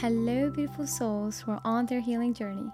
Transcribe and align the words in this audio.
Hello, 0.00 0.48
beautiful 0.48 0.86
souls 0.86 1.40
who 1.40 1.50
are 1.52 1.60
on 1.62 1.84
their 1.84 2.00
healing 2.00 2.32
journey. 2.32 2.70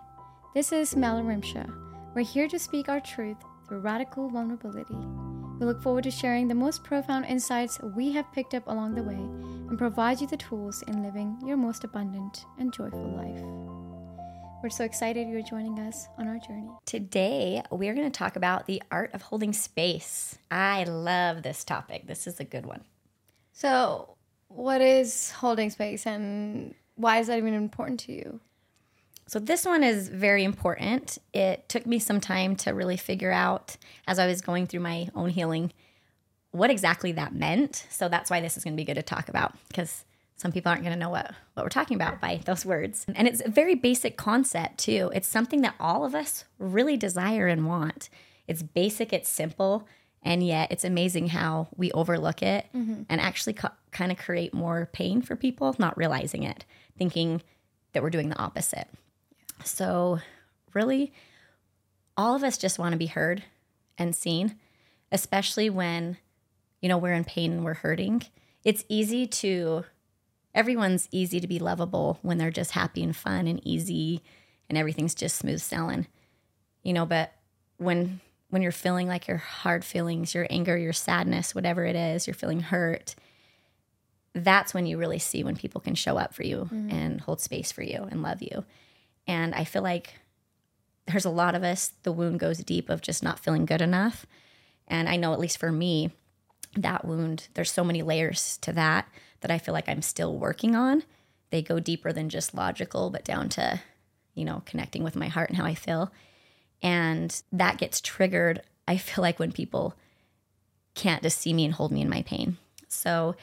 This 0.55 0.71
is 0.71 0.95
Mel 0.95 1.21
Rimsha. 1.25 1.69
We're 2.15 2.23
here 2.23 2.47
to 2.47 2.57
speak 2.57 2.89
our 2.89 3.01
truth 3.01 3.39
through 3.67 3.81
radical 3.81 4.29
vulnerability. 4.29 4.95
We 5.59 5.67
look 5.67 5.83
forward 5.83 6.05
to 6.05 6.11
sharing 6.13 6.47
the 6.47 6.55
most 6.55 6.85
profound 6.85 7.25
insights 7.25 7.81
we 7.97 8.13
have 8.13 8.31
picked 8.31 8.55
up 8.55 8.69
along 8.69 8.95
the 8.95 9.03
way 9.03 9.17
and 9.17 9.77
provide 9.77 10.21
you 10.21 10.29
the 10.29 10.37
tools 10.37 10.85
in 10.87 11.03
living 11.03 11.37
your 11.45 11.57
most 11.57 11.83
abundant 11.83 12.45
and 12.61 12.73
joyful 12.73 13.11
life. 13.17 13.43
We're 14.63 14.71
so 14.71 14.85
excited 14.85 15.29
you're 15.29 15.43
joining 15.43 15.81
us 15.81 16.07
on 16.19 16.29
our 16.29 16.39
journey. 16.39 16.71
Today, 16.85 17.61
we're 17.73 17.95
going 17.95 18.09
to 18.09 18.17
talk 18.17 18.37
about 18.37 18.67
the 18.67 18.81
art 18.93 19.11
of 19.15 19.23
holding 19.23 19.53
space. 19.53 20.39
I 20.49 20.85
love 20.85 21.43
this 21.43 21.65
topic. 21.65 22.07
This 22.07 22.29
is 22.29 22.39
a 22.39 22.45
good 22.45 22.67
one. 22.67 22.85
So, 23.53 24.15
what 24.47 24.81
is 24.81 25.33
holding 25.33 25.71
space 25.71 26.07
and 26.07 26.77
why 26.97 27.19
is 27.19 27.29
that 27.29 27.39
even 27.39 27.55
important 27.55 28.01
to 28.01 28.13
you? 28.13 28.41
So, 29.29 29.39
this 29.39 29.65
one 29.65 29.83
is 29.83 30.09
very 30.09 30.45
important. 30.45 31.19
It 31.33 31.69
took 31.69 31.85
me 31.87 31.99
some 31.99 32.21
time 32.21 32.55
to 32.57 32.71
really 32.71 32.97
figure 32.97 33.33
out 33.33 33.77
as 34.07 34.19
I 34.19 34.27
was 34.27 34.41
going 34.41 34.67
through 34.67 34.81
my 34.81 35.09
own 35.15 35.31
healing 35.31 35.73
what 36.53 36.71
exactly 36.71 37.13
that 37.13 37.35
meant. 37.35 37.87
So, 37.91 38.09
that's 38.09 38.31
why 38.31 38.41
this 38.41 38.57
is 38.57 38.65
going 38.65 38.75
to 38.75 38.81
be 38.81 38.85
good 38.85 38.95
to 38.95 39.03
talk 39.03 39.29
about 39.29 39.55
because 39.69 40.05
some 40.37 40.53
people 40.53 40.71
aren't 40.71 40.83
going 40.83 40.93
to 40.93 40.99
know 40.99 41.09
what, 41.09 41.35
what 41.55 41.65
we're 41.65 41.71
talking 41.71 41.97
about 41.97 42.21
by 42.21 42.41
those 42.45 42.65
words. 42.65 43.07
And 43.15 43.27
it's 43.27 43.43
a 43.45 43.51
very 43.51 43.75
basic 43.75 44.17
concept, 44.17 44.79
too. 44.79 45.11
It's 45.15 45.27
something 45.27 45.63
that 45.63 45.75
all 45.81 46.05
of 46.05 46.15
us 46.15 46.45
really 46.59 46.97
desire 46.97 47.47
and 47.47 47.67
want. 47.67 48.11
It's 48.47 48.63
basic, 48.63 49.13
it's 49.15 49.31
simple, 49.31 49.89
and 50.23 50.47
yet 50.47 50.71
it's 50.71 50.85
amazing 50.85 51.29
how 51.29 51.69
we 51.77 51.91
overlook 51.93 52.43
it 52.43 52.67
mm-hmm. 52.75 53.03
and 53.09 53.21
actually 53.21 53.55
co- 53.55 53.71
kind 53.93 54.13
of 54.13 54.19
create 54.19 54.53
more 54.53 54.91
pain 54.93 55.23
for 55.23 55.37
people, 55.37 55.75
not 55.79 55.97
realizing 55.97 56.43
it, 56.43 56.67
thinking 56.97 57.43
that 57.93 58.03
we're 58.03 58.11
doing 58.11 58.29
the 58.29 58.39
opposite. 58.39 58.89
So, 59.65 60.21
really, 60.75 61.13
all 62.17 62.35
of 62.35 62.43
us 62.43 62.59
just 62.59 62.79
want 62.79 62.93
to 62.93 62.99
be 62.99 63.07
heard 63.07 63.43
and 63.99 64.15
seen, 64.15 64.57
especially 65.13 65.71
when, 65.71 66.19
you 66.81 66.89
know, 66.89 66.99
we're 66.99 67.13
in 67.13 67.25
pain 67.25 67.53
and 67.53 67.65
we're 67.65 67.75
hurting. 67.75 68.25
It's 68.65 68.85
easy 68.89 69.27
to, 69.27 69.85
everyone's 70.55 71.09
easy 71.11 71.41
to 71.41 71.47
be 71.47 71.59
lovable 71.59 72.19
when 72.23 72.39
they're 72.39 72.51
just 72.51 72.73
happy 72.73 73.03
and 73.03 73.15
fun 73.15 73.47
and 73.47 73.61
easy 73.67 74.23
and 74.69 74.77
everything's 74.77 75.15
just 75.15 75.37
smooth 75.37 75.61
sailing, 75.61 76.07
you 76.83 76.93
know, 76.93 77.07
but 77.07 77.33
when, 77.79 78.21
when 78.51 78.63
you're 78.63 78.73
feeling 78.73 79.07
like 79.09 79.29
your 79.29 79.37
hard 79.37 79.85
feelings, 79.85 80.35
your 80.35 80.47
anger, 80.51 80.77
your 80.77 80.93
sadness, 80.93 81.55
whatever 81.55 81.85
it 81.85 81.97
is, 81.97 82.27
you're 82.27 82.35
feeling 82.35 82.61
hurt, 82.61 83.15
that's 84.37 84.75
when 84.75 84.87
you 84.87 84.99
really 84.99 85.19
see 85.19 85.43
when 85.43 85.57
people 85.57 85.81
can 85.81 85.95
show 85.95 86.19
up 86.19 86.35
for 86.35 86.43
you 86.43 86.69
mm-hmm. 86.71 86.91
and 86.91 87.21
hold 87.21 87.41
space 87.41 87.73
for 87.73 87.83
you 87.83 88.07
and 88.11 88.23
love 88.23 88.43
you. 88.43 88.65
And 89.27 89.55
I 89.55 89.65
feel 89.65 89.83
like 89.83 90.15
there's 91.07 91.25
a 91.25 91.31
lot 91.31 91.55
of 91.55 91.63
us, 91.63 91.93
the 92.03 92.13
wound 92.13 92.39
goes 92.39 92.59
deep 92.59 92.91
of 92.91 93.01
just 93.01 93.23
not 93.23 93.41
feeling 93.41 93.65
good 93.65 93.81
enough. 93.81 94.27
And 94.89 95.09
I 95.09 95.17
know, 95.17 95.33
at 95.33 95.41
least 95.41 95.59
for 95.59 95.73
me, 95.73 96.11
that 96.77 97.05
wound, 97.05 97.49
there's 97.55 97.71
so 97.71 97.85
many 97.85 98.03
layers 98.03 98.59
to 98.59 98.73
that 98.73 99.09
that 99.41 99.51
I 99.51 99.59
feel 99.59 99.73
like 99.73 99.89
I'm 99.89 100.03
still 100.03 100.37
working 100.37 100.77
on. 100.77 101.03
They 101.51 101.63
go 101.63 101.81
deeper 101.81 102.13
than 102.13 102.29
just 102.29 102.55
logical, 102.55 103.11
but 103.11 103.25
down 103.25 103.49
to, 103.51 103.81
you 104.35 104.45
know, 104.45 104.63
connecting 104.67 105.03
with 105.03 105.17
my 105.17 105.29
heart 105.29 105.49
and 105.49 105.57
how 105.57 105.65
I 105.65 105.75
feel. 105.75 106.13
And 106.83 107.41
that 107.53 107.79
gets 107.79 108.01
triggered, 108.01 108.63
I 108.87 108.99
feel 108.99 109.23
like, 109.23 109.39
when 109.39 109.53
people 109.53 109.95
can't 110.95 111.23
just 111.23 111.39
see 111.39 111.53
me 111.55 111.65
and 111.65 111.75
hold 111.75 111.93
me 111.93 112.03
in 112.03 112.11
my 112.11 112.23
pain. 112.23 112.59
So 112.89 113.37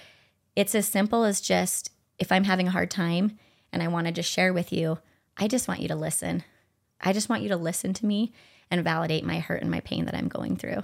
it's 0.56 0.76
as 0.76 0.88
simple 0.88 1.24
as 1.24 1.42
just 1.42 1.92
if 2.20 2.32
I'm 2.32 2.44
having 2.44 2.68
a 2.68 2.72
hard 2.72 2.92
time 2.92 3.38
and 3.72 3.82
I 3.82 3.88
want 3.88 4.08
to 4.08 4.14
just 4.14 4.32
share 4.32 4.54
with 4.54 4.72
you, 4.72 5.00
I 5.38 5.48
just 5.48 5.68
want 5.68 5.80
you 5.80 5.88
to 5.88 5.96
listen. 5.96 6.44
I 7.02 7.14
just 7.14 7.30
want 7.30 7.42
you 7.42 7.50
to 7.50 7.58
listen 7.58 7.94
to 7.96 8.06
me 8.06 8.34
and 8.70 8.84
validate 8.84 9.26
my 9.26 9.40
hurt 9.40 9.62
and 9.62 9.72
my 9.72 9.82
pain 9.82 10.06
that 10.06 10.16
I'm 10.16 10.28
going 10.28 10.56
through. 10.56 10.84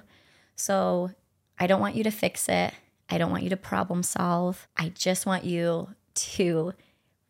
So 0.55 1.11
I 1.57 1.67
don't 1.67 1.81
want 1.81 1.95
you 1.95 2.03
to 2.03 2.11
fix 2.11 2.49
it. 2.49 2.73
I 3.09 3.17
don't 3.17 3.31
want 3.31 3.43
you 3.43 3.49
to 3.49 3.57
problem 3.57 4.03
solve. 4.03 4.67
I 4.77 4.89
just 4.89 5.25
want 5.25 5.43
you 5.43 5.89
to 6.15 6.73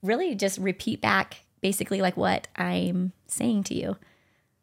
really 0.01 0.35
just 0.35 0.57
repeat 0.57 1.01
back 1.01 1.43
basically 1.61 2.01
like 2.01 2.17
what 2.17 2.47
I'm 2.55 3.11
saying 3.27 3.63
to 3.65 3.75
you. 3.75 3.97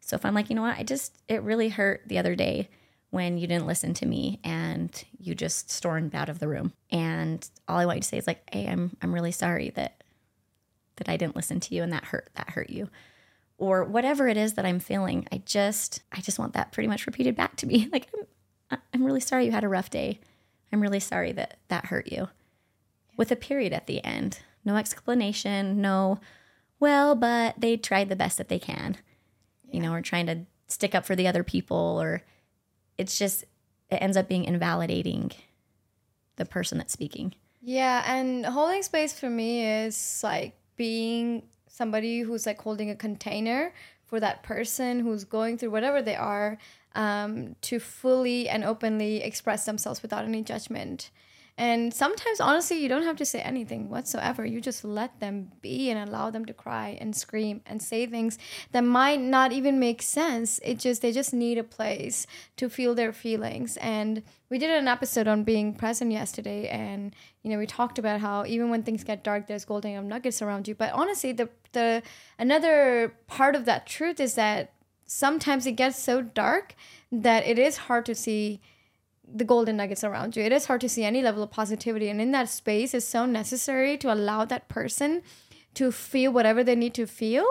So 0.00 0.16
if 0.16 0.25
I'm 0.25 0.34
like, 0.34 0.50
you 0.50 0.56
know 0.56 0.62
what, 0.62 0.78
I 0.78 0.82
just, 0.82 1.20
it 1.28 1.42
really 1.42 1.69
hurt 1.69 2.03
the 2.06 2.19
other 2.19 2.34
day 2.34 2.69
when 3.11 3.39
you 3.39 3.47
didn't 3.47 3.67
listen 3.67 3.94
to 3.94 4.06
me 4.06 4.41
and 4.44 5.05
you 5.19 5.34
just 5.34 5.71
stormed 5.71 6.15
out 6.15 6.28
of 6.28 6.39
the 6.39 6.49
room. 6.49 6.72
And 6.91 7.49
all 7.69 7.78
I 7.78 7.87
want 7.87 7.97
you 7.97 8.03
to 8.03 8.09
say 8.09 8.19
is 8.19 8.27
like, 8.27 8.43
hey, 8.53 8.67
I'm, 8.67 8.97
I'm 9.00 9.15
really 9.15 9.33
sorry 9.33 9.71
that 9.71 10.03
that 10.97 11.09
I 11.11 11.19
didn't 11.19 11.37
listen 11.37 11.61
to 11.61 11.75
you 11.75 11.83
and 11.83 11.93
that 11.93 12.06
hurt 12.06 12.31
that 12.37 12.50
hurt 12.50 12.71
you 12.71 12.89
or 13.59 13.84
whatever 13.84 14.28
it 14.28 14.37
is 14.37 14.55
that 14.55 14.66
I'm 14.66 14.81
feeling. 14.81 15.27
I 15.33 15.43
just 15.45 16.03
I 16.12 16.21
just 16.21 16.39
want 16.39 16.55
that 16.55 16.72
pretty 16.72 16.89
much 16.89 17.06
repeated 17.06 17.37
back 17.37 17.56
to 17.56 17.66
me. 17.66 17.89
Like 17.93 18.09
I'm 18.71 18.78
I'm 18.93 19.05
really 19.05 19.21
sorry 19.21 19.47
you 19.47 19.53
had 19.53 19.65
a 19.65 19.69
rough 19.69 19.91
day. 19.91 20.21
I'm 20.72 20.81
really 20.81 21.00
sorry 21.00 21.33
that 21.33 21.59
that 21.69 21.87
hurt 21.87 22.11
you. 22.11 22.28
With 23.16 23.31
a 23.31 23.37
period 23.37 23.72
at 23.72 23.87
the 23.87 24.05
end. 24.05 24.41
No 24.65 24.77
explanation, 24.77 25.81
no 25.81 26.19
well, 26.78 27.15
but 27.15 27.55
they 27.59 27.77
tried 27.77 28.09
the 28.09 28.16
best 28.16 28.37
that 28.39 28.49
they 28.49 28.59
can. 28.59 28.99
Yeah. 29.65 29.75
You 29.77 29.81
know, 29.83 29.93
or 29.93 30.03
trying 30.03 30.27
to 30.27 30.41
stick 30.66 30.95
up 30.95 31.06
for 31.06 31.15
the 31.15 31.28
other 31.28 31.45
people 31.45 32.00
or 32.00 32.22
it's 32.99 33.19
just 33.19 33.45
it 33.91 33.97
ends 33.97 34.17
up 34.17 34.29
being 34.29 34.45
invalidating 34.45 35.33
the 36.37 36.45
person 36.45 36.79
that's 36.79 36.93
speaking. 36.93 37.34
Yeah, 37.62 38.05
and 38.07 38.47
holding 38.47 38.83
space 38.83 39.19
for 39.19 39.31
me 39.31 39.67
is 39.67 40.21
like 40.23 40.55
being 40.77 41.43
somebody 41.69 42.21
who's 42.21 42.47
like 42.47 42.61
holding 42.61 42.91
a 42.91 42.97
container 42.97 43.73
for 44.05 44.21
that 44.21 44.43
person 44.43 45.01
who's 45.01 45.25
going 45.25 45.59
through 45.59 45.71
whatever 45.71 46.01
they 46.01 46.15
are 46.15 46.59
um, 46.95 47.57
to 47.62 47.79
fully 47.79 48.49
and 48.49 48.65
openly 48.65 49.23
express 49.23 49.67
themselves 49.67 50.03
without 50.03 50.25
any 50.25 50.43
judgment. 50.43 51.11
And 51.59 51.94
sometimes, 51.94 52.39
honestly, 52.39 52.83
you 52.83 52.89
don't 52.89 53.05
have 53.05 53.17
to 53.17 53.25
say 53.25 53.41
anything 53.41 53.89
whatsoever. 53.89 54.44
You 54.44 54.61
just 54.61 54.84
let 54.84 55.21
them 55.21 55.53
be 55.62 55.91
and 55.91 56.06
allow 56.06 56.28
them 56.31 56.44
to 56.44 56.53
cry 56.53 56.99
and 57.00 57.17
scream 57.17 57.62
and 57.65 57.81
say 57.81 58.06
things 58.06 58.39
that 58.72 58.84
might 58.84 59.21
not 59.21 59.53
even 59.53 59.78
make 59.78 60.03
sense. 60.03 60.61
It 60.62 60.78
just, 60.78 61.00
they 61.00 61.12
just 61.12 61.33
need 61.33 61.56
a 61.56 61.65
place 61.65 62.27
to 62.59 62.69
feel 62.69 62.95
their 62.95 63.11
feelings. 63.11 63.78
And 63.78 64.22
we 64.50 64.59
did 64.59 64.71
an 64.71 64.87
episode 64.87 65.27
on 65.27 65.45
being 65.45 65.72
present 65.72 66.12
yesterday. 66.12 66.69
And, 66.69 67.15
you 67.43 67.50
know, 67.50 67.59
we 67.59 67.66
talked 67.66 67.99
about 67.99 68.21
how 68.21 68.45
even 68.45 68.69
when 68.69 68.83
things 68.83 69.03
get 69.03 69.25
dark, 69.25 69.47
there's 69.47 69.65
golden 69.65 70.09
nuggets 70.09 70.43
around 70.43 70.69
you. 70.69 70.75
But 70.75 70.93
honestly, 70.93 71.33
the, 71.33 71.49
the, 71.72 72.03
another 72.39 73.15
part 73.28 73.56
of 73.56 73.65
that 73.65 73.87
truth 73.87 74.21
is 74.21 74.34
that 74.34 74.75
sometimes 75.06 75.66
it 75.66 75.72
gets 75.72 75.99
so 75.99 76.21
dark 76.21 76.75
that 77.11 77.47
it 77.47 77.59
is 77.59 77.77
hard 77.78 78.05
to 78.06 78.15
see 78.15 78.61
the 79.32 79.44
golden 79.44 79.76
nuggets 79.76 80.04
around 80.04 80.37
you. 80.37 80.42
It 80.42 80.53
is 80.53 80.66
hard 80.66 80.81
to 80.82 80.88
see 80.88 81.04
any 81.04 81.22
level 81.22 81.42
of 81.42 81.50
positivity. 81.50 82.09
And 82.09 82.20
in 82.20 82.31
that 82.32 82.48
space, 82.48 82.94
it's 82.94 83.06
so 83.06 83.26
necessary 83.26 83.97
to 83.98 84.12
allow 84.12 84.44
that 84.44 84.69
person 84.69 85.22
to 85.75 85.92
feel 85.92 86.32
whatever 86.32 86.64
they 86.64 86.75
need 86.75 86.94
to 86.94 87.06
feel 87.06 87.47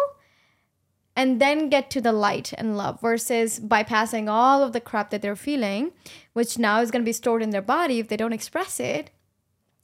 and 1.15 1.39
then 1.39 1.69
get 1.69 1.89
to 1.91 2.01
the 2.01 2.11
light 2.11 2.53
and 2.57 2.75
love 2.75 2.99
versus 2.99 3.59
bypassing 3.59 4.29
all 4.29 4.61
of 4.61 4.73
the 4.73 4.81
crap 4.81 5.11
that 5.11 5.21
they're 5.21 5.35
feeling, 5.35 5.91
which 6.33 6.59
now 6.59 6.81
is 6.81 6.91
going 6.91 7.01
to 7.01 7.09
be 7.09 7.13
stored 7.13 7.41
in 7.41 7.51
their 7.51 7.61
body 7.61 7.99
if 7.99 8.09
they 8.09 8.17
don't 8.17 8.33
express 8.33 8.79
it. 8.79 9.11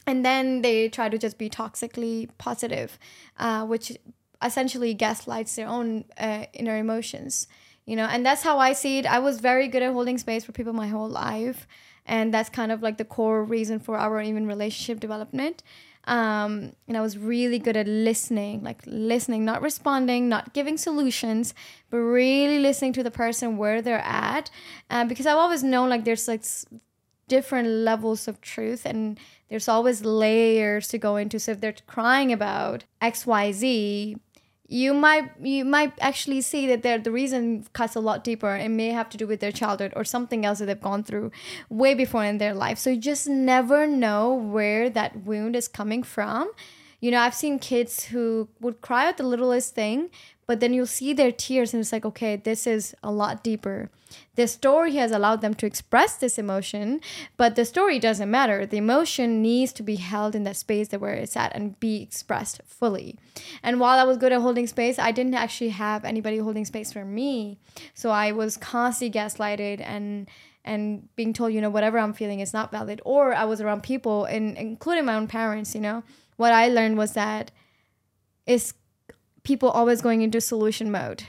And 0.05 0.25
then 0.25 0.61
they 0.61 0.89
try 0.89 1.09
to 1.09 1.17
just 1.17 1.37
be 1.37 1.49
toxically 1.49 2.29
positive, 2.37 2.99
uh, 3.37 3.65
which 3.65 3.93
essentially 4.43 4.93
gaslights 4.93 5.55
their 5.55 5.67
own 5.67 6.05
uh, 6.17 6.45
inner 6.53 6.77
emotions 6.77 7.47
you 7.85 7.95
know 7.95 8.05
and 8.05 8.25
that's 8.25 8.43
how 8.43 8.59
i 8.59 8.73
see 8.73 8.99
it. 8.99 9.05
I 9.05 9.19
was 9.19 9.39
very 9.39 9.67
good 9.67 9.83
at 9.83 9.91
holding 9.91 10.17
space 10.17 10.43
for 10.45 10.51
people 10.51 10.73
my 10.73 10.87
whole 10.87 11.09
life 11.09 11.67
and 12.05 12.33
that's 12.33 12.49
kind 12.49 12.71
of 12.71 12.81
like 12.81 12.97
the 12.97 13.05
core 13.05 13.43
reason 13.43 13.79
for 13.79 13.97
our 13.97 14.21
even 14.21 14.47
relationship 14.47 14.99
development. 14.99 15.61
Um, 16.05 16.73
and 16.87 16.97
i 16.97 17.01
was 17.01 17.15
really 17.15 17.59
good 17.59 17.77
at 17.77 17.87
listening 17.87 18.63
like 18.63 18.81
listening 18.87 19.45
not 19.45 19.61
responding 19.61 20.27
not 20.29 20.51
giving 20.51 20.75
solutions 20.75 21.53
but 21.91 21.97
really 21.97 22.57
listening 22.57 22.91
to 22.93 23.03
the 23.03 23.11
person 23.11 23.55
where 23.55 23.83
they're 23.83 23.99
at 23.99 24.49
uh, 24.89 25.05
because 25.05 25.27
i've 25.27 25.37
always 25.37 25.61
known 25.61 25.89
like 25.89 26.03
there's 26.03 26.27
like 26.27 26.43
different 27.31 27.65
levels 27.69 28.27
of 28.27 28.41
truth 28.41 28.85
and 28.85 29.17
there's 29.49 29.69
always 29.69 30.03
layers 30.03 30.89
to 30.89 30.97
go 30.97 31.15
into. 31.15 31.39
So 31.39 31.53
if 31.53 31.61
they're 31.61 31.75
crying 31.87 32.33
about 32.33 32.83
xyz 33.01 34.17
you 34.71 34.93
might 34.93 35.29
you 35.43 35.65
might 35.65 35.91
actually 35.99 36.39
see 36.39 36.65
that 36.67 36.81
they're, 36.81 36.97
the 36.97 37.11
reason 37.11 37.65
cuts 37.73 37.93
a 37.93 37.99
lot 37.99 38.23
deeper 38.23 38.55
and 38.55 38.77
may 38.77 38.87
have 38.87 39.09
to 39.09 39.17
do 39.17 39.27
with 39.27 39.41
their 39.41 39.51
childhood 39.51 39.91
or 39.97 40.05
something 40.05 40.45
else 40.45 40.59
that 40.59 40.67
they've 40.67 40.81
gone 40.81 41.03
through 41.03 41.29
way 41.69 41.93
before 41.93 42.23
in 42.23 42.37
their 42.37 42.53
life. 42.53 42.79
So 42.79 42.91
you 42.91 42.97
just 42.97 43.27
never 43.27 43.85
know 43.85 44.33
where 44.33 44.89
that 44.89 45.25
wound 45.25 45.57
is 45.57 45.67
coming 45.67 46.03
from. 46.03 46.49
You 47.01 47.09
know, 47.11 47.19
I've 47.19 47.35
seen 47.35 47.59
kids 47.59 48.05
who 48.05 48.47
would 48.61 48.79
cry 48.81 49.09
at 49.09 49.17
the 49.17 49.23
littlest 49.23 49.73
thing, 49.73 50.11
but 50.45 50.59
then 50.59 50.73
you'll 50.73 50.85
see 50.85 51.13
their 51.13 51.31
tears 51.31 51.73
and 51.73 51.81
it's 51.81 51.91
like 51.91 52.05
okay 52.05 52.35
this 52.35 52.67
is 52.67 52.93
a 53.01 53.11
lot 53.11 53.43
deeper. 53.43 53.89
The 54.35 54.47
story 54.47 54.95
has 54.95 55.11
allowed 55.11 55.39
them 55.41 55.53
to 55.55 55.65
express 55.65 56.15
this 56.15 56.37
emotion 56.37 57.01
but 57.37 57.55
the 57.55 57.65
story 57.65 57.99
doesn't 57.99 58.29
matter. 58.29 58.65
The 58.65 58.77
emotion 58.77 59.41
needs 59.41 59.71
to 59.73 59.83
be 59.83 59.95
held 59.95 60.35
in 60.35 60.43
that 60.43 60.57
space 60.57 60.89
that 60.89 60.99
where 61.01 61.13
it's 61.13 61.37
at 61.37 61.55
and 61.55 61.79
be 61.79 62.01
expressed 62.03 62.61
fully. 62.65 63.17
And 63.63 63.79
while 63.79 63.97
i 63.97 64.03
was 64.03 64.17
good 64.17 64.33
at 64.33 64.41
holding 64.41 64.67
space 64.67 64.99
i 64.99 65.11
didn't 65.11 65.35
actually 65.35 65.69
have 65.69 66.05
anybody 66.05 66.37
holding 66.37 66.65
space 66.65 66.91
for 66.91 67.05
me. 67.05 67.57
So 67.93 68.11
i 68.11 68.31
was 68.31 68.57
constantly 68.57 69.19
gaslighted 69.19 69.81
and 69.81 70.29
and 70.63 71.07
being 71.15 71.33
told, 71.33 71.53
you 71.53 71.61
know, 71.61 71.71
whatever 71.71 71.97
I'm 71.97 72.13
feeling 72.13 72.39
is 72.39 72.53
not 72.53 72.71
valid. 72.71 73.01
Or 73.03 73.33
I 73.33 73.45
was 73.45 73.61
around 73.61 73.81
people, 73.81 74.25
and 74.25 74.55
including 74.57 75.05
my 75.05 75.15
own 75.15 75.27
parents, 75.27 75.73
you 75.73 75.81
know, 75.81 76.03
what 76.41 76.53
I 76.53 76.69
learned 76.69 76.97
was 76.97 77.13
that 77.13 77.51
is 78.47 78.73
people 79.43 79.69
always 79.69 80.01
going 80.01 80.23
into 80.23 80.41
solution 80.41 80.89
mode. 80.89 81.25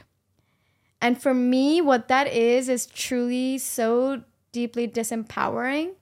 And 1.03 1.21
for 1.21 1.35
me, 1.35 1.83
what 1.83 2.09
that 2.09 2.29
is 2.29 2.71
is 2.71 2.87
truly 2.87 3.59
so 3.59 4.23
deeply 4.53 4.89
disempowering 4.89 5.97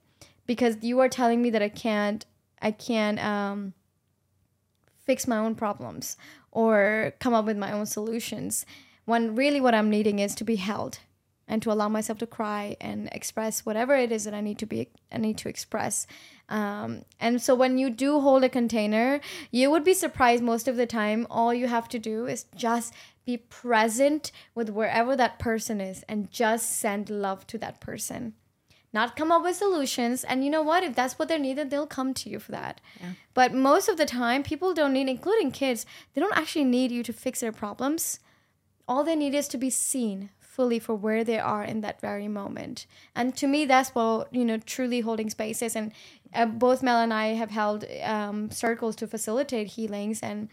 because 0.47 0.77
you 0.79 0.99
are 1.01 1.09
telling 1.09 1.41
me 1.41 1.49
that 1.49 1.61
I 1.61 1.67
can't, 1.67 2.25
I 2.61 2.71
can't 2.71 3.21
um, 3.21 3.73
fix 5.05 5.27
my 5.27 5.37
own 5.37 5.55
problems 5.55 6.15
or 6.49 7.13
come 7.19 7.33
up 7.33 7.43
with 7.43 7.57
my 7.57 7.73
own 7.73 7.87
solutions. 7.87 8.65
When 9.03 9.35
really 9.35 9.59
what 9.59 9.75
I'm 9.75 9.89
needing 9.89 10.19
is 10.19 10.33
to 10.35 10.45
be 10.45 10.55
held 10.55 10.99
and 11.51 11.61
to 11.61 11.71
allow 11.71 11.89
myself 11.89 12.17
to 12.19 12.25
cry 12.25 12.77
and 12.79 13.09
express 13.11 13.65
whatever 13.65 13.93
it 13.93 14.09
is 14.09 14.23
that 14.23 14.33
I 14.33 14.39
need 14.39 14.57
to 14.59 14.65
be 14.65 14.87
I 15.11 15.17
need 15.17 15.37
to 15.39 15.49
express. 15.49 16.07
Um, 16.47 17.03
and 17.19 17.41
so 17.41 17.53
when 17.53 17.77
you 17.77 17.89
do 17.89 18.21
hold 18.21 18.45
a 18.45 18.49
container, 18.49 19.19
you 19.51 19.69
would 19.69 19.83
be 19.83 19.93
surprised 19.93 20.41
most 20.41 20.69
of 20.69 20.77
the 20.77 20.85
time. 20.85 21.27
All 21.29 21.53
you 21.53 21.67
have 21.67 21.89
to 21.89 21.99
do 21.99 22.25
is 22.25 22.45
just 22.55 22.93
be 23.25 23.35
present 23.35 24.31
with 24.55 24.69
wherever 24.69 25.15
that 25.17 25.39
person 25.39 25.81
is 25.81 26.03
and 26.07 26.31
just 26.31 26.79
send 26.79 27.09
love 27.09 27.45
to 27.47 27.57
that 27.57 27.81
person. 27.81 28.33
Not 28.93 29.15
come 29.15 29.31
up 29.31 29.43
with 29.43 29.55
solutions. 29.57 30.23
And 30.23 30.43
you 30.43 30.49
know 30.49 30.63
what? 30.63 30.83
If 30.83 30.95
that's 30.95 31.19
what 31.19 31.27
they 31.27 31.37
need, 31.37 31.57
then 31.57 31.69
they'll 31.69 31.87
come 31.87 32.13
to 32.13 32.29
you 32.29 32.39
for 32.39 32.51
that. 32.51 32.81
Yeah. 32.99 33.11
But 33.33 33.53
most 33.53 33.87
of 33.87 33.97
the 33.97 34.05
time, 34.05 34.43
people 34.43 34.73
don't 34.73 34.93
need, 34.93 35.07
including 35.07 35.51
kids, 35.51 35.85
they 36.13 36.21
don't 36.21 36.37
actually 36.37 36.65
need 36.65 36.91
you 36.91 37.03
to 37.03 37.13
fix 37.13 37.39
their 37.39 37.53
problems. 37.53 38.19
All 38.87 39.05
they 39.05 39.15
need 39.15 39.33
is 39.33 39.47
to 39.49 39.57
be 39.57 39.69
seen, 39.69 40.29
fully 40.51 40.79
for 40.79 40.95
where 40.95 41.23
they 41.23 41.39
are 41.39 41.63
in 41.63 41.79
that 41.79 42.01
very 42.01 42.27
moment. 42.27 42.85
And 43.15 43.35
to 43.37 43.47
me, 43.47 43.65
that's 43.65 43.95
what, 43.95 44.33
you 44.33 44.43
know, 44.43 44.57
truly 44.57 44.99
holding 44.99 45.29
spaces. 45.29 45.77
And 45.77 45.93
uh, 46.33 46.45
both 46.45 46.83
Mel 46.83 46.97
and 46.97 47.13
I 47.13 47.27
have 47.27 47.51
held 47.51 47.85
um, 48.03 48.51
circles 48.51 48.97
to 48.97 49.07
facilitate 49.07 49.67
healings. 49.67 50.19
And 50.19 50.49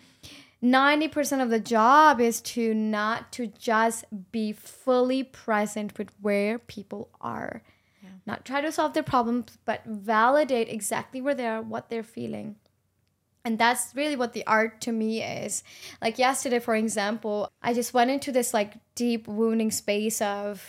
90% 0.63 1.43
of 1.43 1.51
the 1.51 1.59
job 1.59 2.21
is 2.21 2.41
to 2.43 2.75
not 2.75 3.33
to 3.33 3.49
just 3.49 4.05
be 4.31 4.53
fully 4.53 5.25
present 5.25 5.99
with 5.99 6.11
where 6.23 6.61
people 6.61 7.11
are. 7.21 7.63
Yeah. 8.01 8.11
Not 8.25 8.45
try 8.45 8.61
to 8.61 8.71
solve 8.71 8.95
their 8.95 9.03
problems, 9.03 9.59
but 9.65 9.85
validate 9.85 10.69
exactly 10.69 11.21
where 11.21 11.35
they 11.35 11.47
are, 11.47 11.61
what 11.61 11.91
they're 11.91 12.05
feeling 12.05 12.55
and 13.45 13.59
that's 13.59 13.95
really 13.95 14.17
what 14.17 14.33
the 14.33 14.47
art 14.47 14.81
to 14.83 14.93
me 14.93 15.23
is. 15.23 15.63
Like 16.03 16.19
yesterday 16.19 16.59
for 16.59 16.75
example 16.75 17.51
i 17.63 17.73
just 17.75 17.95
went 17.95 18.11
into 18.11 18.33
this 18.33 18.53
like 18.55 18.75
deep 18.95 19.29
wounding 19.29 19.71
space 19.71 20.21
of 20.21 20.63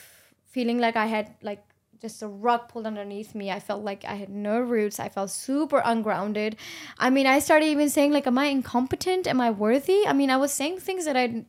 feeling 0.45 0.80
like 0.80 0.95
i 0.95 1.06
had 1.06 1.33
like 1.42 1.63
just 2.01 2.21
a 2.21 2.27
rug 2.27 2.69
pulled 2.69 2.86
underneath 2.86 3.36
me. 3.36 3.51
I 3.51 3.60
felt 3.60 3.83
like 3.83 4.06
i 4.06 4.16
had 4.16 4.30
no 4.30 4.60
roots. 4.60 5.00
I 5.00 5.10
felt 5.10 5.31
super 5.31 5.81
ungrounded. 5.83 6.56
I 6.98 7.10
mean 7.10 7.27
i 7.27 7.39
started 7.39 7.66
even 7.66 7.89
saying 7.89 8.12
like 8.13 8.27
am 8.27 8.38
i 8.38 8.45
incompetent? 8.45 9.27
Am 9.27 9.42
i 9.42 9.51
worthy? 9.51 10.07
I 10.07 10.13
mean 10.13 10.30
i 10.30 10.38
was 10.38 10.54
saying 10.54 10.80
things 10.80 11.06
that 11.06 11.18
i 11.18 11.45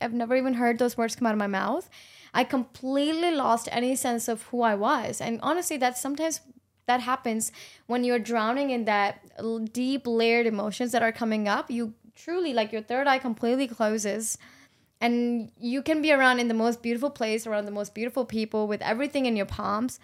i've 0.00 0.14
never 0.14 0.36
even 0.36 0.54
heard 0.54 0.78
those 0.78 0.96
words 0.96 1.14
come 1.16 1.26
out 1.26 1.34
of 1.34 1.38
my 1.38 1.46
mouth. 1.46 1.88
I 2.34 2.44
completely 2.44 3.30
lost 3.30 3.68
any 3.70 3.94
sense 3.94 4.26
of 4.28 4.44
who 4.44 4.62
i 4.62 4.74
was. 4.74 5.20
And 5.20 5.38
honestly 5.42 5.76
that's 5.76 6.00
sometimes 6.00 6.40
that 6.86 7.00
happens. 7.00 7.52
When 7.86 8.04
you're 8.04 8.18
drowning 8.18 8.70
in 8.70 8.84
that 8.86 9.20
deep 9.72 10.06
layered 10.06 10.46
emotions 10.46 10.92
that 10.92 11.02
are 11.02 11.12
coming 11.12 11.48
up 11.48 11.70
you 11.70 11.94
truly 12.14 12.52
like 12.52 12.72
your 12.72 12.82
third 12.82 13.06
eye 13.06 13.18
completely 13.18 13.66
closes. 13.66 14.38
And 15.00 15.50
you 15.58 15.82
can 15.82 16.00
be 16.00 16.12
around 16.12 16.38
in 16.38 16.48
the 16.48 16.54
most 16.54 16.82
beautiful 16.82 17.10
place 17.10 17.46
around 17.46 17.64
the 17.64 17.72
most 17.72 17.94
beautiful 17.94 18.24
people 18.24 18.68
with 18.68 18.80
everything 18.82 19.26
in 19.26 19.36
your 19.36 19.46
palms 19.46 19.98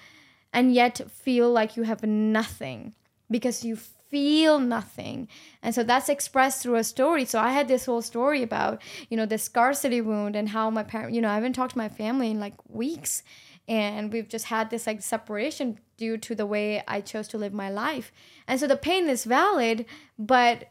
and 0.53 0.75
yet 0.75 1.01
feel 1.11 1.51
like 1.51 1.77
you 1.77 1.85
have 1.85 2.03
nothing 2.03 2.95
because 3.31 3.65
you 3.65 3.77
feel 3.77 4.59
nothing. 4.59 5.29
And 5.63 5.75
so 5.75 5.85
that's 5.85 6.09
expressed 6.09 6.63
through 6.63 6.77
a 6.77 6.85
story. 6.85 7.25
So 7.25 7.39
i 7.39 7.53
had 7.53 7.69
this 7.69 7.85
whole 7.87 8.03
story 8.03 8.43
about 8.43 8.83
you 9.11 9.17
know 9.17 9.27
the 9.27 9.39
scarcity 9.39 10.01
wound 10.01 10.35
and 10.35 10.49
how 10.49 10.71
my 10.71 10.83
parent 10.83 11.15
you 11.15 11.21
know 11.21 11.29
i 11.29 11.35
haven't 11.35 11.53
talked 11.53 11.73
to 11.73 11.79
my 11.79 11.89
family 11.89 12.31
in 12.31 12.41
like 12.41 12.55
weeks. 12.69 13.23
And 13.69 14.11
we've 14.11 14.29
just 14.29 14.47
had 14.47 14.71
this 14.71 14.87
like 14.87 15.03
separation 15.03 15.79
due 15.99 16.17
to 16.17 16.35
the 16.35 16.47
way 16.47 16.83
I 16.89 17.03
chose 17.03 17.29
to 17.29 17.39
live 17.39 17.53
my 17.53 17.69
life. 17.69 18.11
And 18.47 18.59
so 18.59 18.67
the 18.67 18.77
pain 18.77 19.11
is 19.11 19.25
valid, 19.25 19.85
but 20.19 20.71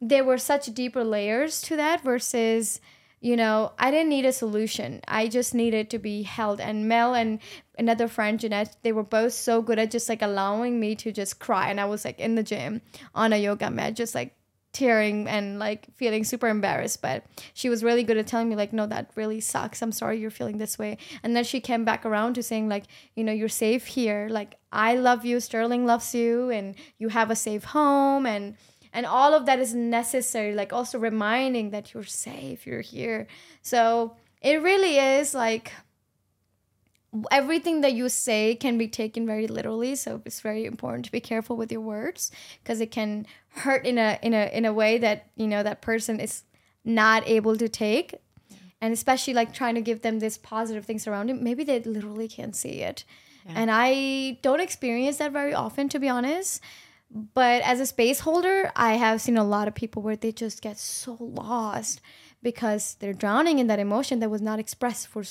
there 0.00 0.24
were 0.24 0.38
such 0.38 0.72
deeper 0.72 1.04
layers 1.04 1.60
to 1.62 1.76
that 1.76 2.02
versus 2.02 2.80
you 3.22 3.36
know, 3.36 3.72
I 3.78 3.90
didn't 3.90 4.08
need 4.08 4.24
a 4.24 4.32
solution. 4.32 5.02
I 5.06 5.28
just 5.28 5.54
needed 5.54 5.90
to 5.90 5.98
be 5.98 6.22
held. 6.22 6.58
And 6.58 6.88
Mel 6.88 7.14
and 7.14 7.38
another 7.78 8.08
friend, 8.08 8.40
Jeanette, 8.40 8.78
they 8.82 8.92
were 8.92 9.02
both 9.02 9.34
so 9.34 9.60
good 9.60 9.78
at 9.78 9.90
just 9.90 10.08
like 10.08 10.22
allowing 10.22 10.80
me 10.80 10.94
to 10.96 11.12
just 11.12 11.38
cry. 11.38 11.68
And 11.68 11.78
I 11.78 11.84
was 11.84 12.04
like 12.04 12.18
in 12.18 12.34
the 12.34 12.42
gym 12.42 12.80
on 13.14 13.34
a 13.34 13.36
yoga 13.36 13.70
mat, 13.70 13.94
just 13.94 14.14
like 14.14 14.34
tearing 14.72 15.26
and 15.26 15.58
like 15.58 15.86
feeling 15.96 16.22
super 16.22 16.46
embarrassed 16.46 17.02
but 17.02 17.24
she 17.54 17.68
was 17.68 17.82
really 17.82 18.04
good 18.04 18.16
at 18.16 18.26
telling 18.26 18.48
me 18.48 18.54
like 18.54 18.72
no 18.72 18.86
that 18.86 19.10
really 19.16 19.40
sucks. 19.40 19.82
I'm 19.82 19.92
sorry 19.92 20.18
you're 20.18 20.30
feeling 20.30 20.58
this 20.58 20.78
way. 20.78 20.98
And 21.22 21.34
then 21.34 21.44
she 21.44 21.60
came 21.60 21.84
back 21.84 22.06
around 22.06 22.34
to 22.34 22.42
saying 22.42 22.68
like 22.68 22.84
you 23.14 23.24
know 23.24 23.32
you're 23.32 23.48
safe 23.48 23.86
here. 23.86 24.28
Like 24.30 24.56
i 24.72 24.94
love 24.94 25.24
you. 25.24 25.40
Sterling 25.40 25.86
loves 25.86 26.14
you 26.14 26.50
and 26.50 26.74
you 26.98 27.08
have 27.08 27.30
a 27.30 27.36
safe 27.36 27.64
home. 27.64 28.26
And 28.26 28.56
and 28.92 29.06
all 29.06 29.34
of 29.34 29.46
that 29.46 29.58
is 29.58 29.74
necessary 29.74 30.54
like 30.54 30.72
also 30.72 30.98
reminding 30.98 31.70
that 31.70 31.92
you're 31.92 32.04
safe 32.04 32.66
you're 32.66 32.80
here. 32.80 33.26
So 33.62 34.16
it 34.40 34.62
really 34.62 34.98
is 34.98 35.34
like 35.34 35.72
everything 37.30 37.80
that 37.80 37.92
you 37.92 38.08
say 38.08 38.54
can 38.54 38.78
be 38.78 38.86
taken 38.86 39.26
very 39.26 39.48
literally 39.48 39.96
so 39.96 40.22
it's 40.24 40.40
very 40.40 40.64
important 40.64 41.04
to 41.04 41.12
be 41.12 41.20
careful 41.20 41.56
with 41.56 41.72
your 41.72 41.80
words 41.80 42.30
because 42.62 42.80
it 42.80 42.90
can 42.90 43.26
hurt 43.48 43.84
in 43.84 43.98
a 43.98 44.18
in 44.22 44.32
a 44.32 44.50
in 44.56 44.64
a 44.64 44.72
way 44.72 44.98
that 44.98 45.26
you 45.36 45.48
know 45.48 45.62
that 45.62 45.82
person 45.82 46.20
is 46.20 46.44
not 46.84 47.26
able 47.26 47.56
to 47.56 47.68
take. 47.68 48.12
Mm. 48.12 48.56
And 48.80 48.92
especially 48.92 49.34
like 49.34 49.52
trying 49.52 49.74
to 49.74 49.80
give 49.80 50.02
them 50.02 50.20
this 50.20 50.38
positive 50.38 50.86
things 50.86 51.06
around 51.06 51.30
it 51.30 51.40
maybe 51.42 51.64
they 51.64 51.80
literally 51.80 52.28
can't 52.28 52.56
see 52.56 52.80
it. 52.82 53.04
Yeah. 53.46 53.52
and 53.56 53.70
i 53.72 54.38
don't 54.42 54.60
experience 54.60 55.16
that 55.16 55.32
very 55.32 55.54
often 55.54 55.88
to 55.88 55.98
be 55.98 56.08
honest. 56.08 56.62
But 57.34 57.62
as 57.62 57.80
a 57.80 57.86
space 57.86 58.20
holder 58.20 58.70
i 58.76 58.94
have 58.94 59.20
seen 59.20 59.36
a 59.36 59.44
lot 59.44 59.66
of 59.66 59.74
people 59.74 60.00
where 60.02 60.16
they 60.16 60.30
just 60.30 60.62
get 60.62 60.78
so 60.78 61.16
lost 61.18 62.00
because 62.42 62.96
they're 63.00 63.12
drowning 63.12 63.58
in 63.58 63.66
that 63.66 63.78
emotion 63.78 64.20
that 64.20 64.30
was 64.30 64.40
not 64.40 64.60
expressed 64.60 65.08
for 65.08 65.24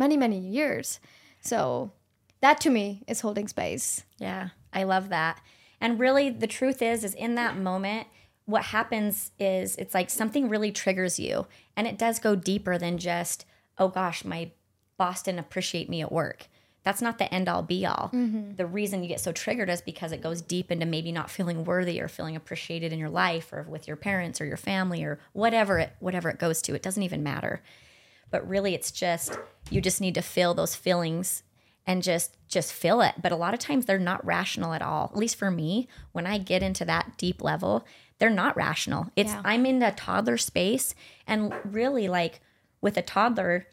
many, 0.00 0.16
many 0.16 0.38
years. 0.38 0.98
So 1.40 1.92
that 2.40 2.60
to 2.62 2.70
me 2.70 3.04
is 3.06 3.20
holding 3.20 3.46
space. 3.46 4.02
Yeah, 4.18 4.48
I 4.72 4.82
love 4.82 5.10
that. 5.10 5.40
And 5.80 6.00
really, 6.00 6.30
the 6.30 6.48
truth 6.48 6.82
is, 6.82 7.04
is 7.04 7.14
in 7.14 7.36
that 7.36 7.56
moment, 7.56 8.08
what 8.46 8.64
happens 8.64 9.30
is 9.38 9.76
it's 9.76 9.94
like 9.94 10.10
something 10.10 10.48
really 10.48 10.72
triggers 10.72 11.20
you, 11.20 11.46
and 11.76 11.86
it 11.86 11.96
does 11.96 12.18
go 12.18 12.34
deeper 12.34 12.76
than 12.76 12.98
just, 12.98 13.46
oh 13.78 13.88
gosh, 13.88 14.24
my 14.24 14.50
boss 14.96 15.22
didn't 15.22 15.38
appreciate 15.38 15.88
me 15.88 16.00
at 16.00 16.10
work. 16.10 16.48
That's 16.82 17.02
not 17.02 17.18
the 17.18 17.32
end 17.32 17.48
all 17.48 17.62
be 17.62 17.84
all. 17.84 18.10
Mm-hmm. 18.12 18.56
The 18.56 18.66
reason 18.66 19.02
you 19.02 19.08
get 19.08 19.20
so 19.20 19.32
triggered 19.32 19.68
is 19.68 19.82
because 19.82 20.12
it 20.12 20.22
goes 20.22 20.40
deep 20.40 20.70
into 20.70 20.86
maybe 20.86 21.12
not 21.12 21.30
feeling 21.30 21.64
worthy 21.64 22.00
or 22.00 22.08
feeling 22.08 22.36
appreciated 22.36 22.92
in 22.92 22.98
your 22.98 23.10
life 23.10 23.52
or 23.52 23.64
with 23.64 23.86
your 23.86 23.98
parents 23.98 24.40
or 24.40 24.46
your 24.46 24.56
family 24.56 25.04
or 25.04 25.18
whatever 25.34 25.78
it 25.78 25.92
whatever 26.00 26.30
it 26.30 26.38
goes 26.38 26.62
to. 26.62 26.74
It 26.74 26.82
doesn't 26.82 27.02
even 27.02 27.22
matter 27.22 27.62
but 28.30 28.46
really 28.48 28.74
it's 28.74 28.90
just 28.90 29.38
you 29.70 29.80
just 29.80 30.00
need 30.00 30.14
to 30.14 30.22
feel 30.22 30.54
those 30.54 30.74
feelings 30.74 31.42
and 31.86 32.02
just 32.02 32.36
just 32.48 32.72
feel 32.72 33.00
it 33.00 33.14
but 33.22 33.32
a 33.32 33.36
lot 33.36 33.54
of 33.54 33.60
times 33.60 33.86
they're 33.86 33.98
not 33.98 34.24
rational 34.24 34.72
at 34.72 34.82
all 34.82 35.10
at 35.12 35.18
least 35.18 35.36
for 35.36 35.50
me 35.50 35.88
when 36.12 36.26
i 36.26 36.38
get 36.38 36.62
into 36.62 36.84
that 36.84 37.16
deep 37.16 37.42
level 37.42 37.86
they're 38.18 38.30
not 38.30 38.56
rational 38.56 39.10
it's 39.16 39.32
yeah. 39.32 39.42
i'm 39.44 39.66
in 39.66 39.82
a 39.82 39.92
toddler 39.92 40.36
space 40.36 40.94
and 41.26 41.52
really 41.64 42.08
like 42.08 42.40
with 42.80 42.96
a 42.96 43.02
toddler 43.02 43.66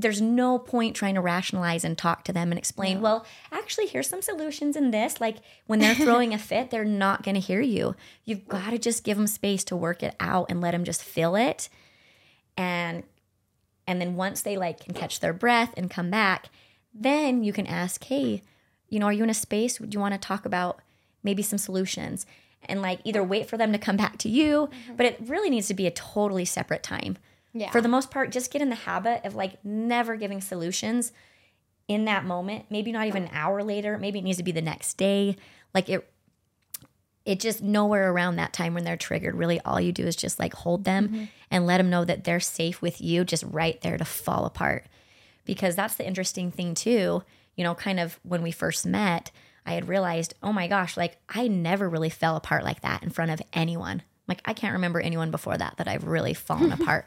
there's 0.00 0.20
no 0.20 0.60
point 0.60 0.94
trying 0.94 1.16
to 1.16 1.20
rationalize 1.20 1.82
and 1.82 1.98
talk 1.98 2.22
to 2.22 2.32
them 2.32 2.52
and 2.52 2.58
explain, 2.58 3.00
well, 3.00 3.26
actually, 3.50 3.88
here's 3.88 4.08
some 4.08 4.22
solutions 4.22 4.76
in 4.76 4.92
this. 4.92 5.20
Like 5.20 5.38
when 5.66 5.80
they're 5.80 5.92
throwing 5.96 6.32
a 6.32 6.38
fit, 6.38 6.70
they're 6.70 6.84
not 6.84 7.24
going 7.24 7.34
to 7.34 7.40
hear 7.40 7.60
you. 7.60 7.96
You've 8.24 8.46
got 8.46 8.70
to 8.70 8.78
just 8.78 9.02
give 9.02 9.16
them 9.16 9.26
space 9.26 9.64
to 9.64 9.76
work 9.76 10.04
it 10.04 10.14
out 10.20 10.46
and 10.50 10.60
let 10.60 10.70
them 10.70 10.84
just 10.84 11.02
feel 11.02 11.34
it 11.34 11.68
and 12.58 13.04
and 13.88 14.02
then 14.02 14.16
once 14.16 14.42
they 14.42 14.58
like 14.58 14.80
can 14.80 14.92
catch 14.92 15.18
their 15.18 15.32
breath 15.32 15.72
and 15.76 15.90
come 15.90 16.10
back, 16.10 16.50
then 16.92 17.42
you 17.42 17.54
can 17.54 17.66
ask, 17.66 18.04
hey, 18.04 18.42
you 18.90 19.00
know, 19.00 19.06
are 19.06 19.12
you 19.12 19.24
in 19.24 19.30
a 19.30 19.34
space? 19.34 19.78
Do 19.78 19.88
you 19.90 19.98
want 19.98 20.12
to 20.12 20.20
talk 20.20 20.44
about 20.44 20.80
maybe 21.22 21.42
some 21.42 21.58
solutions? 21.58 22.26
And 22.66 22.82
like 22.82 23.00
either 23.04 23.24
wait 23.24 23.48
for 23.48 23.56
them 23.56 23.72
to 23.72 23.78
come 23.78 23.96
back 23.96 24.18
to 24.18 24.28
you, 24.28 24.68
mm-hmm. 24.68 24.96
but 24.96 25.06
it 25.06 25.18
really 25.24 25.48
needs 25.48 25.68
to 25.68 25.74
be 25.74 25.86
a 25.86 25.90
totally 25.90 26.44
separate 26.44 26.82
time. 26.82 27.16
Yeah. 27.54 27.70
For 27.70 27.80
the 27.80 27.88
most 27.88 28.10
part, 28.10 28.30
just 28.30 28.52
get 28.52 28.60
in 28.60 28.68
the 28.68 28.76
habit 28.76 29.24
of 29.24 29.34
like 29.34 29.64
never 29.64 30.16
giving 30.16 30.42
solutions 30.42 31.12
in 31.88 32.04
that 32.04 32.26
moment. 32.26 32.66
Maybe 32.68 32.92
not 32.92 33.06
even 33.06 33.22
an 33.24 33.30
hour 33.32 33.62
later. 33.62 33.96
Maybe 33.96 34.18
it 34.18 34.22
needs 34.22 34.36
to 34.36 34.44
be 34.44 34.52
the 34.52 34.60
next 34.60 34.98
day. 34.98 35.36
Like 35.72 35.88
it 35.88 36.06
it 37.28 37.40
just 37.40 37.62
nowhere 37.62 38.10
around 38.10 38.36
that 38.36 38.54
time 38.54 38.72
when 38.72 38.84
they're 38.84 38.96
triggered. 38.96 39.34
Really, 39.34 39.60
all 39.60 39.78
you 39.78 39.92
do 39.92 40.06
is 40.06 40.16
just 40.16 40.38
like 40.38 40.54
hold 40.54 40.84
them 40.84 41.08
mm-hmm. 41.08 41.24
and 41.50 41.66
let 41.66 41.76
them 41.76 41.90
know 41.90 42.02
that 42.06 42.24
they're 42.24 42.40
safe 42.40 42.80
with 42.80 43.02
you, 43.02 43.22
just 43.22 43.44
right 43.46 43.78
there 43.82 43.98
to 43.98 44.04
fall 44.06 44.46
apart. 44.46 44.86
Because 45.44 45.76
that's 45.76 45.96
the 45.96 46.06
interesting 46.06 46.50
thing, 46.50 46.72
too. 46.72 47.22
You 47.54 47.64
know, 47.64 47.74
kind 47.74 48.00
of 48.00 48.18
when 48.22 48.40
we 48.40 48.50
first 48.50 48.86
met, 48.86 49.30
I 49.66 49.72
had 49.72 49.88
realized, 49.88 50.32
oh 50.42 50.54
my 50.54 50.68
gosh, 50.68 50.96
like 50.96 51.18
I 51.28 51.48
never 51.48 51.86
really 51.86 52.08
fell 52.08 52.34
apart 52.34 52.64
like 52.64 52.80
that 52.80 53.02
in 53.02 53.10
front 53.10 53.30
of 53.30 53.42
anyone. 53.52 54.00
Like 54.26 54.40
I 54.46 54.54
can't 54.54 54.72
remember 54.72 54.98
anyone 54.98 55.30
before 55.30 55.58
that 55.58 55.76
that 55.76 55.86
I've 55.86 56.04
really 56.04 56.32
fallen 56.32 56.72
apart. 56.80 57.04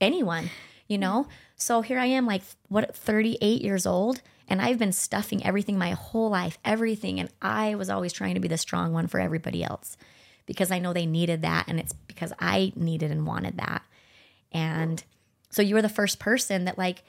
Anyone, 0.00 0.50
you 0.86 0.98
know? 0.98 1.26
So 1.56 1.80
here 1.80 1.98
I 1.98 2.06
am, 2.06 2.26
like, 2.26 2.42
what, 2.68 2.94
38 2.94 3.62
years 3.62 3.86
old 3.86 4.22
and 4.48 4.62
I've 4.62 4.78
been 4.78 4.92
stuffing 4.92 5.44
everything 5.44 5.76
my 5.76 5.90
whole 5.90 6.30
life, 6.30 6.58
everything. 6.64 7.18
And 7.18 7.28
I 7.42 7.74
was 7.74 7.90
always 7.90 8.12
trying 8.12 8.34
to 8.34 8.40
be 8.40 8.48
the 8.48 8.58
strong 8.58 8.92
one 8.92 9.08
for 9.08 9.18
everybody 9.18 9.64
else 9.64 9.96
because 10.44 10.70
I 10.70 10.78
know 10.78 10.92
they 10.92 11.06
needed 11.06 11.42
that. 11.42 11.64
And 11.66 11.80
it's 11.80 11.92
because 11.92 12.32
I 12.38 12.72
needed 12.76 13.10
and 13.10 13.26
wanted 13.26 13.58
that. 13.58 13.82
And 14.52 15.02
so 15.50 15.62
you 15.62 15.74
were 15.74 15.82
the 15.82 15.88
first 15.88 16.18
person 16.18 16.64
that, 16.66 16.78
like, 16.78 17.02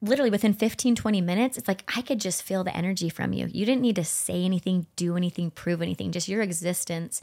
literally 0.00 0.30
within 0.30 0.54
15, 0.54 0.94
20 0.94 1.20
minutes, 1.20 1.58
it's 1.58 1.68
like 1.68 1.84
I 1.94 2.02
could 2.02 2.20
just 2.20 2.42
feel 2.42 2.64
the 2.64 2.76
energy 2.76 3.08
from 3.08 3.32
you. 3.32 3.46
You 3.46 3.64
didn't 3.64 3.82
need 3.82 3.96
to 3.96 4.04
say 4.04 4.44
anything, 4.44 4.86
do 4.96 5.16
anything, 5.16 5.50
prove 5.50 5.82
anything, 5.82 6.12
just 6.12 6.28
your 6.28 6.42
existence 6.42 7.22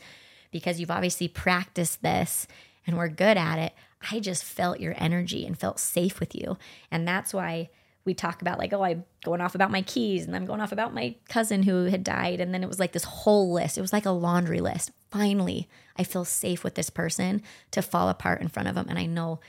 because 0.52 0.80
you've 0.80 0.92
obviously 0.92 1.28
practiced 1.28 2.02
this 2.02 2.48
and 2.88 2.98
we're 2.98 3.10
good 3.10 3.38
at 3.38 3.60
it. 3.60 3.74
I 4.12 4.20
just 4.20 4.44
felt 4.44 4.80
your 4.80 4.94
energy 4.98 5.46
and 5.46 5.58
felt 5.58 5.80
safe 5.80 6.20
with 6.20 6.36
you. 6.36 6.58
And 6.92 7.08
that's 7.08 7.34
why 7.34 7.70
we 8.06 8.14
talk 8.14 8.42
about 8.42 8.60
like, 8.60 8.72
oh, 8.72 8.84
I'm 8.84 9.04
going 9.24 9.42
off 9.42 9.56
about 9.56 9.72
my 9.72 9.82
keys 9.82 10.25
and 10.25 10.36
I'm 10.36 10.46
going 10.46 10.62
off 10.62 10.72
about 10.72 10.94
my 10.94 11.16
cousin 11.28 11.64
who 11.64 11.86
had 11.86 12.04
died. 12.04 12.40
And 12.40 12.54
then 12.54 12.64
it 12.64 12.70
was 12.70 12.80
like 12.80 12.92
this 12.92 13.04
whole 13.04 13.52
list. 13.52 13.78
It 13.78 13.82
was 13.82 13.94
like 13.94 14.06
a 14.06 14.12
laundry 14.12 14.62
list. 14.62 14.92
Finally, 15.10 15.68
I 15.98 16.04
feel 16.04 16.24
safe 16.24 16.64
with 16.64 16.75
this 16.75 16.92
person 16.92 17.42
to 17.72 17.82
fall 17.82 18.10
apart 18.10 18.42
in 18.42 18.48
front 18.48 18.70
of 18.70 18.75
them. 18.75 18.86
And 18.90 19.00
I 19.00 19.08
know 19.08 19.40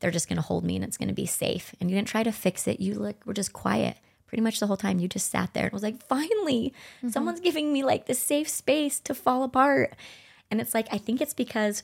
they're 0.00 0.10
just 0.10 0.28
going 0.28 0.36
to 0.36 0.42
hold 0.42 0.64
me 0.64 0.76
and 0.76 0.84
it's 0.84 0.96
going 0.96 1.08
to 1.08 1.14
be 1.14 1.26
safe. 1.26 1.74
And 1.78 1.90
you 1.90 1.96
didn't 1.96 2.08
try 2.08 2.22
to 2.22 2.32
fix 2.32 2.66
it. 2.66 2.80
You 2.80 2.94
like 2.94 3.24
were 3.26 3.34
just 3.34 3.52
quiet 3.52 3.98
pretty 4.26 4.42
much 4.42 4.60
the 4.60 4.66
whole 4.66 4.76
time. 4.76 4.98
You 4.98 5.08
just 5.08 5.30
sat 5.30 5.52
there 5.52 5.64
and 5.64 5.72
was 5.72 5.82
like, 5.82 6.02
finally, 6.02 6.72
mm-hmm. 6.98 7.08
someone's 7.10 7.40
giving 7.40 7.72
me 7.72 7.82
like 7.82 8.06
this 8.06 8.20
safe 8.20 8.48
space 8.48 8.98
to 9.00 9.14
fall 9.14 9.42
apart. 9.42 9.94
And 10.50 10.60
it's 10.60 10.72
like, 10.72 10.86
I 10.90 10.98
think 10.98 11.20
it's 11.20 11.34
because 11.34 11.82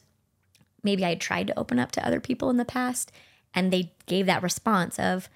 maybe 0.87 1.05
I 1.05 1.11
had 1.11 1.21
tried 1.21 1.49
to 1.49 1.59
open 1.59 1.79
up 1.79 1.93
to 1.93 2.07
other 2.07 2.21
people 2.21 2.49
in 2.49 2.57
the 2.57 2.65
past 2.65 3.13
and 3.53 3.71
they 3.71 3.93
gave 4.07 4.25
that 4.27 4.43
response 4.43 4.99
of, 4.99 5.29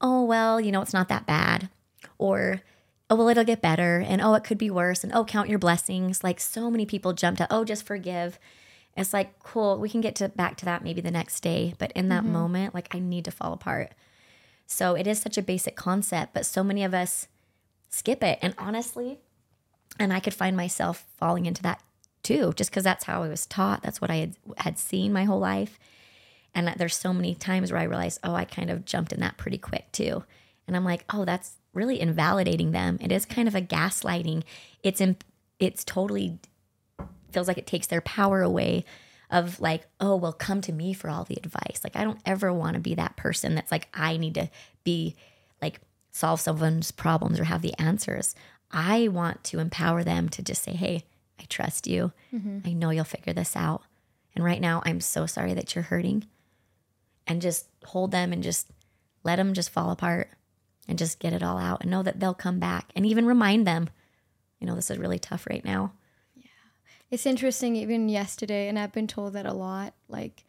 oh, 0.00 0.22
well, 0.22 0.60
you 0.60 0.70
know, 0.70 0.82
it's 0.82 0.92
not 0.92 1.08
that 1.08 1.26
bad. 1.26 1.68
Or, 2.18 2.62
oh, 3.10 3.16
well, 3.16 3.28
it'll 3.28 3.44
get 3.44 3.62
better. 3.62 4.04
And 4.06 4.20
oh, 4.20 4.34
it 4.34 4.44
could 4.44 4.58
be 4.58 4.70
worse. 4.70 5.02
And 5.02 5.12
oh, 5.12 5.24
count 5.24 5.48
your 5.48 5.58
blessings. 5.58 6.22
Like 6.22 6.38
so 6.38 6.70
many 6.70 6.86
people 6.86 7.12
jump 7.12 7.38
to, 7.38 7.48
oh, 7.50 7.64
just 7.64 7.84
forgive. 7.84 8.38
It's 8.96 9.12
like, 9.12 9.38
cool, 9.40 9.78
we 9.78 9.88
can 9.88 10.00
get 10.00 10.14
to 10.16 10.28
back 10.28 10.56
to 10.58 10.64
that 10.66 10.84
maybe 10.84 11.00
the 11.00 11.10
next 11.10 11.40
day. 11.40 11.74
But 11.78 11.92
in 11.92 12.08
that 12.10 12.22
mm-hmm. 12.22 12.32
moment, 12.32 12.74
like 12.74 12.94
I 12.94 12.98
need 12.98 13.24
to 13.24 13.30
fall 13.30 13.52
apart. 13.52 13.92
So 14.66 14.94
it 14.94 15.06
is 15.06 15.20
such 15.20 15.38
a 15.38 15.42
basic 15.42 15.76
concept, 15.76 16.34
but 16.34 16.44
so 16.44 16.62
many 16.62 16.84
of 16.84 16.92
us 16.92 17.26
skip 17.88 18.22
it. 18.22 18.38
And 18.42 18.54
honestly, 18.58 19.18
and 19.98 20.12
I 20.12 20.20
could 20.20 20.34
find 20.34 20.56
myself 20.56 21.06
falling 21.16 21.46
into 21.46 21.62
that 21.62 21.82
too, 22.28 22.52
just 22.56 22.70
because 22.70 22.84
that's 22.84 23.04
how 23.04 23.22
I 23.22 23.28
was 23.28 23.46
taught. 23.46 23.82
That's 23.82 24.02
what 24.02 24.10
I 24.10 24.16
had, 24.16 24.36
had 24.58 24.78
seen 24.78 25.14
my 25.14 25.24
whole 25.24 25.38
life. 25.38 25.78
And 26.54 26.68
there's 26.76 26.94
so 26.94 27.14
many 27.14 27.34
times 27.34 27.72
where 27.72 27.80
I 27.80 27.84
realized, 27.84 28.20
oh, 28.22 28.34
I 28.34 28.44
kind 28.44 28.68
of 28.68 28.84
jumped 28.84 29.14
in 29.14 29.20
that 29.20 29.38
pretty 29.38 29.56
quick 29.56 29.90
too. 29.92 30.24
And 30.66 30.76
I'm 30.76 30.84
like, 30.84 31.06
oh, 31.10 31.24
that's 31.24 31.54
really 31.72 31.98
invalidating 31.98 32.72
them. 32.72 32.98
It 33.00 33.10
is 33.10 33.24
kind 33.24 33.48
of 33.48 33.54
a 33.54 33.62
gaslighting. 33.62 34.42
It's 34.82 35.00
in, 35.00 35.16
it's 35.58 35.84
totally 35.84 36.38
feels 37.32 37.48
like 37.48 37.56
it 37.56 37.66
takes 37.66 37.86
their 37.86 38.02
power 38.02 38.42
away 38.42 38.84
of 39.30 39.58
like, 39.58 39.86
oh, 39.98 40.16
well, 40.16 40.32
come 40.34 40.60
to 40.62 40.72
me 40.72 40.92
for 40.92 41.08
all 41.08 41.24
the 41.24 41.36
advice. 41.36 41.80
Like 41.82 41.96
I 41.96 42.04
don't 42.04 42.20
ever 42.26 42.52
want 42.52 42.74
to 42.74 42.80
be 42.80 42.94
that 42.96 43.16
person 43.16 43.54
that's 43.54 43.72
like 43.72 43.88
I 43.94 44.18
need 44.18 44.34
to 44.34 44.50
be 44.84 45.16
like 45.62 45.80
solve 46.10 46.42
someone's 46.42 46.90
problems 46.90 47.40
or 47.40 47.44
have 47.44 47.62
the 47.62 47.78
answers. 47.78 48.34
I 48.70 49.08
want 49.08 49.44
to 49.44 49.60
empower 49.60 50.04
them 50.04 50.28
to 50.30 50.42
just 50.42 50.62
say, 50.62 50.72
"Hey, 50.72 51.04
I 51.40 51.44
trust 51.48 51.86
you. 51.86 52.12
Mm-hmm. 52.32 52.58
I 52.64 52.72
know 52.72 52.90
you'll 52.90 53.04
figure 53.04 53.32
this 53.32 53.56
out." 53.56 53.82
And 54.34 54.44
right 54.44 54.60
now, 54.60 54.82
I'm 54.84 55.00
so 55.00 55.26
sorry 55.26 55.54
that 55.54 55.74
you're 55.74 55.82
hurting 55.82 56.26
and 57.26 57.42
just 57.42 57.68
hold 57.84 58.10
them 58.10 58.32
and 58.32 58.42
just 58.42 58.70
let 59.24 59.36
them 59.36 59.52
just 59.52 59.70
fall 59.70 59.90
apart 59.90 60.30
and 60.86 60.98
just 60.98 61.18
get 61.18 61.32
it 61.32 61.42
all 61.42 61.58
out 61.58 61.82
and 61.82 61.90
know 61.90 62.02
that 62.02 62.20
they'll 62.20 62.34
come 62.34 62.58
back 62.58 62.90
and 62.96 63.04
even 63.04 63.26
remind 63.26 63.66
them, 63.66 63.90
you 64.60 64.66
know, 64.66 64.74
this 64.74 64.90
is 64.90 64.98
really 64.98 65.18
tough 65.18 65.46
right 65.46 65.64
now. 65.64 65.92
Yeah. 66.36 66.46
It's 67.10 67.26
interesting, 67.26 67.76
even 67.76 68.08
yesterday, 68.08 68.68
and 68.68 68.78
I've 68.78 68.92
been 68.92 69.06
told 69.06 69.34
that 69.34 69.46
a 69.46 69.52
lot. 69.52 69.94
Like, 70.08 70.44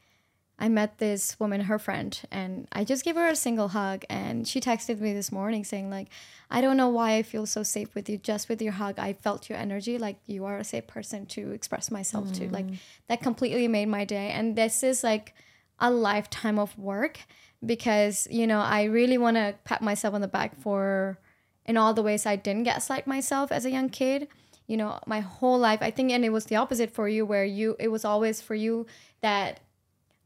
I 0.60 0.70
met 0.70 0.98
this 0.98 1.40
woman, 1.40 1.62
her 1.62 1.80
friend, 1.80 2.20
and 2.30 2.68
I 2.72 2.84
just 2.84 3.06
gave 3.06 3.16
her 3.16 3.28
a 3.28 3.36
single 3.36 3.70
hug. 3.70 4.04
And 4.10 4.48
she 4.48 4.60
texted 4.60 5.00
me 5.00 5.14
this 5.14 5.32
morning 5.32 5.64
saying, 5.64 5.90
like, 5.90 6.10
I 6.52 6.60
don't 6.62 6.78
know 6.78 6.90
why 6.90 7.16
I 7.16 7.24
feel 7.24 7.46
so 7.46 7.64
safe 7.64 7.96
with 7.96 8.10
you. 8.10 8.18
Just 8.18 8.50
with 8.50 8.62
your 8.62 8.74
hug, 8.74 9.00
I 9.00 9.14
felt 9.14 9.50
your 9.50 9.58
energy. 9.58 9.98
Like, 9.98 10.18
you 10.28 10.46
are 10.46 10.58
a 10.58 10.64
safe 10.64 10.86
person 10.86 11.26
to 11.28 11.52
express 11.52 11.90
myself 11.90 12.28
mm. 12.28 12.38
to. 12.40 12.50
Like, 12.50 12.68
mm. 12.68 12.78
that 13.08 13.22
completely 13.22 13.68
made 13.68 13.88
my 13.88 14.04
day. 14.04 14.32
And 14.32 14.56
this 14.56 14.84
is 14.84 15.04
like, 15.04 15.34
a 15.80 15.92
lifetime 15.92 16.60
of 16.60 16.78
work 16.78 17.20
because 17.66 18.28
you 18.30 18.48
know 18.48 18.60
I 18.60 18.84
really 18.84 19.18
want 19.18 19.38
to 19.38 19.56
pat 19.64 19.82
myself 19.82 20.14
on 20.14 20.22
the 20.22 20.28
back 20.28 20.60
for 20.60 21.20
in 21.66 21.78
all 21.78 21.94
the 21.94 22.04
ways 22.04 22.26
I 22.26 22.36
didn't 22.36 22.64
get 22.64 22.76
gaslight 22.76 23.08
myself 23.08 23.52
as 23.52 23.66
a 23.66 23.72
young 23.72 23.90
kid. 23.90 24.28
You 24.68 24.78
know, 24.78 25.00
my 25.06 25.20
whole 25.20 25.58
life 25.58 25.80
I 25.82 25.92
think 25.92 26.12
and 26.12 26.24
it 26.24 26.30
was 26.30 26.46
the 26.46 26.56
opposite 26.56 26.92
for 26.92 27.08
you 27.08 27.26
where 27.26 27.46
you 27.46 27.76
it 27.80 27.90
was 27.90 28.06
always 28.06 28.42
for 28.42 28.56
you 28.56 28.86
that 29.22 29.62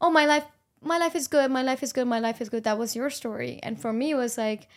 oh 0.04 0.10
my 0.10 0.26
life 0.26 0.44
my 0.86 0.98
life 0.98 1.16
is 1.16 1.28
good, 1.28 1.50
my 1.50 1.62
life 1.62 1.82
is 1.82 1.94
good, 1.94 2.06
my 2.06 2.18
life 2.18 2.42
is 2.42 2.50
good. 2.50 2.64
That 2.64 2.76
was 2.76 2.94
your 2.94 3.08
story. 3.08 3.58
And 3.62 3.80
for 3.80 3.90
me 3.90 4.10
it 4.10 4.16
was 4.16 4.36
like 4.36 4.68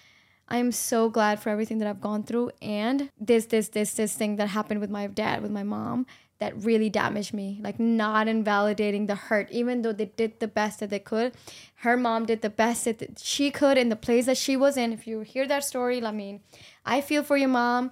I'm 0.48 0.72
so 0.72 1.10
glad 1.10 1.42
for 1.42 1.50
everything 1.50 1.80
that 1.80 1.90
I've 1.90 2.00
gone 2.00 2.24
through 2.24 2.52
and 2.62 3.10
this 3.20 3.48
this 3.48 3.68
this 3.68 3.94
this 3.94 4.16
thing 4.16 4.38
that 4.38 4.48
happened 4.48 4.80
with 4.80 4.90
my 4.90 5.08
dad 5.08 5.42
with 5.42 5.52
my 5.52 5.64
mom 5.64 6.06
that 6.40 6.56
really 6.64 6.90
damaged 6.90 7.34
me 7.34 7.60
like 7.62 7.78
not 7.78 8.30
invalidating 8.30 9.08
the 9.08 9.16
hurt 9.16 9.52
even 9.52 9.82
though 9.82 9.92
they 9.92 10.06
did 10.06 10.40
the 10.40 10.48
best 10.48 10.80
that 10.80 10.90
they 10.90 11.00
could 11.00 11.34
her 11.78 11.98
mom 11.98 12.26
did 12.26 12.42
the 12.42 12.50
best 12.50 12.86
that 12.86 13.20
she 13.20 13.50
could 13.52 13.78
in 13.78 13.90
the 13.90 13.96
place 13.96 14.28
that 14.28 14.38
she 14.38 14.56
was 14.56 14.78
in 14.78 14.94
if 14.94 15.08
you 15.08 15.22
hear 15.22 15.48
that 15.48 15.64
story 15.64 16.02
i 16.06 16.12
mean 16.12 16.40
i 16.86 17.02
feel 17.02 17.24
for 17.24 17.38
your 17.38 17.50
mom 17.50 17.90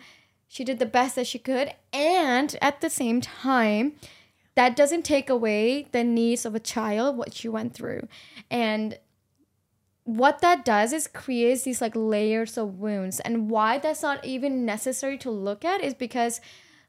she 0.48 0.64
did 0.64 0.78
the 0.78 0.86
best 0.86 1.16
that 1.16 1.26
she 1.26 1.40
could 1.40 1.74
and 1.92 2.56
at 2.62 2.82
the 2.82 2.90
same 2.90 3.20
time 3.20 3.94
that 4.56 4.76
doesn't 4.76 5.04
take 5.04 5.30
away 5.30 5.88
the 5.92 6.04
needs 6.04 6.46
of 6.46 6.56
a 6.56 6.60
child 6.60 7.18
what 7.18 7.34
she 7.34 7.48
went 7.48 7.74
through 7.74 8.08
and 8.50 8.98
what 10.06 10.40
that 10.42 10.64
does 10.64 10.94
is 10.94 11.08
creates 11.08 11.64
these 11.64 11.82
like 11.82 11.94
layers 11.96 12.58
of 12.58 12.80
wounds 12.80 13.20
and 13.22 13.50
why 13.50 13.78
that's 13.80 14.04
not 14.04 14.24
even 14.24 14.66
necessary 14.66 15.18
to 15.18 15.32
look 15.32 15.66
at 15.66 15.82
is 15.82 15.96
because 15.96 16.40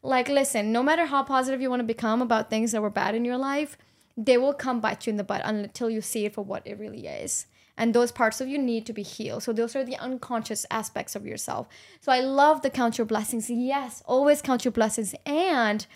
like, 0.06 0.28
listen, 0.28 0.70
no 0.70 0.82
matter 0.82 1.06
how 1.06 1.24
positive 1.24 1.60
you 1.60 1.68
want 1.68 1.80
to 1.80 1.84
become 1.84 2.22
about 2.22 2.48
things 2.48 2.72
that 2.72 2.80
were 2.80 2.90
bad 2.90 3.14
in 3.14 3.24
your 3.24 3.36
life, 3.36 3.76
they 4.16 4.38
will 4.38 4.54
come 4.54 4.80
bite 4.80 5.06
you 5.06 5.10
in 5.10 5.16
the 5.16 5.24
butt 5.24 5.42
until 5.44 5.90
you 5.90 6.00
see 6.00 6.24
it 6.24 6.34
for 6.34 6.42
what 6.42 6.66
it 6.66 6.78
really 6.78 7.06
is. 7.06 7.46
And 7.76 7.92
those 7.92 8.12
parts 8.12 8.40
of 8.40 8.48
you 8.48 8.56
need 8.56 8.86
to 8.86 8.92
be 8.92 9.02
healed. 9.02 9.42
So 9.42 9.52
those 9.52 9.76
are 9.76 9.84
the 9.84 9.96
unconscious 9.96 10.64
aspects 10.70 11.14
of 11.14 11.26
yourself. 11.26 11.68
So 12.00 12.10
I 12.12 12.20
love 12.20 12.62
the 12.62 12.70
count 12.70 12.96
your 12.96 13.04
blessings. 13.04 13.50
Yes, 13.50 14.02
always 14.06 14.40
count 14.40 14.64
your 14.64 14.72
blessings 14.72 15.14
and 15.26 15.86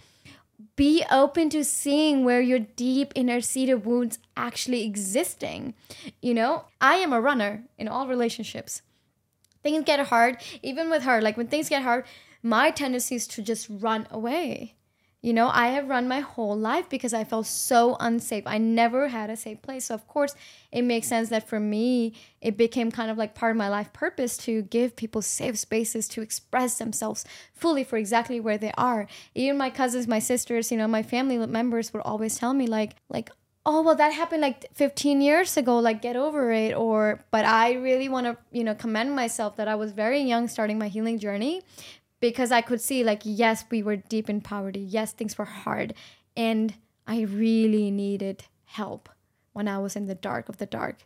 be 0.77 1.05
open 1.11 1.51
to 1.51 1.65
seeing 1.65 2.25
where 2.25 2.41
your 2.41 2.59
deep 2.59 3.13
inner 3.15 3.41
seated 3.41 3.85
wounds 3.85 4.19
actually 4.37 4.85
existing. 4.85 5.75
You 6.21 6.35
know, 6.35 6.65
I 6.81 6.97
am 6.97 7.13
a 7.13 7.21
runner 7.21 7.65
in 7.79 7.89
all 7.89 8.07
relationships. 8.07 8.83
Things 9.63 9.85
get 9.85 10.01
hard, 10.07 10.39
even 10.63 10.91
with 10.91 11.03
her. 11.03 11.21
Like 11.21 11.37
when 11.37 11.49
things 11.49 11.69
get 11.69 11.83
hard, 11.83 12.05
my 12.43 12.71
tendency 12.71 13.15
is 13.17 13.27
to 13.29 13.43
just 13.43 13.69
run 13.69 14.07
away. 14.11 14.77
You 15.23 15.35
know, 15.35 15.51
I 15.53 15.69
have 15.69 15.89
run 15.89 16.09
my 16.09 16.21
whole 16.21 16.57
life 16.57 16.89
because 16.89 17.13
I 17.13 17.25
felt 17.25 17.47
so 17.47 17.97
unsafe. 18.01 18.45
I 18.47 18.57
never 18.57 19.09
had 19.09 19.29
a 19.29 19.37
safe 19.37 19.61
place. 19.61 19.87
So, 19.87 19.95
of 19.95 20.09
course, 20.09 20.35
it 20.73 20.83
makes 20.83 21.09
sense 21.09 21.29
that 21.29 21.47
for 21.47 21.61
me, 21.61 22.15
it 22.41 22.57
became 22.57 22.91
kind 22.91 23.11
of 23.11 23.19
like 23.19 23.35
part 23.35 23.51
of 23.51 23.59
my 23.59 23.69
life 23.69 23.93
purpose 23.93 24.39
to 24.39 24.63
give 24.63 24.97
people 24.97 25.21
safe 25.21 25.59
spaces 25.59 26.09
to 26.09 26.23
express 26.23 26.79
themselves 26.79 27.27
fully 27.53 27.85
for 27.85 27.99
exactly 27.99 28.41
where 28.41 28.57
they 28.57 28.73
are. 28.79 29.07
Even 29.35 29.59
my 29.59 29.69
cousins, 29.69 30.09
my 30.09 30.21
sisters, 30.21 30.73
you 30.73 30.79
know, 30.79 30.89
my 30.89 31.03
family 31.03 31.37
members 31.47 31.93
would 31.93 32.03
always 32.03 32.39
tell 32.39 32.55
me, 32.55 32.67
like, 32.67 32.97
like, 33.11 33.31
oh 33.67 33.83
well 33.83 33.95
that 33.95 34.13
happened 34.13 34.41
like 34.41 34.65
15 34.75 35.21
years 35.21 35.57
ago 35.57 35.79
like 35.79 36.01
get 36.01 36.17
over 36.17 36.51
it 36.51 36.75
or 36.75 37.23
but 37.31 37.45
i 37.45 37.75
really 37.75 38.09
want 38.09 38.27
to 38.27 38.37
you 38.51 38.65
know 38.65 38.75
commend 38.75 39.15
myself 39.15 39.57
that 39.57 39.69
i 39.69 39.75
was 39.75 39.93
very 39.93 40.21
young 40.21 40.49
starting 40.49 40.79
my 40.79 40.89
healing 40.89 41.19
journey 41.19 41.61
because 42.21 42.53
I 42.53 42.61
could 42.61 42.81
see 42.81 43.03
like 43.03 43.23
yes, 43.25 43.65
we 43.71 43.83
were 43.83 43.97
deep 43.97 44.29
in 44.31 44.41
poverty. 44.41 44.81
Yes, 44.81 45.13
things 45.13 45.37
were 45.37 45.45
hard 45.45 45.95
and 46.37 46.75
I 47.07 47.23
really 47.23 47.91
needed 47.91 48.45
help 48.65 49.09
when 49.53 49.67
I 49.67 49.79
was 49.79 49.97
in 49.97 50.07
the 50.07 50.15
dark 50.15 50.49
of 50.49 50.59
the 50.59 50.67
dark 50.67 50.99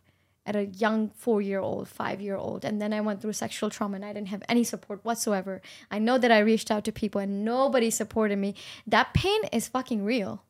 at 0.45 0.55
a 0.55 0.65
young 0.65 1.09
four 1.09 1.41
year 1.41 1.59
old, 1.59 1.87
five 1.87 2.21
year 2.21 2.35
old. 2.35 2.63
And 2.63 2.81
then 2.81 2.93
I 2.93 3.01
went 3.01 3.21
through 3.21 3.33
sexual 3.33 3.69
trauma 3.69 3.95
and 3.95 4.05
I 4.05 4.13
didn't 4.13 4.27
have 4.27 4.43
any 4.47 4.63
support 4.63 5.03
whatsoever. 5.03 5.61
I 5.89 5.99
know 5.99 6.17
that 6.17 6.31
I 6.31 6.39
reached 6.39 6.69
out 6.69 6.85
to 6.85 6.91
people 6.91 7.19
and 7.19 7.43
nobody 7.43 7.89
supported 7.89 8.37
me. 8.37 8.55
That 8.85 9.13
pain 9.13 9.41
is 9.51 9.67
fucking 9.67 10.05
real. 10.05 10.43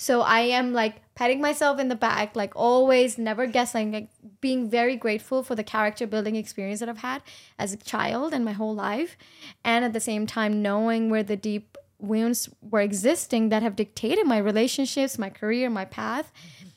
So 0.00 0.20
I 0.20 0.42
am 0.42 0.72
like 0.72 1.02
patting 1.16 1.40
myself 1.40 1.80
in 1.80 1.88
the 1.88 1.96
back, 1.96 2.36
like 2.36 2.54
always, 2.54 3.18
never 3.18 3.46
guessing, 3.46 3.90
like 3.90 4.10
being 4.40 4.70
very 4.70 4.94
grateful 4.94 5.42
for 5.42 5.56
the 5.56 5.64
character 5.64 6.06
building 6.06 6.36
experience 6.36 6.78
that 6.78 6.88
I've 6.88 6.98
had 6.98 7.20
as 7.58 7.72
a 7.72 7.76
child 7.76 8.32
and 8.32 8.44
my 8.44 8.52
whole 8.52 8.76
life. 8.76 9.16
And 9.64 9.84
at 9.84 9.92
the 9.92 9.98
same 9.98 10.24
time, 10.24 10.62
knowing 10.62 11.10
where 11.10 11.24
the 11.24 11.36
deep 11.36 11.76
wounds 11.98 12.48
were 12.62 12.80
existing 12.80 13.48
that 13.48 13.64
have 13.64 13.74
dictated 13.74 14.24
my 14.24 14.38
relationships, 14.38 15.18
my 15.18 15.30
career, 15.30 15.68
my 15.68 15.84
path. 15.84 16.30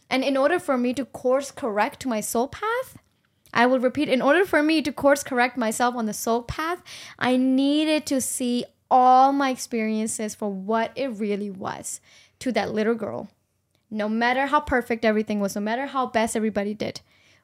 And 0.09 0.23
in 0.23 0.35
order 0.35 0.57
for 0.57 0.75
me 0.75 0.91
to 0.95 1.05
course 1.05 1.51
correct 1.51 2.07
my 2.07 2.21
soul 2.21 2.47
path, 2.47 2.97
I 3.53 3.67
will 3.67 3.79
repeat, 3.79 4.09
in 4.09 4.23
order 4.23 4.45
for 4.45 4.63
me 4.63 4.81
to 4.81 4.91
course 4.91 5.21
correct 5.21 5.57
myself 5.57 5.93
on 5.93 6.07
the 6.07 6.13
soul 6.13 6.41
path, 6.41 6.81
I 7.19 7.37
needed 7.37 8.07
to 8.07 8.19
see 8.19 8.65
all 8.89 9.31
my 9.31 9.51
experiences 9.51 10.33
for 10.33 10.51
what 10.51 10.91
it 10.95 11.09
really 11.09 11.51
was 11.51 12.01
to 12.41 12.51
that 12.51 12.73
little 12.73 12.95
girl. 12.95 13.29
No 13.89 14.07
matter 14.07 14.45
how 14.47 14.59
perfect 14.59 15.03
everything 15.03 15.39
was, 15.39 15.55
no 15.55 15.61
matter 15.61 15.87
how 15.87 16.05
best 16.05 16.35
everybody 16.35 16.73
did, 16.73 17.01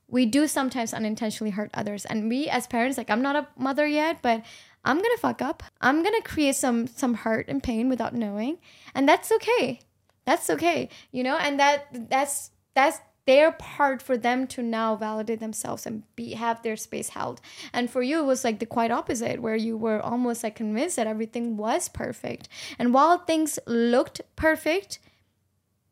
we 0.08 0.26
do 0.26 0.48
sometimes 0.48 0.94
unintentionally 0.94 1.52
hurt 1.52 1.70
others. 1.74 2.06
And 2.06 2.30
we 2.30 2.48
as 2.48 2.68
parents, 2.68 2.98
like 2.98 3.10
I'm 3.10 3.22
not 3.22 3.36
a 3.36 3.48
mother 3.58 3.86
yet, 3.86 4.22
but 4.22 4.44
I'm 4.86 4.98
gonna 4.98 5.18
fuck 5.18 5.42
up. 5.42 5.64
I'm 5.82 6.04
gonna 6.04 6.22
create 6.22 6.56
some 6.56 6.88
some 6.88 7.14
hurt 7.16 7.48
and 7.50 7.62
pain 7.62 7.90
without 7.90 8.14
knowing. 8.14 8.60
And 8.96 9.08
that's 9.08 9.32
okay. 9.32 9.82
That's 10.26 10.50
okay. 10.50 10.90
You 11.12 11.24
know, 11.24 11.38
and 11.38 11.60
that 11.60 12.10
that's 12.10 12.52
that's 12.74 13.00
their 13.28 13.52
part 13.52 14.02
for 14.02 14.18
them 14.18 14.48
to 14.48 14.64
now 14.64 14.96
validate 14.96 15.42
themselves 15.42 15.86
and 15.86 16.04
be 16.16 16.34
have 16.34 16.64
their 16.64 16.78
space 16.78 17.10
held. 17.10 17.42
And 17.74 17.92
for 17.92 18.02
you, 18.02 18.22
it 18.22 18.26
was 18.26 18.44
like 18.44 18.60
the 18.60 18.66
quite 18.66 18.90
opposite, 18.90 19.42
where 19.42 19.56
you 19.56 19.78
were 19.78 20.02
almost 20.02 20.44
like 20.44 20.56
convinced 20.56 20.96
that 20.96 21.08
everything 21.08 21.58
was 21.58 21.90
perfect. 21.90 22.48
And 22.80 22.94
while 22.94 23.20
things 23.20 23.60
looked 23.68 24.22
perfect, 24.36 25.00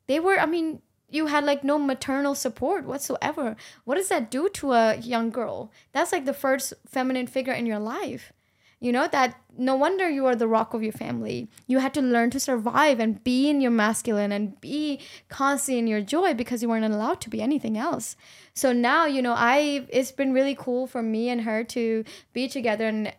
they 0.07 0.19
were. 0.19 0.39
I 0.39 0.45
mean, 0.45 0.81
you 1.09 1.27
had 1.27 1.43
like 1.43 1.63
no 1.63 1.77
maternal 1.77 2.35
support 2.35 2.85
whatsoever. 2.85 3.57
What 3.83 3.95
does 3.95 4.09
that 4.09 4.31
do 4.31 4.49
to 4.49 4.71
a 4.71 4.95
young 4.95 5.29
girl? 5.29 5.71
That's 5.91 6.11
like 6.11 6.25
the 6.25 6.33
first 6.33 6.73
feminine 6.87 7.27
figure 7.27 7.53
in 7.53 7.65
your 7.65 7.79
life 7.79 8.31
you 8.79 8.91
know 8.91 9.07
that 9.07 9.39
no 9.57 9.75
wonder 9.75 10.09
you 10.09 10.25
are 10.25 10.35
the 10.35 10.47
rock 10.47 10.73
of 10.73 10.83
your 10.83 10.91
family. 10.91 11.49
You 11.65 11.79
had 11.79 11.93
to 11.93 12.01
learn 12.01 12.29
to 12.31 12.39
survive 12.39 12.99
and 12.99 13.23
be 13.23 13.49
in 13.49 13.61
your 13.61 13.71
masculine 13.71 14.31
and 14.31 14.59
be 14.59 14.99
constantly 15.29 15.79
in 15.79 15.87
your 15.87 16.01
joy 16.01 16.33
because 16.33 16.61
you 16.61 16.69
weren't 16.69 16.93
allowed 16.93 17.21
to 17.21 17.29
be 17.29 17.41
anything 17.41 17.77
else. 17.77 18.15
So 18.53 18.71
now 18.73 19.05
you 19.05 19.21
know 19.21 19.33
i 19.35 19.85
it's 19.89 20.11
been 20.11 20.33
really 20.33 20.55
cool 20.55 20.87
for 20.87 21.01
me 21.01 21.29
and 21.29 21.41
her 21.41 21.63
to 21.63 22.03
be 22.33 22.47
together 22.47 22.87
and 22.87 23.13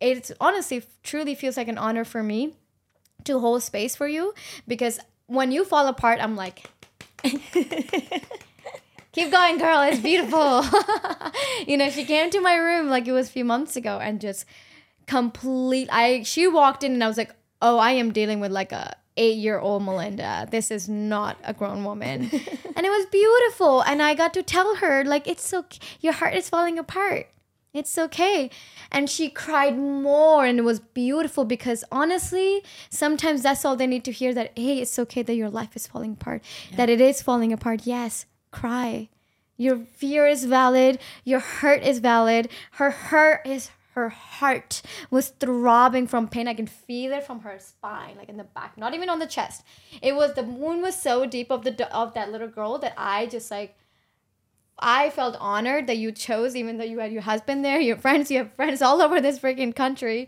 it's 0.00 0.32
honestly 0.40 0.82
truly 1.02 1.34
feels 1.34 1.56
like 1.56 1.68
an 1.68 1.78
honor 1.78 2.04
for 2.04 2.22
me 2.22 2.54
to 3.24 3.38
hold 3.38 3.62
space 3.62 3.94
for 3.94 4.08
you 4.08 4.34
because 4.66 4.98
when 5.26 5.52
you 5.52 5.64
fall 5.64 5.86
apart 5.86 6.18
i'm 6.20 6.36
like 6.36 6.64
keep 9.12 9.30
going 9.30 9.58
girl 9.58 9.82
it's 9.82 10.00
beautiful. 10.00 10.64
You 11.66 11.76
know 11.76 11.90
she 11.90 12.04
came 12.04 12.30
to 12.30 12.40
my 12.40 12.56
room 12.56 12.88
like 12.88 13.06
it 13.06 13.12
was 13.12 13.28
a 13.28 13.32
few 13.32 13.44
months 13.44 13.76
ago 13.76 13.98
and 14.00 14.20
just 14.20 14.46
complete 15.10 15.88
I 15.90 16.22
she 16.22 16.46
walked 16.46 16.84
in 16.84 16.92
and 16.92 17.02
I 17.02 17.08
was 17.08 17.18
like, 17.18 17.34
"Oh, 17.60 17.78
I 17.78 17.92
am 18.02 18.12
dealing 18.12 18.38
with 18.38 18.52
like 18.52 18.70
a 18.70 18.96
8-year-old 19.16 19.82
Melinda. 19.82 20.46
This 20.50 20.70
is 20.70 20.88
not 20.88 21.36
a 21.42 21.52
grown 21.52 21.84
woman." 21.84 22.30
and 22.76 22.86
it 22.86 22.92
was 22.96 23.06
beautiful 23.06 23.82
and 23.82 24.00
I 24.00 24.14
got 24.14 24.32
to 24.34 24.42
tell 24.42 24.76
her 24.76 25.04
like 25.04 25.26
it's 25.26 25.52
okay. 25.52 25.80
Your 26.00 26.12
heart 26.12 26.34
is 26.34 26.48
falling 26.48 26.78
apart. 26.78 27.26
It's 27.72 27.98
okay. 27.98 28.50
And 28.90 29.10
she 29.10 29.28
cried 29.30 29.76
more 29.78 30.44
and 30.44 30.58
it 30.58 30.62
was 30.62 30.80
beautiful 30.80 31.44
because 31.44 31.84
honestly, 31.90 32.62
sometimes 32.88 33.42
that's 33.42 33.64
all 33.64 33.76
they 33.76 33.86
need 33.88 34.04
to 34.04 34.12
hear 34.12 34.32
that 34.34 34.56
hey, 34.56 34.78
it's 34.78 34.98
okay 34.98 35.22
that 35.22 35.34
your 35.34 35.50
life 35.50 35.74
is 35.74 35.88
falling 35.88 36.12
apart. 36.12 36.42
Yeah. 36.70 36.76
That 36.76 36.88
it 36.88 37.00
is 37.00 37.20
falling 37.20 37.52
apart. 37.52 37.80
Yes, 37.84 38.26
cry. 38.52 39.08
Your 39.56 39.78
fear 39.78 40.26
is 40.26 40.44
valid. 40.46 41.00
Your 41.24 41.40
hurt 41.40 41.82
is 41.82 41.98
valid. 41.98 42.48
Her 42.78 42.90
hurt 42.90 43.46
is 43.46 43.70
her 44.00 44.08
heart 44.08 44.80
was 45.10 45.28
throbbing 45.28 46.06
from 46.06 46.26
pain. 46.26 46.48
I 46.48 46.54
can 46.54 46.66
feel 46.66 47.12
it 47.12 47.24
from 47.24 47.40
her 47.40 47.58
spine, 47.58 48.16
like 48.16 48.30
in 48.30 48.38
the 48.38 48.44
back, 48.44 48.78
not 48.78 48.94
even 48.94 49.10
on 49.10 49.18
the 49.18 49.26
chest. 49.26 49.62
It 50.00 50.16
was 50.16 50.34
the 50.34 50.42
wound 50.42 50.82
was 50.82 50.96
so 50.96 51.26
deep 51.26 51.50
of 51.50 51.64
the 51.64 51.94
of 51.94 52.14
that 52.14 52.32
little 52.32 52.48
girl 52.48 52.78
that 52.78 52.94
I 52.96 53.26
just 53.26 53.50
like 53.50 53.76
I 54.78 55.10
felt 55.10 55.36
honored 55.38 55.86
that 55.88 55.98
you 55.98 56.10
chose, 56.12 56.56
even 56.56 56.78
though 56.78 56.84
you 56.84 57.00
had 57.00 57.12
your 57.12 57.22
husband 57.22 57.62
there, 57.62 57.80
your 57.80 57.98
friends, 57.98 58.30
you 58.30 58.38
have 58.38 58.54
friends 58.54 58.80
all 58.80 59.02
over 59.02 59.20
this 59.20 59.38
freaking 59.38 59.76
country, 59.76 60.26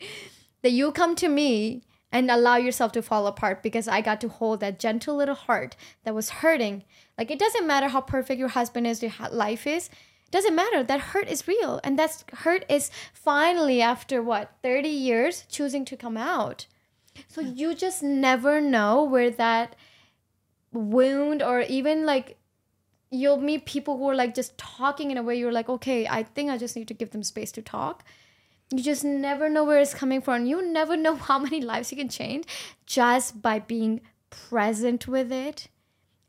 that 0.61 0.73
you 0.73 0.93
come 0.93 1.17
to 1.17 1.29
me 1.29 1.83
and 2.15 2.31
allow 2.31 2.57
yourself 2.57 2.93
to 2.93 3.01
fall 3.01 3.27
apart 3.27 3.63
because 3.63 3.89
I 3.89 4.03
got 4.03 4.21
to 4.21 4.29
hold 4.29 4.61
that 4.61 4.79
gentle 4.79 5.17
little 5.17 5.35
heart 5.35 5.75
that 6.05 6.15
was 6.15 6.29
hurting. 6.45 6.85
Like 7.17 7.31
it 7.31 7.39
doesn't 7.39 7.67
matter 7.67 7.89
how 7.89 8.03
perfect 8.03 8.39
your 8.39 8.49
husband 8.49 8.87
is, 8.87 9.03
your 9.03 9.13
life 9.31 9.67
is 9.67 9.89
doesn't 10.33 10.55
matter 10.55 10.83
that 10.83 11.01
hurt 11.13 11.29
is 11.29 11.47
real 11.47 11.79
and 11.85 11.99
that 11.99 12.25
hurt 12.39 12.65
is 12.69 12.91
finally 13.13 13.81
after 13.81 14.23
what 14.23 14.51
30 14.63 14.89
years 14.89 15.45
choosing 15.49 15.85
to 15.85 15.97
come 15.97 16.17
out. 16.17 16.67
So 17.29 17.43
you 17.43 17.75
just 17.75 18.03
never 18.03 18.61
know 18.61 19.05
where 19.05 19.31
that 19.31 19.77
wound 20.73 21.43
or 21.43 21.61
even 21.61 22.07
like 22.07 22.39
you'll 23.11 23.37
meet 23.37 23.67
people 23.67 23.99
who 23.99 24.09
are 24.09 24.15
like 24.15 24.35
just 24.35 24.57
talking 24.57 25.11
in 25.11 25.19
a 25.19 25.23
way 25.23 25.39
you're 25.39 25.53
like 25.53 25.69
okay 25.69 26.07
i 26.07 26.23
think 26.23 26.51
i 26.51 26.57
just 26.57 26.75
need 26.75 26.89
to 26.89 26.95
give 26.95 27.11
them 27.11 27.23
space 27.23 27.53
to 27.53 27.63
talk. 27.63 28.03
You 28.73 28.83
just 28.83 29.05
never 29.05 29.51
know 29.51 29.65
where 29.65 29.81
it's 29.81 29.93
coming 29.93 30.23
from. 30.23 30.47
You 30.47 30.67
never 30.67 30.97
know 30.97 31.15
how 31.29 31.39
many 31.39 31.61
lives 31.61 31.93
you 31.93 31.99
can 31.99 32.09
change 32.09 32.47
just 32.87 33.43
by 33.43 33.59
being 33.59 34.01
present 34.31 35.07
with 35.07 35.31
it 35.31 35.69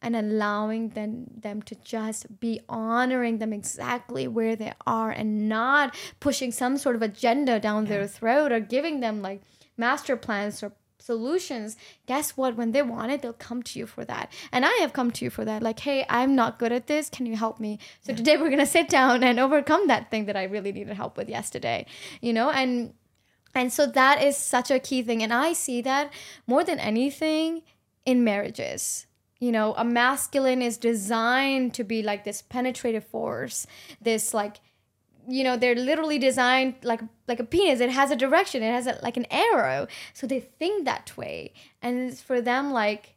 and 0.03 0.15
allowing 0.15 0.89
them, 0.89 1.25
them 1.35 1.61
to 1.63 1.75
just 1.75 2.39
be 2.39 2.59
honoring 2.67 3.39
them 3.39 3.53
exactly 3.53 4.27
where 4.27 4.55
they 4.55 4.73
are 4.85 5.09
and 5.09 5.47
not 5.47 5.95
pushing 6.19 6.51
some 6.51 6.77
sort 6.77 6.95
of 6.95 7.01
agenda 7.01 7.59
down 7.59 7.85
their 7.85 8.05
throat 8.05 8.51
or 8.51 8.59
giving 8.59 8.99
them 8.99 9.21
like 9.21 9.41
master 9.77 10.15
plans 10.17 10.61
or 10.61 10.73
solutions. 10.99 11.75
Guess 12.05 12.37
what? 12.37 12.55
When 12.55 12.71
they 12.71 12.81
want 12.81 13.11
it 13.11 13.21
they'll 13.21 13.33
come 13.33 13.63
to 13.63 13.79
you 13.79 13.85
for 13.85 14.05
that. 14.05 14.31
And 14.51 14.65
i 14.65 14.71
have 14.81 14.93
come 14.93 15.11
to 15.11 15.25
you 15.25 15.31
for 15.31 15.45
that. 15.45 15.63
Like 15.63 15.79
hey 15.79 16.05
i'm 16.09 16.35
not 16.35 16.59
good 16.59 16.71
at 16.71 16.87
this. 16.87 17.09
Can 17.09 17.25
you 17.25 17.35
help 17.35 17.59
me? 17.59 17.79
So 18.01 18.11
yeah. 18.11 18.17
today 18.17 18.37
we're 18.37 18.49
gonna 18.49 18.65
sit 18.65 18.89
down 18.89 19.23
and 19.23 19.39
overcome 19.39 19.87
that 19.87 20.11
thing 20.11 20.25
that 20.25 20.35
i 20.35 20.43
really 20.43 20.71
needed 20.71 20.95
help 20.95 21.17
with 21.17 21.29
yesterday 21.29 21.85
you 22.21 22.33
know? 22.33 22.49
And 22.49 22.93
and 23.55 23.71
so 23.71 23.85
that 23.85 24.23
is 24.23 24.35
such 24.35 24.71
a 24.71 24.79
key 24.79 25.01
thing. 25.03 25.23
And 25.23 25.33
i 25.33 25.53
see 25.53 25.81
that 25.81 26.11
more 26.47 26.63
than 26.63 26.79
anything 26.79 27.63
in 28.05 28.23
marriages 28.23 29.07
you 29.43 29.51
know 29.51 29.73
a 29.77 29.86
masculine 29.86 30.62
is 30.62 30.77
designed 30.77 31.73
to 31.73 31.84
be 31.84 32.01
like 32.01 32.23
this 32.23 32.41
penetrative 32.41 33.06
force 33.06 33.67
this 34.01 34.34
like 34.34 34.58
you 35.27 35.43
know 35.43 35.58
they're 35.58 35.75
literally 35.75 36.19
designed 36.19 36.75
like 36.84 37.01
like 37.27 37.39
a 37.39 37.43
penis. 37.43 37.79
It 37.79 37.89
has 37.89 38.12
a 38.12 38.15
direction. 38.15 38.63
It 38.63 38.71
has 38.71 38.88
a, 38.88 38.99
like 39.01 39.17
an 39.17 39.25
arrow. 39.32 39.88
So 40.13 40.27
they 40.27 40.39
think 40.39 40.86
that 40.86 41.15
way. 41.15 41.53
And 41.82 42.10
it's 42.10 42.21
for 42.21 42.41
them 42.41 42.71
like 42.71 43.15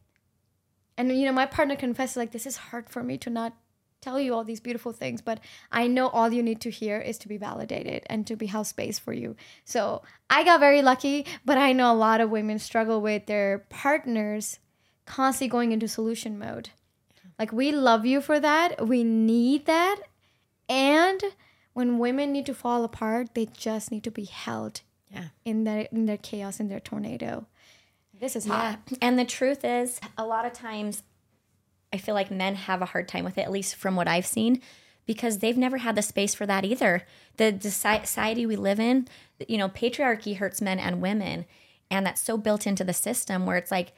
and 0.97 1.11
you 1.11 1.27
know 1.27 1.33
my 1.33 1.47
partner 1.47 1.77
confessed 1.77 2.17
like 2.17 2.33
this 2.33 2.47
is 2.47 2.57
hard 2.57 2.89
for 2.89 3.03
me 3.03 3.19
to 3.19 3.31
not 3.31 3.55
tell 4.01 4.21
you 4.21 4.35
all 4.35 4.45
these 4.45 4.61
beautiful 4.61 4.93
things 4.93 5.21
but 5.21 5.41
i 5.73 5.87
know 5.87 6.09
all 6.09 6.33
you 6.33 6.43
need 6.43 6.61
to 6.61 6.71
hear 6.71 7.01
is 7.01 7.19
to 7.19 7.27
be 7.27 7.37
validated 7.37 8.05
and 8.07 8.27
to 8.27 8.37
be 8.37 8.47
held 8.47 8.67
space 8.67 8.99
for 8.99 9.12
you. 9.12 9.35
So 9.65 10.03
i 10.31 10.45
got 10.45 10.61
very 10.61 10.81
lucky 10.81 11.27
but 11.45 11.59
i 11.59 11.73
know 11.73 11.93
a 11.93 11.95
lot 11.95 12.21
of 12.21 12.31
women 12.31 12.59
struggle 12.59 13.01
with 13.01 13.27
their 13.27 13.67
partners 13.69 14.59
constantly 15.07 15.49
going 15.49 15.73
into 15.73 15.88
solution 15.88 16.38
mode. 16.38 16.71
Like 17.38 17.53
we 17.53 17.73
love 17.73 18.05
you 18.05 18.21
for 18.21 18.38
that. 18.40 18.87
We 18.87 19.05
need 19.05 19.66
that. 19.66 19.97
And 20.69 21.23
when 21.73 21.99
women 21.99 22.33
need 22.33 22.47
to 22.47 22.55
fall 22.55 22.85
apart, 22.85 23.35
they 23.35 23.47
just 23.47 23.90
need 23.90 24.05
to 24.05 24.11
be 24.11 24.25
held 24.25 24.81
yeah. 25.11 25.27
in 25.45 25.64
their 25.64 25.88
in 25.92 26.07
their 26.07 26.16
chaos, 26.16 26.61
in 26.61 26.69
their 26.69 26.81
tornado. 26.81 27.47
This 28.19 28.35
is 28.35 28.47
hot. 28.47 28.79
Yeah. 28.88 28.99
And 29.03 29.19
the 29.19 29.25
truth 29.27 29.64
is, 29.64 30.01
a 30.16 30.25
lot 30.25 30.47
of 30.47 30.55
times 30.55 31.03
I 31.92 31.99
feel 31.99 32.14
like 32.14 32.31
men 32.31 32.55
have 32.55 32.81
a 32.81 32.87
hard 32.87 33.09
time 33.09 33.25
with 33.25 33.37
it, 33.37 33.42
at 33.42 33.51
least 33.51 33.77
from 33.77 33.95
what 33.95 34.09
I've 34.09 34.27
seen, 34.27 34.62
because 35.05 35.38
they've 35.38 35.57
never 35.57 35.79
had 35.79 35.97
the 35.97 36.03
space 36.03 36.35
for 36.35 36.47
that 36.47 36.64
either. 36.64 37.07
The 37.37 37.59
society 37.61 38.47
we 38.47 38.57
live 38.57 38.81
in, 38.81 39.07
you 39.47 39.59
know, 39.59 39.69
patriarchy 39.69 40.38
hurts 40.38 40.62
men 40.62 40.79
and 40.79 41.03
women. 41.03 41.45
And 41.90 42.07
that's 42.07 42.23
so 42.23 42.38
built 42.38 42.66
into 42.66 42.85
the 42.85 42.95
system 42.95 43.45
where 43.47 43.59
it's 43.59 43.71
like, 43.71 43.92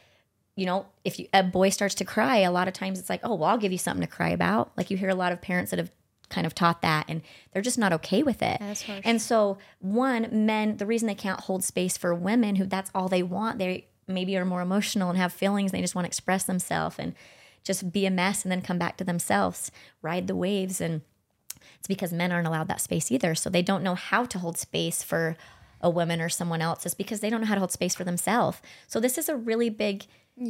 you 0.58 0.66
know, 0.66 0.86
if 1.04 1.20
you, 1.20 1.28
a 1.32 1.44
boy 1.44 1.68
starts 1.68 1.94
to 1.94 2.04
cry, 2.04 2.38
a 2.38 2.50
lot 2.50 2.66
of 2.66 2.74
times 2.74 2.98
it's 2.98 3.08
like, 3.08 3.20
oh, 3.22 3.36
well, 3.36 3.50
I'll 3.50 3.58
give 3.58 3.70
you 3.70 3.78
something 3.78 4.04
to 4.04 4.12
cry 4.12 4.30
about. 4.30 4.72
Like 4.76 4.90
you 4.90 4.96
hear 4.96 5.08
a 5.08 5.14
lot 5.14 5.30
of 5.30 5.40
parents 5.40 5.70
that 5.70 5.78
have 5.78 5.92
kind 6.30 6.48
of 6.48 6.54
taught 6.54 6.82
that 6.82 7.06
and 7.08 7.22
they're 7.52 7.62
just 7.62 7.78
not 7.78 7.92
okay 7.92 8.24
with 8.24 8.42
it. 8.42 8.60
And 9.04 9.22
so, 9.22 9.58
one, 9.78 10.26
men, 10.32 10.76
the 10.78 10.84
reason 10.84 11.06
they 11.06 11.14
can't 11.14 11.38
hold 11.42 11.62
space 11.62 11.96
for 11.96 12.12
women 12.12 12.56
who 12.56 12.66
that's 12.66 12.90
all 12.92 13.06
they 13.06 13.22
want, 13.22 13.58
they 13.58 13.86
maybe 14.08 14.36
are 14.36 14.44
more 14.44 14.60
emotional 14.60 15.10
and 15.10 15.16
have 15.16 15.32
feelings, 15.32 15.70
they 15.70 15.80
just 15.80 15.94
want 15.94 16.06
to 16.06 16.08
express 16.08 16.42
themselves 16.42 16.96
and 16.98 17.14
just 17.62 17.92
be 17.92 18.04
a 18.04 18.10
mess 18.10 18.42
and 18.42 18.50
then 18.50 18.60
come 18.60 18.78
back 18.78 18.96
to 18.96 19.04
themselves, 19.04 19.70
ride 20.02 20.26
the 20.26 20.34
waves. 20.34 20.80
And 20.80 21.02
it's 21.78 21.86
because 21.86 22.12
men 22.12 22.32
aren't 22.32 22.48
allowed 22.48 22.66
that 22.66 22.80
space 22.80 23.12
either. 23.12 23.36
So 23.36 23.48
they 23.48 23.62
don't 23.62 23.84
know 23.84 23.94
how 23.94 24.24
to 24.24 24.40
hold 24.40 24.58
space 24.58 25.04
for 25.04 25.36
a 25.80 25.88
woman 25.88 26.20
or 26.20 26.28
someone 26.28 26.60
else. 26.60 26.84
It's 26.84 26.96
because 26.96 27.20
they 27.20 27.30
don't 27.30 27.42
know 27.42 27.46
how 27.46 27.54
to 27.54 27.60
hold 27.60 27.70
space 27.70 27.94
for 27.94 28.02
themselves. 28.02 28.60
So 28.88 28.98
this 28.98 29.18
is 29.18 29.28
a 29.28 29.36
really 29.36 29.70
big 29.70 30.06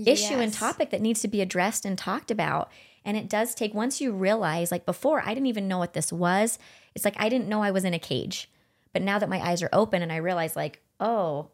issue 0.07 0.35
and 0.35 0.53
topic 0.53 0.90
that 0.90 1.01
needs 1.01 1.20
to 1.22 1.29
be 1.29 1.40
addressed 1.40 1.85
and 1.85 1.96
talked 1.96 2.31
about. 2.31 2.70
And 3.05 3.16
it 3.16 3.29
does 3.29 3.55
take, 3.55 3.74
once 3.74 4.01
you 4.01 4.12
realize, 4.12 4.70
like 4.70 4.85
before, 4.85 5.22
I 5.24 5.35
didn't 5.35 5.46
even 5.46 5.68
know 5.68 5.79
what 5.79 5.94
this 5.94 6.12
was. 6.12 6.59
It's 6.94 7.05
like 7.05 7.16
I 7.18 7.29
didn't 7.29 7.48
know 7.48 7.62
I 7.62 7.70
was 7.70 7.85
in 7.85 7.94
a 7.94 7.98
cage. 7.98 8.51
But 8.92 9.03
now 9.03 9.18
that 9.18 9.29
my 9.29 9.40
eyes 9.40 9.62
are 9.62 9.68
open 9.72 10.03
and 10.03 10.12
I 10.12 10.16
realize, 10.16 10.57
like, 10.57 10.81
oh, 10.98 11.51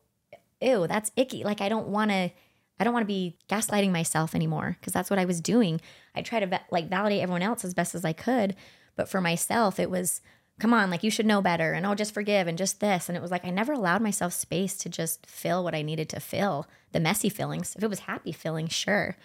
ew, 0.60 0.86
that's 0.86 1.12
icky. 1.16 1.44
Like, 1.44 1.60
I 1.60 1.68
don't 1.68 1.88
want 1.88 2.10
to. 2.10 2.30
I 2.80 2.82
don't 2.82 2.92
want 2.92 3.04
to 3.04 3.06
be 3.06 3.36
gaslighting 3.48 3.92
myself 3.92 4.34
anymore 4.34 4.76
because 4.80 4.92
that's 4.92 5.08
what 5.08 5.20
I 5.20 5.26
was 5.26 5.40
doing. 5.40 5.80
I 6.14 6.22
try 6.22 6.40
to 6.40 6.60
like 6.72 6.88
validate 6.90 7.22
everyone 7.22 7.42
else 7.42 7.64
as 7.64 7.72
best 7.72 7.94
as 7.94 8.04
I 8.04 8.12
could, 8.12 8.56
but 8.96 9.08
for 9.08 9.20
myself, 9.20 9.78
it 9.78 9.90
was, 9.90 10.20
come 10.60 10.72
on, 10.72 10.90
like 10.90 11.02
you 11.02 11.10
should 11.10 11.26
know 11.26 11.42
better, 11.42 11.72
and 11.72 11.84
oh, 11.86 11.94
just 11.94 12.14
forgive 12.14 12.46
and 12.46 12.58
just 12.58 12.80
this, 12.80 13.08
and 13.08 13.16
it 13.16 13.22
was 13.22 13.30
like 13.30 13.44
I 13.44 13.50
never 13.50 13.72
allowed 13.72 14.02
myself 14.02 14.32
space 14.32 14.76
to 14.78 14.88
just 14.88 15.26
fill 15.26 15.64
what 15.64 15.74
I 15.74 15.82
needed 15.82 16.08
to 16.10 16.20
fill, 16.20 16.66
the 16.92 17.00
messy 17.00 17.28
feelings. 17.28 17.74
If 17.76 17.82
it 17.82 17.90
was 17.90 18.00
happy 18.00 18.32
feelings, 18.32 18.72
sure, 18.72 19.16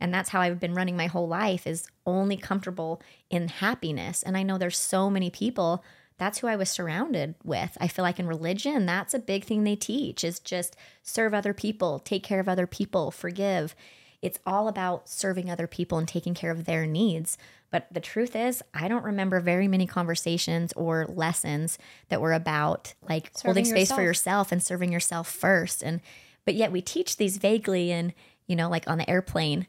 and 0.00 0.14
that's 0.14 0.30
how 0.30 0.40
I've 0.40 0.60
been 0.60 0.74
running 0.74 0.96
my 0.96 1.06
whole 1.06 1.28
life 1.28 1.66
is 1.66 1.86
only 2.06 2.36
comfortable 2.36 3.02
in 3.28 3.48
happiness. 3.48 4.22
And 4.22 4.36
I 4.36 4.42
know 4.42 4.56
there's 4.58 4.78
so 4.78 5.10
many 5.10 5.30
people 5.30 5.84
that's 6.20 6.40
who 6.40 6.48
I 6.48 6.56
was 6.56 6.68
surrounded 6.68 7.34
with. 7.42 7.78
I 7.80 7.88
feel 7.88 8.02
like 8.02 8.20
in 8.20 8.26
religion, 8.26 8.84
that's 8.84 9.14
a 9.14 9.18
big 9.18 9.44
thing 9.44 9.64
they 9.64 9.74
teach 9.74 10.22
is 10.22 10.38
just 10.38 10.76
serve 11.02 11.32
other 11.32 11.54
people, 11.54 11.98
take 11.98 12.22
care 12.22 12.40
of 12.40 12.48
other 12.48 12.66
people, 12.66 13.10
forgive. 13.10 13.74
It's 14.22 14.38
all 14.46 14.68
about 14.68 15.08
serving 15.08 15.50
other 15.50 15.66
people 15.66 15.98
and 15.98 16.06
taking 16.06 16.34
care 16.34 16.50
of 16.50 16.64
their 16.66 16.86
needs. 16.86 17.38
But 17.70 17.86
the 17.90 18.00
truth 18.00 18.34
is, 18.36 18.62
I 18.74 18.88
don't 18.88 19.04
remember 19.04 19.40
very 19.40 19.68
many 19.68 19.86
conversations 19.86 20.72
or 20.74 21.06
lessons 21.08 21.78
that 22.08 22.20
were 22.20 22.32
about 22.32 22.94
like 23.08 23.30
holding 23.40 23.64
Serving 23.64 23.76
space 23.86 23.88
for 23.92 24.02
yourself. 24.02 24.48
yourself 24.48 24.52
and 24.52 24.62
serving 24.62 24.92
yourself 24.92 25.30
first. 25.30 25.82
And 25.82 26.00
but 26.44 26.54
yet 26.54 26.72
we 26.72 26.80
teach 26.82 27.16
these 27.16 27.36
vaguely 27.38 27.92
and 27.92 28.12
you 28.46 28.56
know, 28.56 28.68
like 28.68 28.88
on 28.90 28.98
the 28.98 29.08
airplane, 29.08 29.68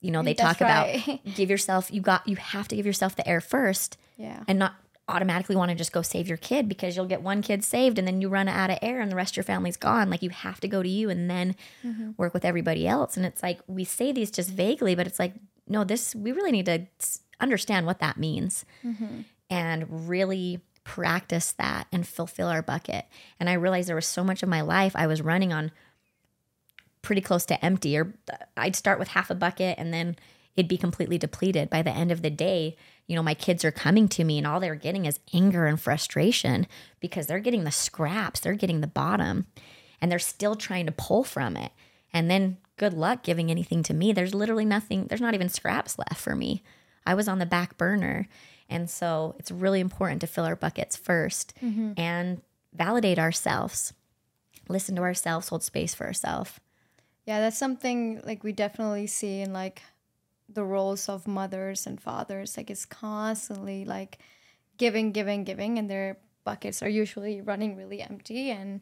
you 0.00 0.10
know, 0.10 0.22
they 0.22 0.32
mm, 0.32 0.38
That's 0.38 0.58
talk 0.58 0.66
right. 0.66 1.02
about 1.06 1.24
give 1.36 1.50
yourself 1.50 1.92
you 1.92 2.00
got 2.00 2.26
you 2.26 2.36
have 2.36 2.66
to 2.68 2.76
give 2.76 2.86
yourself 2.86 3.14
the 3.14 3.28
air 3.28 3.40
first 3.42 3.98
Yeah. 4.16 4.42
and 4.48 4.58
not 4.58 4.74
automatically 5.12 5.56
want 5.56 5.70
to 5.70 5.74
just 5.74 5.92
go 5.92 6.02
save 6.02 6.28
your 6.28 6.38
kid 6.38 6.68
because 6.68 6.96
you'll 6.96 7.06
get 7.06 7.22
one 7.22 7.42
kid 7.42 7.62
saved 7.62 7.98
and 7.98 8.06
then 8.08 8.20
you 8.20 8.28
run 8.28 8.48
out 8.48 8.70
of 8.70 8.78
air 8.82 9.00
and 9.00 9.10
the 9.10 9.16
rest 9.16 9.32
of 9.32 9.36
your 9.36 9.44
family's 9.44 9.76
gone. 9.76 10.10
Like 10.10 10.22
you 10.22 10.30
have 10.30 10.60
to 10.60 10.68
go 10.68 10.82
to 10.82 10.88
you 10.88 11.10
and 11.10 11.30
then 11.30 11.54
mm-hmm. 11.84 12.10
work 12.16 12.34
with 12.34 12.44
everybody 12.44 12.86
else. 12.86 13.16
And 13.16 13.26
it's 13.26 13.42
like 13.42 13.60
we 13.66 13.84
say 13.84 14.12
these 14.12 14.30
just 14.30 14.50
vaguely, 14.50 14.94
but 14.94 15.06
it's 15.06 15.18
like, 15.18 15.34
no, 15.68 15.84
this, 15.84 16.14
we 16.14 16.32
really 16.32 16.52
need 16.52 16.66
to 16.66 16.86
understand 17.40 17.86
what 17.86 18.00
that 18.00 18.16
means 18.16 18.64
mm-hmm. 18.84 19.20
and 19.50 20.08
really 20.08 20.60
practice 20.84 21.52
that 21.52 21.86
and 21.92 22.06
fulfill 22.06 22.48
our 22.48 22.62
bucket. 22.62 23.06
And 23.38 23.48
I 23.48 23.54
realized 23.54 23.88
there 23.88 23.94
was 23.94 24.06
so 24.06 24.24
much 24.24 24.42
of 24.42 24.48
my 24.48 24.62
life 24.62 24.96
I 24.96 25.06
was 25.06 25.22
running 25.22 25.52
on 25.52 25.70
pretty 27.02 27.20
close 27.20 27.44
to 27.46 27.64
empty 27.64 27.96
or 27.98 28.14
uh, 28.32 28.36
I'd 28.56 28.76
start 28.76 28.98
with 28.98 29.08
half 29.08 29.30
a 29.30 29.34
bucket 29.34 29.76
and 29.78 29.92
then 29.92 30.16
it'd 30.56 30.68
be 30.68 30.76
completely 30.76 31.18
depleted 31.18 31.68
by 31.68 31.82
the 31.82 31.90
end 31.90 32.12
of 32.12 32.22
the 32.22 32.30
day 32.30 32.76
you 33.12 33.16
know 33.16 33.22
my 33.22 33.34
kids 33.34 33.62
are 33.62 33.70
coming 33.70 34.08
to 34.08 34.24
me 34.24 34.38
and 34.38 34.46
all 34.46 34.58
they're 34.58 34.74
getting 34.74 35.04
is 35.04 35.20
anger 35.34 35.66
and 35.66 35.78
frustration 35.78 36.66
because 36.98 37.26
they're 37.26 37.40
getting 37.40 37.64
the 37.64 37.70
scraps 37.70 38.40
they're 38.40 38.54
getting 38.54 38.80
the 38.80 38.86
bottom 38.86 39.46
and 40.00 40.10
they're 40.10 40.18
still 40.18 40.56
trying 40.56 40.86
to 40.86 40.92
pull 40.92 41.22
from 41.22 41.56
it. 41.56 41.70
And 42.12 42.30
then 42.30 42.58
good 42.76 42.92
luck 42.92 43.22
giving 43.22 43.50
anything 43.50 43.82
to 43.84 43.94
me. 43.94 44.12
There's 44.12 44.34
literally 44.34 44.64
nothing 44.64 45.06
there's 45.06 45.20
not 45.20 45.34
even 45.34 45.48
scraps 45.48 45.98
left 45.98 46.16
for 46.20 46.34
me. 46.34 46.62
I 47.06 47.14
was 47.14 47.28
on 47.28 47.38
the 47.38 47.46
back 47.46 47.78
burner. 47.78 48.28
And 48.68 48.90
so 48.90 49.36
it's 49.38 49.50
really 49.50 49.80
important 49.80 50.20
to 50.22 50.26
fill 50.26 50.44
our 50.44 50.56
buckets 50.56 50.96
1st 50.98 51.52
mm-hmm. 51.62 51.92
and 51.96 52.40
validate 52.72 53.18
ourselves. 53.18 53.92
Listen 54.68 54.96
to 54.96 55.02
ourselves 55.02 55.48
hold 55.48 55.62
space 55.62 55.94
for 55.94 56.06
ourselves 56.06 56.58
Yeah, 57.26 57.40
that's 57.40 57.58
something 57.58 58.22
like 58.24 58.42
we 58.42 58.52
definitely 58.52 59.06
see 59.06 59.40
in 59.40 59.52
like 59.52 59.82
the 60.48 60.64
roles 60.64 61.08
of 61.08 61.26
mothers 61.26 61.86
and 61.86 62.00
fathers. 62.00 62.56
Like 62.56 62.70
it's 62.70 62.84
constantly 62.84 63.84
like 63.84 64.18
giving, 64.76 65.12
giving, 65.12 65.44
giving, 65.44 65.78
and 65.78 65.90
their 65.90 66.18
buckets 66.44 66.82
are 66.82 66.88
usually 66.88 67.40
running 67.40 67.76
really 67.76 68.02
empty 68.02 68.50
and 68.50 68.80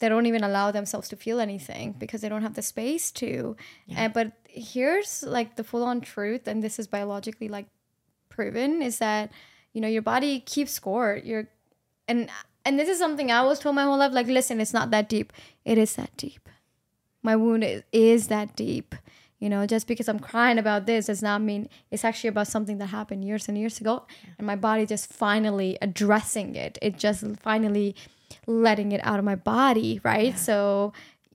they 0.00 0.08
don't 0.08 0.26
even 0.26 0.44
allow 0.44 0.70
themselves 0.70 1.08
to 1.08 1.16
feel 1.16 1.40
anything 1.40 1.94
because 1.98 2.20
they 2.20 2.28
don't 2.28 2.42
have 2.42 2.54
the 2.54 2.62
space 2.62 3.10
to. 3.12 3.56
And 3.88 4.12
but 4.12 4.32
here's 4.48 5.22
like 5.22 5.56
the 5.56 5.64
full 5.64 5.84
on 5.84 6.00
truth, 6.00 6.48
and 6.48 6.62
this 6.62 6.78
is 6.78 6.86
biologically 6.86 7.48
like 7.48 7.66
proven, 8.28 8.82
is 8.82 8.98
that 8.98 9.30
you 9.72 9.80
know 9.80 9.88
your 9.88 10.02
body 10.02 10.40
keeps 10.40 10.72
score. 10.72 11.20
you're 11.22 11.48
and 12.08 12.28
and 12.64 12.78
this 12.78 12.88
is 12.88 12.98
something 12.98 13.30
I 13.30 13.42
was 13.42 13.60
told 13.60 13.76
my 13.76 13.84
whole 13.84 13.98
life. 13.98 14.12
Like, 14.12 14.26
listen, 14.26 14.60
it's 14.60 14.74
not 14.74 14.90
that 14.90 15.08
deep. 15.08 15.32
It 15.64 15.78
is 15.78 15.94
that 15.94 16.16
deep 16.16 16.48
my 17.24 17.34
wound 17.34 17.64
is, 17.64 17.82
is 17.90 18.28
that 18.28 18.54
deep 18.54 18.94
you 19.44 19.50
know 19.52 19.62
just 19.66 19.86
because 19.86 20.08
i'm 20.08 20.18
crying 20.30 20.58
about 20.58 20.86
this 20.86 21.06
does 21.10 21.22
not 21.28 21.38
mean 21.50 21.68
it's 21.90 22.04
actually 22.08 22.28
about 22.34 22.48
something 22.54 22.78
that 22.78 22.86
happened 22.98 23.22
years 23.24 23.46
and 23.48 23.56
years 23.58 23.80
ago. 23.80 23.94
And 24.38 24.46
my 24.46 24.56
body 24.56 24.86
just 24.86 25.12
finally 25.12 25.76
addressing 25.86 26.48
it. 26.56 26.78
It 26.80 26.92
just 26.98 27.22
finally 27.48 27.94
letting 28.46 28.92
it 28.92 29.00
out 29.04 29.18
of 29.18 29.24
my 29.24 29.38
body 29.54 30.00
right? 30.02 30.36
So 30.38 30.56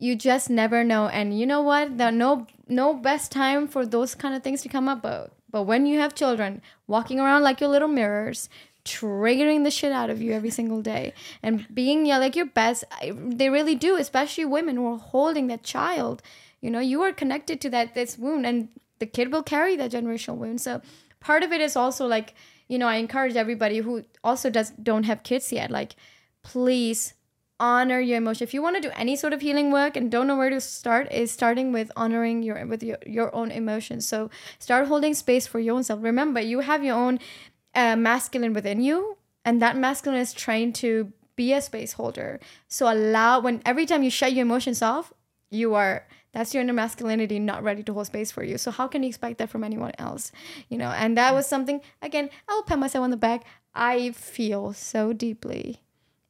you 0.06 0.15
just 0.15 0.50
never 0.50 0.84
know. 0.84 1.08
And 1.08 1.38
you 1.39 1.45
know 1.45 1.62
what? 1.62 1.98
There 1.98 2.12
no 2.12 2.48
no 2.67 2.93
best 3.10 3.32
time 3.32 3.67
for 3.67 3.86
those 3.86 4.15
kind 4.15 4.34
of 4.36 4.41
things 4.43 4.62
to 4.63 4.69
come 4.69 4.88
up. 4.89 5.02
But 5.02 5.32
but 5.52 5.63
when 5.63 5.86
you 5.86 6.00
have 6.00 6.15
children 6.15 6.62
walking 6.88 7.19
around 7.19 7.43
like 7.43 7.62
your 7.62 7.69
little 7.69 7.93
mirrors 8.00 8.50
triggering 8.86 9.63
the 9.65 9.72
shit 9.72 9.91
out 9.91 10.10
of 10.10 10.22
you 10.22 10.32
every 10.34 10.50
single 10.50 10.82
day 10.82 11.13
and 11.43 11.67
being 11.74 12.06
yeah 12.06 12.17
like 12.17 12.36
your 12.36 12.45
best 12.45 12.84
I- 12.91 13.12
they 13.39 13.50
really 13.50 13.76
do 13.76 13.98
especially 13.98 14.45
women 14.45 14.78
who 14.78 14.88
are 14.93 14.98
holding 14.98 15.48
that 15.48 15.63
child 15.63 16.24
you 16.62 16.69
know 16.72 16.80
you 16.80 17.02
are 17.02 17.13
connected 17.13 17.62
to 17.62 17.69
that 17.69 17.93
this 17.93 18.17
wound 18.17 18.45
and 18.45 18.69
the 19.00 19.06
kid 19.06 19.32
will 19.32 19.43
carry 19.43 19.76
that 19.78 19.91
generational 19.91 20.38
wound. 20.38 20.62
So 20.62 20.82
part 21.19 21.43
of 21.43 21.52
it 21.52 21.62
is 21.62 21.76
also 21.76 22.06
like 22.06 22.34
you 22.67 22.78
know 22.78 22.88
i 22.88 22.95
encourage 22.95 23.36
everybody 23.36 23.80
who 23.80 24.04
also 24.24 24.50
does 24.50 24.69
don't 24.72 25.04
have 25.04 25.24
kids 25.24 25.52
yet 25.52 25.69
like 25.72 25.95
please 26.43 27.13
honor 27.60 28.00
your 28.00 28.17
emotion. 28.17 28.45
If 28.45 28.54
you 28.54 28.62
want 28.62 28.78
to 28.78 28.82
do 28.82 28.91
any 28.95 29.15
sort 29.15 29.34
of 29.34 29.41
healing 29.41 29.72
work 29.72 29.98
and 29.98 30.10
don't 30.10 30.28
know 30.28 30.38
where 30.38 30.50
to 30.50 30.62
start 30.62 31.12
is 31.12 31.32
starting 31.32 31.72
with 31.72 31.91
honoring 31.95 32.41
your 32.41 32.65
with 32.65 32.82
your, 32.82 32.98
your 33.06 33.36
own 33.36 33.52
emotions. 33.52 34.08
So 34.08 34.30
start 34.60 34.88
holding 34.88 35.13
space 35.13 35.45
for 35.45 35.60
your 35.60 35.76
own 35.76 35.84
self. 35.84 36.02
Remember 36.02 36.39
you 36.39 36.62
have 36.62 36.84
your 36.84 36.95
own 36.95 37.19
uh, 37.76 37.95
masculine 37.95 38.54
within 38.54 38.82
you 38.82 39.17
and 39.43 39.62
that 39.62 39.78
masculine 39.78 40.19
is 40.19 40.34
trained 40.34 40.76
to 40.76 41.12
be 41.36 41.54
a 41.54 41.62
space 41.62 41.93
holder. 41.93 42.39
So 42.67 42.91
allow 42.91 43.39
when 43.41 43.62
every 43.65 43.86
time 43.86 44.04
you 44.04 44.10
shut 44.10 44.34
your 44.34 44.43
emotions 44.43 44.82
off 44.82 45.13
you 45.50 45.74
are 45.74 46.06
that's 46.32 46.54
your 46.54 46.62
inner 46.62 46.74
masculinity 46.74 47.39
not 47.39 47.63
ready 47.63 47.84
to 47.84 47.94
hold 47.94 48.08
space 48.08 48.32
for 48.32 48.44
you. 48.44 48.58
So 48.58 48.72
how 48.72 48.88
can 48.88 49.04
you 49.04 49.10
expect 49.10 49.39
that 49.39 49.50
from 49.50 49.63
anyone 49.63 49.94
else? 49.98 50.32
You 50.68 50.78
know 50.78 50.89
and 50.89 51.18
that 51.18 51.34
was 51.34 51.48
something 51.48 51.82
again 52.02 52.30
i'll 52.48 52.63
pat 52.63 52.80
myself 52.80 53.04
on 53.04 53.12
the 53.12 53.18
back. 53.18 53.44
I 53.74 54.12
feel 54.12 54.74
so 54.74 55.13
deeply. 55.13 55.82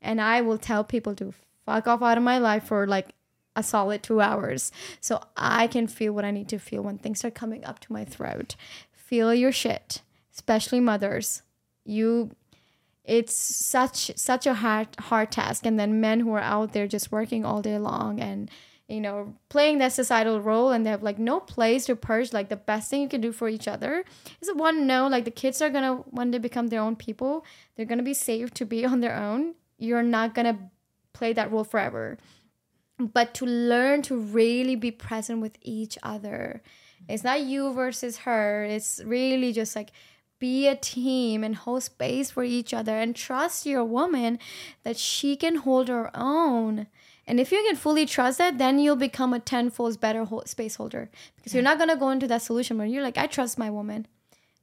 And 0.01 0.21
i 0.21 0.41
will 0.41 0.57
tell 0.57 0.83
people 0.83 1.15
to 1.15 1.33
fuck 1.65 1.87
off 1.87 2.01
out 2.01 2.17
of 2.17 2.23
my 2.23 2.37
life 2.37 2.65
for 2.65 2.87
like 2.87 3.13
a 3.55 3.63
solid 3.63 4.03
two 4.03 4.21
hours. 4.21 4.71
So 4.99 5.21
i 5.35 5.67
can 5.67 5.87
feel 5.87 6.13
what 6.13 6.25
i 6.25 6.31
need 6.31 6.49
to 6.49 6.59
feel 6.59 6.81
when 6.81 6.97
things 6.97 7.23
are 7.25 7.31
coming 7.31 7.65
up 7.65 7.79
to 7.79 7.93
my 7.93 8.05
throat. 8.05 8.55
Feel 8.91 9.33
your 9.33 9.51
shit 9.51 10.01
especially 10.39 10.79
mothers. 10.79 11.43
You 11.85 12.31
it's 13.03 13.35
such 13.35 14.11
such 14.15 14.47
a 14.47 14.55
hard 14.55 14.87
hard 14.99 15.31
task. 15.31 15.65
And 15.65 15.79
then 15.79 16.01
men 16.01 16.21
who 16.21 16.31
are 16.33 16.39
out 16.39 16.73
there 16.73 16.87
just 16.87 17.11
working 17.11 17.45
all 17.45 17.61
day 17.61 17.77
long 17.77 18.19
and 18.19 18.49
you 18.89 18.99
know 18.99 19.35
playing 19.49 19.77
that 19.77 19.93
societal 19.93 20.41
role 20.41 20.71
and 20.71 20.85
they 20.85 20.89
have 20.89 21.03
like 21.03 21.19
no 21.19 21.39
place 21.39 21.85
to 21.85 21.95
purge 21.95 22.33
like 22.33 22.49
the 22.49 22.55
best 22.57 22.89
thing 22.89 23.01
you 23.01 23.07
can 23.07 23.21
do 23.21 23.31
for 23.31 23.47
each 23.47 23.67
other. 23.67 24.03
Is 24.41 24.51
one 24.53 24.87
no 24.87 25.07
like 25.07 25.25
the 25.25 25.31
kids 25.31 25.61
are 25.61 25.69
gonna 25.69 25.95
one 26.09 26.31
day 26.31 26.39
become 26.39 26.67
their 26.67 26.81
own 26.81 26.95
people 26.95 27.45
they're 27.75 27.85
gonna 27.85 28.03
be 28.03 28.15
safe 28.15 28.53
to 28.55 28.65
be 28.65 28.85
on 28.91 28.99
their 28.99 29.15
own. 29.15 29.53
You're 29.77 30.03
not 30.03 30.33
gonna 30.33 30.71
play 31.13 31.31
that 31.33 31.51
role 31.51 31.63
forever. 31.63 32.17
But 32.97 33.33
to 33.35 33.45
learn 33.45 34.01
to 34.03 34.17
really 34.17 34.75
be 34.75 34.91
present 34.91 35.39
with 35.39 35.57
each 35.61 35.97
other. 36.03 36.61
It's 37.07 37.23
not 37.23 37.41
you 37.41 37.71
versus 37.71 38.17
her. 38.17 38.65
It's 38.65 39.01
really 39.05 39.53
just 39.53 39.73
like 39.75 39.91
be 40.39 40.67
a 40.67 40.75
team 40.75 41.43
and 41.43 41.55
hold 41.55 41.83
space 41.83 42.31
for 42.31 42.43
each 42.43 42.73
other 42.73 42.97
and 42.97 43.15
trust 43.15 43.65
your 43.65 43.83
woman 43.83 44.39
that 44.83 44.97
she 44.97 45.35
can 45.35 45.57
hold 45.57 45.89
her 45.89 46.09
own 46.15 46.87
and 47.29 47.39
if 47.39 47.51
you 47.51 47.63
can 47.63 47.75
fully 47.75 48.05
trust 48.05 48.39
that 48.39 48.57
then 48.57 48.79
you'll 48.79 48.95
become 48.95 49.33
a 49.33 49.39
tenfold 49.39 49.99
better 50.01 50.27
space 50.45 50.75
holder. 50.75 51.09
Because 51.35 51.53
you're 51.53 51.63
not 51.63 51.77
going 51.77 51.89
to 51.89 51.95
go 51.95 52.09
into 52.09 52.27
that 52.27 52.41
solution 52.41 52.77
where 52.77 52.87
you're 52.87 53.03
like 53.03 53.17
i 53.17 53.27
trust 53.27 53.57
my 53.57 53.69
woman. 53.69 54.07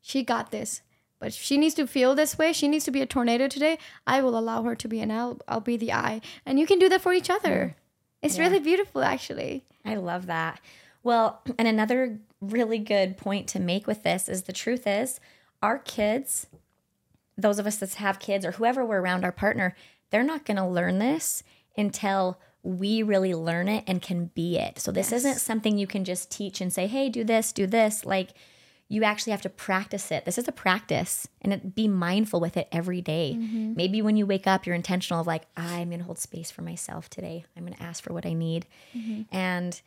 She 0.02 0.22
got 0.22 0.50
this. 0.50 0.82
But 1.18 1.28
if 1.28 1.34
she 1.34 1.56
needs 1.56 1.74
to 1.76 1.86
feel 1.86 2.14
this 2.14 2.36
way 2.36 2.52
she 2.52 2.68
needs 2.68 2.84
to 2.84 2.90
be 2.90 3.00
a 3.00 3.06
tornado 3.06 3.48
today 3.48 3.78
i 4.06 4.20
will 4.20 4.36
allow 4.36 4.64
her 4.64 4.74
to 4.74 4.88
be 4.88 5.00
and 5.00 5.12
i'll, 5.12 5.40
I'll 5.48 5.60
be 5.60 5.76
the 5.76 5.92
eye 5.92 6.20
and 6.44 6.58
you 6.58 6.66
can 6.66 6.78
do 6.78 6.88
that 6.90 7.00
for 7.00 7.12
each 7.12 7.30
other. 7.30 7.56
Mm-hmm. 7.56 7.78
It's 8.22 8.38
really 8.38 8.58
beautiful 8.58 9.02
actually. 9.02 9.64
I 9.84 9.94
love 9.94 10.26
that. 10.26 10.60
Well, 11.02 11.40
and 11.58 11.68
another 11.68 12.18
really 12.40 12.78
good 12.78 13.16
point 13.16 13.46
to 13.48 13.60
make 13.60 13.86
with 13.86 14.02
this 14.02 14.28
is 14.28 14.42
the 14.42 14.52
truth 14.52 14.86
is 14.86 15.20
our 15.62 15.78
kids, 15.78 16.48
those 17.38 17.58
of 17.58 17.66
us 17.66 17.76
that 17.76 17.94
have 17.94 18.18
kids 18.18 18.44
or 18.44 18.52
whoever 18.52 18.84
we're 18.84 19.00
around 19.00 19.24
our 19.24 19.32
partner, 19.32 19.74
they're 20.10 20.22
not 20.22 20.44
going 20.44 20.56
to 20.56 20.66
learn 20.66 20.98
this 20.98 21.42
until 21.76 22.38
we 22.66 23.02
really 23.02 23.34
learn 23.34 23.68
it 23.68 23.84
and 23.86 24.02
can 24.02 24.26
be 24.26 24.58
it. 24.58 24.78
So 24.78 24.90
this 24.90 25.12
yes. 25.12 25.20
isn't 25.20 25.38
something 25.38 25.78
you 25.78 25.86
can 25.86 26.04
just 26.04 26.30
teach 26.30 26.60
and 26.60 26.72
say, 26.72 26.86
"Hey, 26.86 27.08
do 27.08 27.22
this, 27.22 27.52
do 27.52 27.66
this." 27.66 28.04
Like 28.04 28.30
you 28.88 29.02
actually 29.02 29.32
have 29.32 29.42
to 29.42 29.48
practice 29.48 30.12
it. 30.12 30.24
This 30.24 30.38
is 30.38 30.46
a 30.46 30.52
practice 30.52 31.26
and 31.42 31.52
it, 31.52 31.74
be 31.74 31.88
mindful 31.88 32.40
with 32.40 32.56
it 32.56 32.68
every 32.70 33.00
day. 33.00 33.36
Mm-hmm. 33.36 33.74
Maybe 33.74 34.00
when 34.00 34.16
you 34.16 34.26
wake 34.26 34.46
up, 34.46 34.64
you're 34.64 34.76
intentional 34.76 35.20
of 35.20 35.26
like, 35.26 35.42
I'm 35.56 35.88
going 35.88 35.98
to 35.98 36.04
hold 36.04 36.18
space 36.18 36.52
for 36.52 36.62
myself 36.62 37.10
today. 37.10 37.44
I'm 37.56 37.64
going 37.64 37.76
to 37.76 37.82
ask 37.82 38.02
for 38.02 38.12
what 38.12 38.24
I 38.24 38.32
need. 38.32 38.66
Mm-hmm. 38.96 39.22
And, 39.34 39.80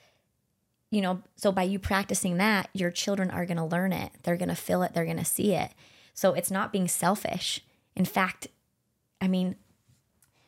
you 0.92 1.02
know, 1.02 1.22
so 1.38 1.54
by 1.54 1.63
you 1.63 1.80
practicing 1.80 2.38
that, 2.38 2.70
your 2.74 2.92
children 2.92 3.32
are 3.32 3.46
going 3.46 3.58
to 3.58 3.63
learn 3.63 3.94
it. 3.94 4.12
They're 4.24 4.38
going 4.38 4.50
to 4.50 4.56
feel 4.56 4.84
it. 4.84 4.94
They're 4.94 5.06
going 5.06 5.18
to 5.18 5.26
see 5.26 5.54
it. 5.54 5.72
So 6.13 6.34
it's 6.34 6.52
not 6.52 6.74
being 6.74 6.89
selfish. 6.89 7.62
In 7.96 8.04
fact, 8.04 8.48
I 9.22 9.30
mean, 9.30 9.56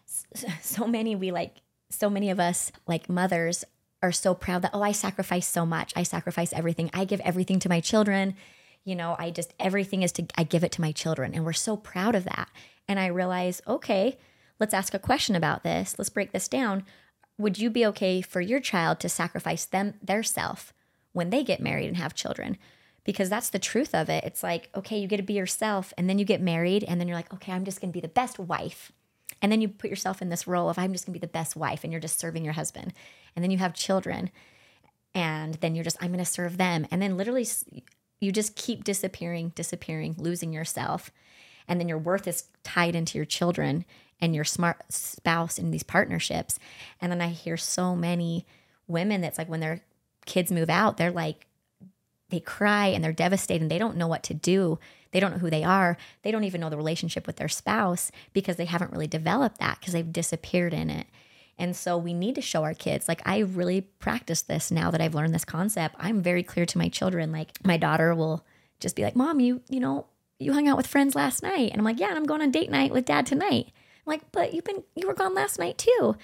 so 0.62 0.88
many 0.88 1.15
we 1.15 1.32
like, 1.32 1.62
so 1.91 2.10
many 2.10 2.30
of 2.30 2.39
us 2.39 2.71
like 2.88 3.10
mothers 3.10 3.63
are 4.01 4.12
so 4.12 4.34
proud 4.34 4.63
that, 4.63 4.71
oh, 4.73 4.82
I 4.82 4.93
sacrifice 4.93 5.47
so 5.47 5.65
much. 5.65 5.93
I 5.95 6.04
sacrifice 6.04 6.54
everything. 6.54 6.89
I 6.93 7.06
give 7.06 7.19
everything 7.19 7.60
to 7.60 7.69
my 7.69 7.80
children. 7.80 8.36
You 8.84 8.95
know, 8.95 9.15
I 9.19 9.30
just, 9.30 9.54
everything 9.60 10.01
is 10.01 10.12
to, 10.13 10.25
I 10.36 10.43
give 10.43 10.63
it 10.63 10.71
to 10.73 10.82
my 10.82 10.91
children. 10.91 11.34
And 11.36 11.45
we're 11.45 11.54
so 11.54 11.77
proud 11.77 12.15
of 12.15 12.23
that. 12.23 12.49
And 12.88 12.99
I 12.99 13.08
realize, 13.08 13.62
okay, 13.67 14.17
let's 14.60 14.73
ask 14.73 14.93
a 14.93 14.99
question 14.99 15.36
about 15.36 15.63
this. 15.63 15.95
Let's 15.97 16.10
break 16.10 16.32
this 16.32 16.47
down. 16.47 16.84
Would 17.38 17.60
you 17.60 17.69
be 17.69 17.86
okay 17.88 18.21
for 18.21 18.41
your 18.41 18.60
child 18.60 18.99
to 18.99 19.10
sacrifice 19.10 19.65
them, 19.65 19.93
their 20.01 20.23
self, 20.23 20.73
when 21.13 21.30
they 21.30 21.43
get 21.43 21.62
married 21.62 21.88
and 21.88 21.97
have 21.97 22.15
children? 22.15 22.58
Because 23.04 23.30
that's 23.30 23.49
the 23.49 23.60
truth 23.60 23.93
of 23.93 24.10
it. 24.10 24.23
It's 24.23 24.43
like, 24.43 24.69
okay, 24.75 24.97
you 24.97 25.08
get 25.08 25.17
to 25.17 25.23
be 25.23 25.34
yourself, 25.34 25.93
and 25.97 26.10
then 26.10 26.19
you 26.19 26.25
get 26.25 26.41
married, 26.41 26.84
and 26.84 26.99
then 26.99 27.08
you're 27.08 27.17
like, 27.17 27.34
okay, 27.34 27.51
I'm 27.51 27.65
just 27.65 27.82
gonna 27.82 27.93
be 27.93 28.01
the 28.01 28.08
best 28.08 28.38
wife. 28.38 28.91
And 29.41 29.51
then 29.51 29.62
you 29.62 29.67
put 29.67 29.89
yourself 29.89 30.21
in 30.21 30.30
this 30.30 30.47
role 30.47 30.69
of, 30.69 30.77
I'm 30.77 30.91
just 30.93 31.06
gonna 31.06 31.13
be 31.13 31.19
the 31.19 31.27
best 31.27 31.56
wife, 31.56 31.84
and 31.84 31.91
you're 31.91 32.01
just 32.01 32.19
serving 32.19 32.43
your 32.45 32.54
husband. 32.54 32.93
And 33.36 33.43
then 33.43 33.51
you 33.51 33.58
have 33.58 33.73
children 33.73 34.32
and 35.13 35.56
then 35.56 35.75
you're 35.75 35.84
just 35.84 35.97
i'm 36.01 36.12
going 36.12 36.23
to 36.23 36.25
serve 36.25 36.58
them. 36.58 36.88
And 36.91 37.01
then 37.01 37.17
literally 37.17 37.45
you 38.19 38.32
just 38.32 38.56
keep 38.56 38.84
disappearing 38.84 39.51
disappearing 39.56 40.15
losing 40.17 40.54
yourself. 40.54 41.12
And 41.67 41.80
then 41.80 41.89
your 41.89 41.97
worth 41.97 42.27
is 42.27 42.45
tied 42.63 42.95
into 42.95 43.17
your 43.17 43.25
children 43.25 43.86
and 44.19 44.36
your 44.36 44.43
smart 44.43 44.82
spouse 44.89 45.58
in 45.58 45.71
these 45.71 45.84
partnerships. 45.84 46.60
And 46.99 47.12
then 47.12 47.21
i 47.21 47.27
hear 47.27 47.58
so 47.58 47.95
many 47.95 48.45
women 48.88 49.21
that's 49.21 49.38
like 49.38 49.49
when 49.49 49.60
their 49.60 49.82
kids 50.25 50.51
move 50.51 50.69
out 50.69 50.97
they're 50.97 51.12
like 51.12 51.47
they 52.30 52.39
cry 52.39 52.88
and 52.88 53.04
they're 53.04 53.12
devastated 53.12 53.62
and 53.62 53.71
they 53.71 53.80
don't 53.80 53.97
know 53.97 54.08
what 54.08 54.23
to 54.23 54.34
do 54.34 54.80
they 55.12 55.19
don't 55.19 55.32
know 55.32 55.38
who 55.38 55.50
they 55.50 55.63
are 55.63 55.97
they 56.24 56.32
don't 56.32 56.43
even 56.43 56.62
know 56.62 56.69
the 56.69 56.78
relationship 56.78 57.28
with 57.28 57.38
their 57.38 57.50
spouse 57.50 58.12
because 58.34 58.56
they 58.56 58.65
haven't 58.65 58.91
really 58.91 59.08
developed 59.08 59.60
that 59.60 59.80
because 59.80 59.93
they've 59.93 60.13
disappeared 60.13 60.74
in 60.74 60.89
it 60.89 61.08
and 61.62 61.76
so 61.76 61.95
we 61.95 62.15
need 62.15 62.34
to 62.36 62.41
show 62.41 62.63
our 62.63 62.74
kids. 62.74 63.08
Like, 63.08 63.21
I 63.24 63.38
really 63.39 63.82
practice 63.82 64.41
this 64.41 64.71
now 64.71 64.89
that 64.89 65.00
I've 65.00 65.13
learned 65.13 65.36
this 65.36 65.45
concept. 65.45 65.95
I'm 66.00 66.24
very 66.24 66.41
clear 66.41 66.65
to 66.65 66.78
my 66.80 66.89
children. 66.89 67.32
Like, 67.32 67.52
my 67.63 67.78
daughter 67.78 68.15
will 68.15 68.43
just 68.80 68.95
be 68.95 69.04
like, 69.04 69.15
Mom, 69.15 69.39
you, 69.39 69.62
you 69.69 69.80
know, 69.80 70.08
you 70.39 70.54
hung 70.54 70.67
out 70.67 70.76
with 70.76 70.88
friends 70.88 71.13
last 71.13 71.43
night. 71.43 71.69
And 71.71 71.80
I'm 71.80 71.86
like, 71.86 72.00
Yeah, 72.00 72.08
and 72.10 72.17
I'm 72.17 72.26
going 72.26 72.41
on 72.41 72.50
date 72.50 72.71
night 72.71 72.91
with 72.91 73.06
dad 73.06 73.28
tonight. 73.28 73.67
I'm 73.67 74.12
like, 74.12 74.32
But 74.32 74.56
you've 74.56 74.63
been, 74.63 74.84
you 74.95 75.08
were 75.08 75.13
gone 75.13 75.36
last 75.36 75.60
night 75.60 75.78
too. 75.78 76.15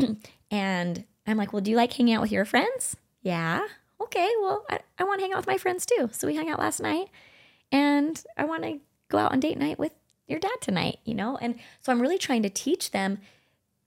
and 0.50 1.04
I'm 1.24 1.36
like, 1.36 1.52
Well, 1.52 1.62
do 1.62 1.70
you 1.70 1.76
like 1.76 1.92
hanging 1.92 2.14
out 2.14 2.22
with 2.22 2.32
your 2.32 2.44
friends? 2.44 2.96
Yeah. 3.22 3.64
Okay. 4.02 4.28
Well, 4.40 4.64
I, 4.68 4.80
I 4.98 5.04
want 5.04 5.20
to 5.20 5.24
hang 5.24 5.32
out 5.32 5.38
with 5.38 5.46
my 5.46 5.56
friends 5.56 5.86
too. 5.86 6.10
So 6.12 6.26
we 6.26 6.34
hung 6.34 6.50
out 6.50 6.58
last 6.58 6.80
night 6.80 7.10
and 7.72 8.22
I 8.36 8.44
want 8.44 8.62
to 8.64 8.80
go 9.08 9.18
out 9.18 9.32
on 9.32 9.40
date 9.40 9.58
night 9.58 9.78
with 9.78 9.92
your 10.26 10.38
dad 10.38 10.56
tonight, 10.60 10.98
you 11.04 11.14
know? 11.14 11.36
And 11.40 11.58
so 11.80 11.92
I'm 11.92 12.00
really 12.00 12.18
trying 12.18 12.42
to 12.42 12.50
teach 12.50 12.90
them 12.90 13.18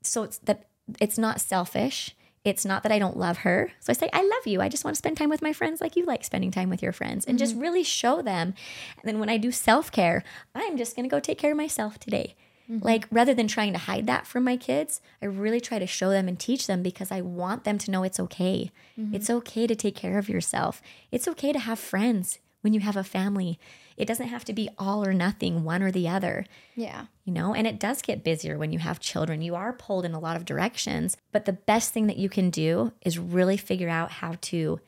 so 0.03 0.23
it's 0.23 0.37
that 0.39 0.67
it's 0.99 1.17
not 1.17 1.41
selfish. 1.41 2.15
It's 2.43 2.63
not 2.63 2.83
that 2.83 2.93
I 2.93 2.99
don't 2.99 3.17
love 3.17 3.39
her. 3.39 3.73
So 3.81 3.91
I 3.91 3.93
say, 3.93 4.09
I 4.13 4.21
love 4.21 4.47
you. 4.47 4.61
I 4.61 4.69
just 4.69 4.85
want 4.85 4.95
to 4.95 4.97
spend 4.99 5.17
time 5.17 5.29
with 5.29 5.41
my 5.41 5.51
friends 5.51 5.81
like 5.81 5.97
you 5.97 6.05
like 6.05 6.23
spending 6.23 6.49
time 6.49 6.69
with 6.69 6.81
your 6.81 6.93
friends 6.93 7.25
and 7.25 7.37
mm-hmm. 7.37 7.43
just 7.43 7.57
really 7.57 7.83
show 7.83 8.21
them. 8.21 8.53
And 8.95 9.03
then 9.03 9.19
when 9.19 9.29
I 9.29 9.37
do 9.37 9.51
self 9.51 9.91
care, 9.91 10.23
I'm 10.55 10.77
just 10.77 10.95
going 10.95 11.03
to 11.03 11.13
go 11.13 11.19
take 11.19 11.37
care 11.37 11.51
of 11.51 11.57
myself 11.57 11.99
today. 11.99 12.35
Mm-hmm. 12.69 12.85
Like 12.85 13.07
rather 13.11 13.33
than 13.33 13.47
trying 13.47 13.73
to 13.73 13.79
hide 13.79 14.07
that 14.07 14.27
from 14.27 14.43
my 14.43 14.55
kids, 14.55 15.01
I 15.21 15.25
really 15.25 15.59
try 15.59 15.79
to 15.79 15.87
show 15.87 16.09
them 16.09 16.27
and 16.27 16.39
teach 16.39 16.67
them 16.67 16.83
because 16.83 17.11
I 17.11 17.21
want 17.21 17.63
them 17.65 17.77
to 17.79 17.91
know 17.91 18.03
it's 18.03 18.19
okay. 18.19 18.71
Mm-hmm. 18.97 19.15
It's 19.15 19.29
okay 19.29 19.67
to 19.67 19.75
take 19.75 19.95
care 19.95 20.17
of 20.17 20.29
yourself. 20.29 20.81
It's 21.11 21.27
okay 21.27 21.51
to 21.51 21.59
have 21.59 21.79
friends 21.79 22.39
when 22.61 22.73
you 22.73 22.79
have 22.79 22.97
a 22.97 23.03
family. 23.03 23.59
It 23.95 24.07
doesn't 24.07 24.27
have 24.27 24.45
to 24.45 24.53
be 24.53 24.69
all 24.77 25.05
or 25.05 25.13
nothing, 25.13 25.63
one 25.63 25.81
or 25.81 25.91
the 25.91 26.07
other. 26.07 26.45
Yeah. 26.75 27.05
You 27.23 27.33
know, 27.33 27.53
and 27.53 27.65
it 27.65 27.79
does 27.79 28.01
get 28.01 28.23
busier 28.23 28.57
when 28.57 28.71
you 28.71 28.79
have 28.79 28.99
children. 28.99 29.41
You 29.41 29.55
are 29.55 29.73
pulled 29.73 30.05
in 30.05 30.13
a 30.13 30.19
lot 30.19 30.35
of 30.35 30.45
directions, 30.45 31.17
but 31.31 31.45
the 31.45 31.53
best 31.53 31.93
thing 31.93 32.07
that 32.07 32.17
you 32.17 32.29
can 32.29 32.49
do 32.49 32.93
is 33.01 33.19
really 33.19 33.57
figure 33.57 33.89
out 33.89 34.11
how 34.11 34.35
to 34.41 34.79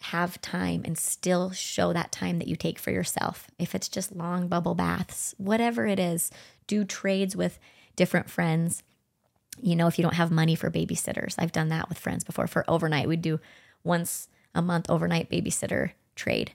have 0.00 0.40
time 0.40 0.82
and 0.84 0.98
still 0.98 1.50
show 1.50 1.92
that 1.92 2.12
time 2.12 2.38
that 2.38 2.48
you 2.48 2.56
take 2.56 2.78
for 2.78 2.90
yourself. 2.90 3.48
If 3.58 3.74
it's 3.74 3.88
just 3.88 4.14
long 4.14 4.48
bubble 4.48 4.74
baths, 4.74 5.34
whatever 5.38 5.86
it 5.86 5.98
is, 5.98 6.30
do 6.66 6.84
trades 6.84 7.34
with 7.34 7.58
different 7.96 8.28
friends. 8.28 8.82
You 9.62 9.76
know, 9.76 9.86
if 9.86 9.98
you 9.98 10.02
don't 10.02 10.14
have 10.14 10.30
money 10.30 10.56
for 10.56 10.70
babysitters, 10.70 11.36
I've 11.38 11.52
done 11.52 11.68
that 11.70 11.88
with 11.88 11.98
friends 11.98 12.24
before 12.24 12.46
for 12.46 12.64
overnight. 12.68 13.08
We'd 13.08 13.22
do 13.22 13.40
once 13.82 14.28
a 14.54 14.60
month 14.60 14.90
overnight 14.90 15.30
babysitter 15.30 15.92
trade 16.14 16.52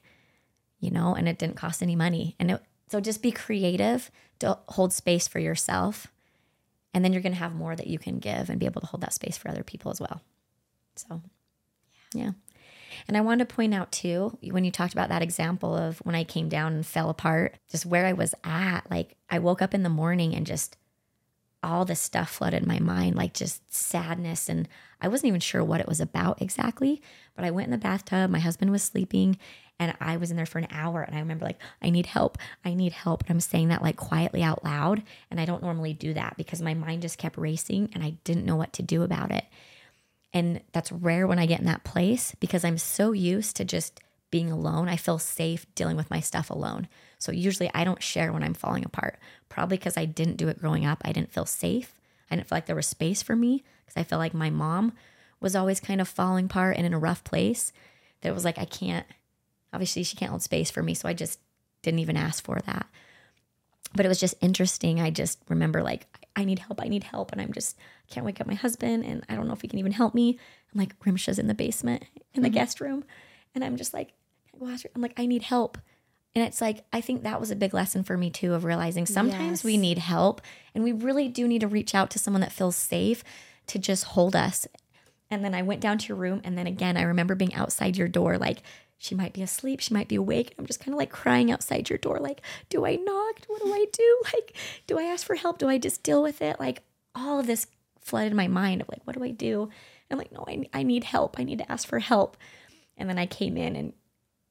you 0.79 0.91
know, 0.91 1.15
and 1.15 1.27
it 1.27 1.37
didn't 1.37 1.55
cost 1.55 1.81
any 1.81 1.95
money. 1.95 2.35
And 2.39 2.51
it, 2.51 2.63
so 2.87 2.99
just 2.99 3.21
be 3.21 3.31
creative 3.31 4.09
to 4.39 4.57
hold 4.69 4.93
space 4.93 5.27
for 5.27 5.39
yourself. 5.39 6.07
And 6.93 7.05
then 7.05 7.13
you're 7.13 7.21
going 7.21 7.33
to 7.33 7.39
have 7.39 7.53
more 7.53 7.75
that 7.75 7.87
you 7.87 7.99
can 7.99 8.19
give 8.19 8.49
and 8.49 8.59
be 8.59 8.65
able 8.65 8.81
to 8.81 8.87
hold 8.87 9.01
that 9.01 9.13
space 9.13 9.37
for 9.37 9.49
other 9.49 9.63
people 9.63 9.91
as 9.91 10.01
well. 10.01 10.21
So, 10.95 11.21
yeah. 12.13 12.31
And 13.07 13.15
I 13.15 13.21
wanted 13.21 13.47
to 13.47 13.55
point 13.55 13.73
out 13.73 13.91
too, 13.91 14.37
when 14.41 14.63
you 14.63 14.71
talked 14.71 14.93
about 14.93 15.09
that 15.09 15.21
example 15.21 15.75
of 15.75 15.99
when 15.99 16.15
I 16.15 16.23
came 16.23 16.49
down 16.49 16.73
and 16.73 16.85
fell 16.85 17.09
apart, 17.09 17.57
just 17.69 17.85
where 17.85 18.05
I 18.05 18.13
was 18.13 18.33
at, 18.43 18.89
like 18.89 19.15
I 19.29 19.39
woke 19.39 19.61
up 19.61 19.73
in 19.73 19.83
the 19.83 19.89
morning 19.89 20.35
and 20.35 20.45
just 20.45 20.77
all 21.61 21.85
this 21.85 21.99
stuff 21.99 22.29
flooded 22.29 22.65
my 22.65 22.79
mind, 22.79 23.15
like 23.15 23.33
just 23.33 23.73
sadness. 23.73 24.49
And 24.49 24.67
I 25.01 25.07
wasn't 25.07 25.27
even 25.29 25.41
sure 25.41 25.63
what 25.63 25.81
it 25.81 25.87
was 25.87 25.99
about 25.99 26.41
exactly. 26.41 27.01
But 27.35 27.45
I 27.45 27.51
went 27.51 27.67
in 27.67 27.71
the 27.71 27.77
bathtub, 27.77 28.29
my 28.29 28.39
husband 28.39 28.71
was 28.71 28.83
sleeping, 28.83 29.37
and 29.79 29.95
I 30.01 30.17
was 30.17 30.29
in 30.29 30.37
there 30.37 30.45
for 30.45 30.59
an 30.59 30.67
hour. 30.71 31.01
And 31.01 31.15
I 31.15 31.19
remember, 31.19 31.45
like, 31.45 31.59
I 31.81 31.89
need 31.89 32.05
help. 32.05 32.37
I 32.65 32.73
need 32.73 32.91
help. 32.91 33.21
And 33.21 33.31
I'm 33.31 33.39
saying 33.39 33.69
that 33.69 33.81
like 33.81 33.95
quietly 33.95 34.43
out 34.43 34.63
loud. 34.63 35.03
And 35.31 35.39
I 35.39 35.45
don't 35.45 35.63
normally 35.63 35.93
do 35.93 36.13
that 36.13 36.35
because 36.37 36.61
my 36.61 36.73
mind 36.73 37.01
just 37.01 37.17
kept 37.17 37.37
racing 37.37 37.89
and 37.93 38.03
I 38.03 38.11
didn't 38.23 38.45
know 38.45 38.57
what 38.57 38.73
to 38.73 38.83
do 38.83 39.03
about 39.03 39.31
it. 39.31 39.45
And 40.33 40.61
that's 40.73 40.91
rare 40.91 41.25
when 41.27 41.39
I 41.39 41.45
get 41.45 41.59
in 41.59 41.65
that 41.65 41.83
place 41.83 42.35
because 42.39 42.63
I'm 42.63 42.77
so 42.77 43.13
used 43.13 43.55
to 43.55 43.65
just 43.65 43.99
being 44.31 44.51
alone. 44.51 44.87
I 44.87 44.95
feel 44.95 45.17
safe 45.17 45.65
dealing 45.75 45.97
with 45.97 46.11
my 46.11 46.19
stuff 46.19 46.49
alone. 46.49 46.87
So 47.19 47.31
usually 47.31 47.69
I 47.73 47.83
don't 47.83 48.01
share 48.01 48.33
when 48.33 48.43
I'm 48.43 48.53
falling 48.53 48.85
apart, 48.85 49.19
probably 49.49 49.77
because 49.77 49.97
I 49.97 50.05
didn't 50.05 50.37
do 50.37 50.47
it 50.47 50.59
growing 50.59 50.85
up. 50.85 51.01
I 51.05 51.11
didn't 51.11 51.33
feel 51.33 51.45
safe. 51.45 51.93
I 52.31 52.35
didn't 52.35 52.47
feel 52.47 52.55
like 52.55 52.65
there 52.65 52.75
was 52.75 52.87
space 52.87 53.21
for 53.21 53.35
me 53.35 53.63
because 53.85 53.99
I 53.99 54.03
felt 54.03 54.19
like 54.19 54.33
my 54.33 54.49
mom 54.49 54.93
was 55.39 55.55
always 55.55 55.79
kind 55.79 56.01
of 56.01 56.07
falling 56.07 56.45
apart 56.45 56.77
and 56.77 56.85
in 56.85 56.93
a 56.93 56.99
rough 56.99 57.23
place. 57.23 57.73
That 58.21 58.33
was 58.33 58.45
like, 58.45 58.57
I 58.57 58.65
can't, 58.65 59.05
obviously, 59.73 60.03
she 60.03 60.17
can't 60.17 60.29
hold 60.29 60.41
space 60.41 60.71
for 60.71 60.81
me. 60.81 60.93
So 60.93 61.07
I 61.07 61.13
just 61.13 61.39
didn't 61.81 61.99
even 61.99 62.17
ask 62.17 62.43
for 62.43 62.59
that. 62.65 62.87
But 63.93 64.05
it 64.05 64.09
was 64.09 64.19
just 64.19 64.35
interesting. 64.41 65.01
I 65.01 65.09
just 65.09 65.39
remember, 65.49 65.81
like, 65.81 66.05
I 66.35 66.45
need 66.45 66.59
help. 66.59 66.81
I 66.81 66.87
need 66.87 67.03
help. 67.03 67.31
And 67.31 67.41
I'm 67.41 67.53
just, 67.53 67.77
I 68.09 68.13
can't 68.13 68.25
wake 68.25 68.39
up 68.39 68.47
my 68.47 68.53
husband. 68.53 69.03
And 69.03 69.25
I 69.29 69.35
don't 69.35 69.47
know 69.47 69.53
if 69.53 69.61
he 69.61 69.67
can 69.67 69.79
even 69.79 69.93
help 69.93 70.13
me. 70.13 70.37
I'm 70.73 70.79
like, 70.79 70.93
Rimsha's 71.03 71.39
in 71.39 71.47
the 71.47 71.53
basement, 71.53 72.03
in 72.33 72.43
the 72.43 72.49
mm-hmm. 72.49 72.55
guest 72.55 72.79
room. 72.79 73.03
And 73.55 73.63
I'm 73.63 73.77
just 73.77 73.93
like, 73.93 74.13
I'm 74.61 75.01
like, 75.01 75.13
I 75.17 75.25
need 75.25 75.43
help. 75.43 75.77
And 76.35 76.45
it's 76.45 76.61
like, 76.61 76.85
I 76.93 77.01
think 77.01 77.23
that 77.23 77.39
was 77.39 77.51
a 77.51 77.55
big 77.55 77.73
lesson 77.73 78.03
for 78.03 78.15
me 78.15 78.29
too 78.29 78.53
of 78.53 78.63
realizing 78.63 79.05
sometimes 79.05 79.59
yes. 79.59 79.63
we 79.63 79.77
need 79.77 79.97
help 79.97 80.41
and 80.75 80.83
we 80.83 80.91
really 80.91 81.27
do 81.27 81.47
need 81.47 81.61
to 81.61 81.67
reach 81.67 81.95
out 81.95 82.11
to 82.11 82.19
someone 82.19 82.41
that 82.41 82.51
feels 82.51 82.75
safe 82.75 83.23
to 83.67 83.79
just 83.79 84.03
hold 84.03 84.35
us. 84.35 84.67
And 85.31 85.43
then 85.43 85.53
I 85.53 85.61
went 85.61 85.81
down 85.81 85.97
to 85.97 86.07
your 86.07 86.17
room. 86.17 86.41
And 86.43 86.57
then 86.57 86.67
again, 86.67 86.97
I 86.97 87.03
remember 87.03 87.35
being 87.35 87.53
outside 87.53 87.97
your 87.97 88.07
door, 88.07 88.37
like, 88.37 88.61
she 88.97 89.15
might 89.15 89.33
be 89.33 89.41
asleep, 89.41 89.79
she 89.79 89.93
might 89.93 90.09
be 90.09 90.15
awake. 90.15 90.53
I'm 90.57 90.65
just 90.65 90.81
kind 90.81 90.93
of 90.93 90.97
like 90.97 91.11
crying 91.11 91.51
outside 91.51 91.89
your 91.89 91.97
door, 91.97 92.19
like, 92.19 92.41
do 92.67 92.85
I 92.85 92.95
knock? 92.95 93.41
What 93.47 93.61
do 93.61 93.73
I 93.73 93.85
do? 93.91 94.21
Like, 94.33 94.55
do 94.87 94.99
I 94.99 95.03
ask 95.03 95.25
for 95.25 95.35
help? 95.35 95.57
Do 95.57 95.69
I 95.69 95.77
just 95.77 96.03
deal 96.03 96.21
with 96.21 96.41
it? 96.41 96.59
Like, 96.59 96.83
all 97.15 97.39
of 97.39 97.47
this 97.47 97.67
flooded 97.99 98.33
my 98.33 98.47
mind 98.47 98.81
of 98.81 98.89
like, 98.89 99.01
what 99.05 99.15
do 99.15 99.23
I 99.23 99.31
do? 99.31 99.69
I'm 100.11 100.17
like, 100.17 100.31
no, 100.31 100.43
I, 100.47 100.67
I 100.73 100.83
need 100.83 101.03
help. 101.03 101.39
I 101.39 101.43
need 101.43 101.59
to 101.59 101.71
ask 101.71 101.87
for 101.87 101.99
help. 101.99 102.37
And 102.97 103.09
then 103.09 103.17
I 103.17 103.25
came 103.25 103.55
in 103.57 103.75
and 103.75 103.93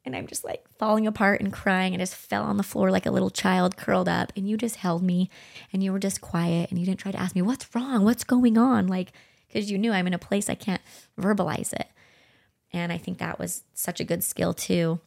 and 0.08 0.16
I'm 0.16 0.26
just 0.26 0.42
like 0.42 0.64
falling 0.78 1.06
apart 1.06 1.40
and 1.40 1.52
crying. 1.52 1.94
I 1.94 1.98
just 1.98 2.14
fell 2.14 2.42
on 2.42 2.56
the 2.56 2.62
floor 2.62 2.90
like 2.90 3.04
a 3.04 3.10
little 3.10 3.28
child 3.28 3.76
curled 3.76 4.08
up. 4.08 4.32
And 4.34 4.48
you 4.48 4.56
just 4.56 4.76
held 4.76 5.02
me 5.02 5.28
and 5.70 5.82
you 5.82 5.92
were 5.92 5.98
just 5.98 6.22
quiet 6.22 6.70
and 6.70 6.78
you 6.78 6.86
didn't 6.86 7.00
try 7.00 7.12
to 7.12 7.20
ask 7.20 7.34
me, 7.34 7.42
What's 7.42 7.74
wrong? 7.74 8.04
What's 8.04 8.24
going 8.24 8.56
on? 8.56 8.88
Like, 8.88 9.12
because 9.46 9.70
you 9.70 9.78
knew 9.78 9.92
I'm 9.92 10.06
in 10.06 10.14
a 10.14 10.18
place 10.18 10.48
I 10.48 10.54
can't 10.54 10.80
verbalize 11.20 11.72
it. 11.74 11.88
And 12.72 12.90
I 12.90 12.98
think 12.98 13.18
that 13.18 13.38
was 13.38 13.64
such 13.74 14.00
a 14.00 14.04
good 14.04 14.24
skill 14.24 14.54
too. 14.54 14.98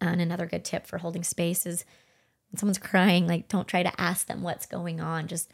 And 0.00 0.20
another 0.20 0.46
good 0.46 0.64
tip 0.64 0.86
for 0.86 0.98
holding 0.98 1.22
space 1.22 1.66
is 1.66 1.84
when 2.50 2.58
someone's 2.58 2.78
crying, 2.78 3.26
like 3.26 3.48
don't 3.48 3.68
try 3.68 3.82
to 3.82 4.00
ask 4.00 4.26
them 4.26 4.42
what's 4.42 4.66
going 4.66 5.00
on. 5.00 5.28
Just 5.28 5.50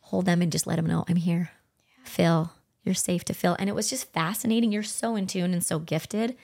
hold 0.00 0.26
them 0.26 0.42
and 0.42 0.50
just 0.50 0.66
let 0.66 0.76
them 0.76 0.86
know 0.86 1.04
I'm 1.08 1.16
here. 1.16 1.52
Yeah. 1.86 2.04
Feel 2.04 2.52
you're 2.82 2.94
safe 2.94 3.24
to 3.26 3.34
feel. 3.34 3.54
And 3.58 3.68
it 3.68 3.74
was 3.74 3.88
just 3.88 4.12
fascinating. 4.12 4.72
You're 4.72 4.82
so 4.82 5.14
in 5.14 5.28
tune 5.28 5.52
and 5.52 5.64
so 5.64 5.78
gifted 5.78 6.36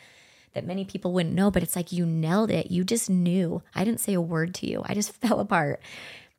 that 0.54 0.66
many 0.66 0.84
people 0.84 1.12
wouldn't 1.12 1.34
know, 1.34 1.50
but 1.50 1.62
it's 1.62 1.76
like 1.76 1.92
you 1.92 2.06
nailed 2.06 2.50
it. 2.50 2.70
You 2.70 2.84
just 2.84 3.10
knew. 3.10 3.62
I 3.74 3.84
didn't 3.84 4.00
say 4.00 4.14
a 4.14 4.20
word 4.20 4.54
to 4.56 4.68
you. 4.68 4.82
I 4.84 4.94
just 4.94 5.12
fell 5.20 5.40
apart. 5.40 5.80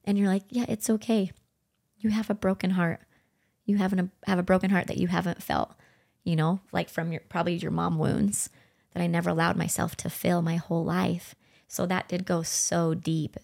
And 0.04 0.18
you're 0.18 0.28
like, 0.28 0.44
yeah, 0.50 0.66
it's 0.68 0.90
okay. 0.90 1.32
You 1.98 2.10
have 2.10 2.30
a 2.30 2.36
broken 2.36 2.72
heart. 2.72 3.02
You 3.66 3.78
have, 3.78 3.94
an, 3.94 4.12
have 4.26 4.40
a 4.40 4.44
broken 4.44 4.70
heart 4.70 4.88
that 4.88 4.98
you 4.98 5.08
haven't 5.08 5.42
felt, 5.42 5.74
you 6.24 6.36
know, 6.36 6.60
like 6.72 6.90
from 6.90 7.12
your 7.12 7.22
probably 7.30 7.56
your 7.56 7.72
mom 7.72 7.98
wounds 7.98 8.50
that 8.94 9.02
I 9.02 9.08
never 9.08 9.32
allowed 9.32 9.58
myself 9.58 9.96
to 9.98 10.10
feel 10.10 10.42
my 10.42 10.56
whole 10.58 10.86
life. 10.86 11.36
So 11.68 11.86
that 11.88 12.08
did 12.08 12.26
go 12.26 12.44
so 12.44 12.94
deep. 12.94 13.38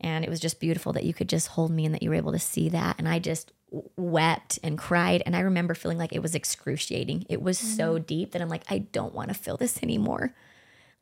And 0.00 0.24
it 0.24 0.30
was 0.30 0.40
just 0.40 0.60
beautiful 0.60 0.92
that 0.92 1.04
you 1.04 1.14
could 1.14 1.28
just 1.28 1.48
hold 1.48 1.70
me 1.70 1.86
and 1.86 1.94
that 1.94 2.02
you 2.02 2.10
were 2.10 2.16
able 2.16 2.32
to 2.32 2.38
see 2.38 2.68
that. 2.70 2.96
And 2.98 3.08
I 3.08 3.20
just 3.20 3.52
wept 3.96 4.58
and 4.62 4.78
cried. 4.78 5.22
And 5.26 5.34
I 5.34 5.40
remember 5.40 5.74
feeling 5.74 5.98
like 5.98 6.12
it 6.12 6.22
was 6.22 6.34
excruciating. 6.34 7.26
It 7.28 7.42
was 7.42 7.58
mm-hmm. 7.58 7.76
so 7.76 7.98
deep 7.98 8.32
that 8.32 8.42
I'm 8.42 8.48
like, 8.48 8.64
I 8.70 8.78
don't 8.78 9.14
want 9.14 9.28
to 9.28 9.34
feel 9.34 9.56
this 9.56 9.82
anymore. 9.82 10.34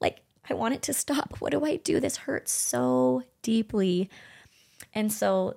Like, 0.01 0.23
I 0.49 0.55
want 0.55 0.75
it 0.75 0.83
to 0.83 0.93
stop. 0.93 1.37
What 1.39 1.53
do 1.53 1.65
I 1.65 1.77
do? 1.77 2.01
This 2.01 2.19
hurts 2.19 2.53
so 2.53 3.23
deeply. 3.43 4.11
And 4.95 5.13
so 5.13 5.57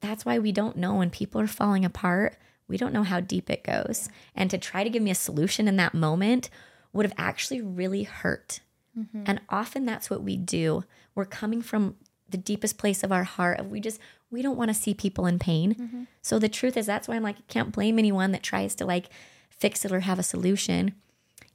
that's 0.00 0.24
why 0.24 0.38
we 0.38 0.52
don't 0.52 0.76
know 0.76 0.94
when 0.94 1.10
people 1.10 1.40
are 1.40 1.46
falling 1.46 1.84
apart. 1.84 2.36
We 2.68 2.76
don't 2.76 2.92
know 2.92 3.02
how 3.02 3.20
deep 3.20 3.50
it 3.50 3.64
goes. 3.64 4.08
And 4.34 4.50
to 4.50 4.58
try 4.58 4.84
to 4.84 4.90
give 4.90 5.02
me 5.02 5.10
a 5.10 5.16
solution 5.16 5.68
in 5.68 5.76
that 5.76 5.94
moment 5.94 6.50
would 6.92 7.06
have 7.06 7.14
actually 7.16 7.60
really 7.60 8.02
hurt. 8.02 8.60
Mm-hmm. 8.98 9.24
And 9.26 9.40
often 9.48 9.86
that's 9.86 10.10
what 10.10 10.22
we 10.22 10.36
do. 10.36 10.84
We're 11.14 11.24
coming 11.24 11.62
from 11.62 11.96
the 12.28 12.36
deepest 12.36 12.78
place 12.78 13.02
of 13.02 13.12
our 13.12 13.24
heart. 13.24 13.60
of 13.60 13.70
We 13.70 13.80
just 13.80 14.00
we 14.32 14.42
don't 14.42 14.56
want 14.56 14.70
to 14.70 14.74
see 14.74 14.94
people 14.94 15.26
in 15.26 15.38
pain. 15.38 15.74
Mm-hmm. 15.74 16.02
So 16.22 16.38
the 16.38 16.48
truth 16.48 16.76
is 16.76 16.86
that's 16.86 17.06
why 17.06 17.14
I'm 17.14 17.22
like 17.22 17.36
I 17.36 17.44
can't 17.48 17.70
blame 17.70 17.98
anyone 17.98 18.32
that 18.32 18.42
tries 18.42 18.74
to 18.76 18.86
like 18.86 19.10
fix 19.50 19.84
it 19.84 19.92
or 19.92 20.00
have 20.00 20.18
a 20.18 20.24
solution. 20.24 20.94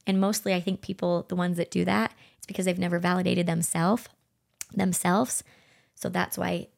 And 0.06 0.20
mostly 0.20 0.54
I 0.54 0.60
think 0.60 0.80
people 0.80 1.26
the 1.28 1.36
ones 1.36 1.58
that 1.58 1.70
do 1.70 1.84
that 1.84 2.14
it's 2.38 2.46
because 2.46 2.64
they've 2.64 2.78
never 2.78 2.98
validated 2.98 3.46
themselves 3.46 4.08
themselves. 4.72 5.42
So 5.94 6.08
that's 6.08 6.38
why 6.38 6.68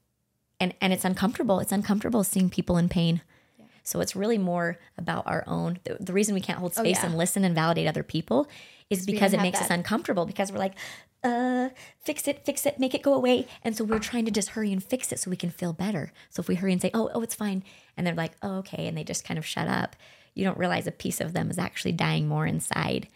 and 0.59 0.75
and 0.81 0.93
it's 0.93 1.05
uncomfortable. 1.05 1.61
It's 1.61 1.73
uncomfortable 1.73 2.25
seeing 2.25 2.51
people 2.51 2.79
in 2.79 2.89
pain. 2.89 3.21
Yeah. 3.59 3.67
So 3.85 4.01
it's 4.01 4.17
really 4.17 4.39
more 4.39 4.79
about 4.97 5.27
our 5.27 5.45
own. 5.47 5.79
The, 5.85 5.99
the 6.01 6.13
reason 6.13 6.35
we 6.35 6.41
can't 6.41 6.59
hold 6.59 6.73
oh, 6.77 6.83
space 6.83 6.99
oh, 6.99 7.03
yeah. 7.03 7.07
and 7.11 7.19
listen 7.19 7.45
and 7.45 7.55
validate 7.55 7.87
other 7.87 8.03
people 8.03 8.49
is 8.89 9.07
because 9.07 9.33
it 9.33 9.41
makes 9.41 9.59
that. 9.59 9.67
us 9.67 9.71
uncomfortable 9.71 10.27
because 10.27 10.51
we're 10.51 10.59
like, 10.59 10.75
uh, 11.23 11.69
fix 11.99 12.27
it, 12.27 12.45
fix 12.45 12.65
it, 12.67 12.79
make 12.79 12.95
it 12.95 13.03
go 13.03 13.15
away. 13.15 13.47
And 13.63 13.77
so 13.77 13.85
we're 13.85 13.99
trying 13.99 14.25
to 14.25 14.31
just 14.31 14.51
hurry 14.51 14.73
and 14.73 14.83
fix 14.83 15.13
it 15.13 15.19
so 15.19 15.31
we 15.31 15.37
can 15.37 15.51
feel 15.51 15.73
better. 15.73 16.13
So 16.31 16.41
if 16.41 16.49
we 16.49 16.55
hurry 16.55 16.73
and 16.73 16.81
say, 16.81 16.91
oh, 16.95 17.11
oh, 17.15 17.23
it's 17.23 17.35
fine, 17.35 17.63
and 17.97 18.07
they're 18.07 18.15
like, 18.15 18.33
oh, 18.43 18.59
okay, 18.59 18.87
and 18.87 18.97
they 18.97 19.05
just 19.05 19.25
kind 19.25 19.39
of 19.39 19.47
shut 19.47 19.69
up, 19.69 19.97
you 20.35 20.45
don't 20.45 20.59
realize 20.59 20.87
a 20.87 20.93
piece 20.93 21.21
of 21.21 21.33
them 21.33 21.51
is 21.51 21.59
actually 21.59 21.93
dying 21.93 22.29
more 22.29 22.47
inside. 22.47 23.09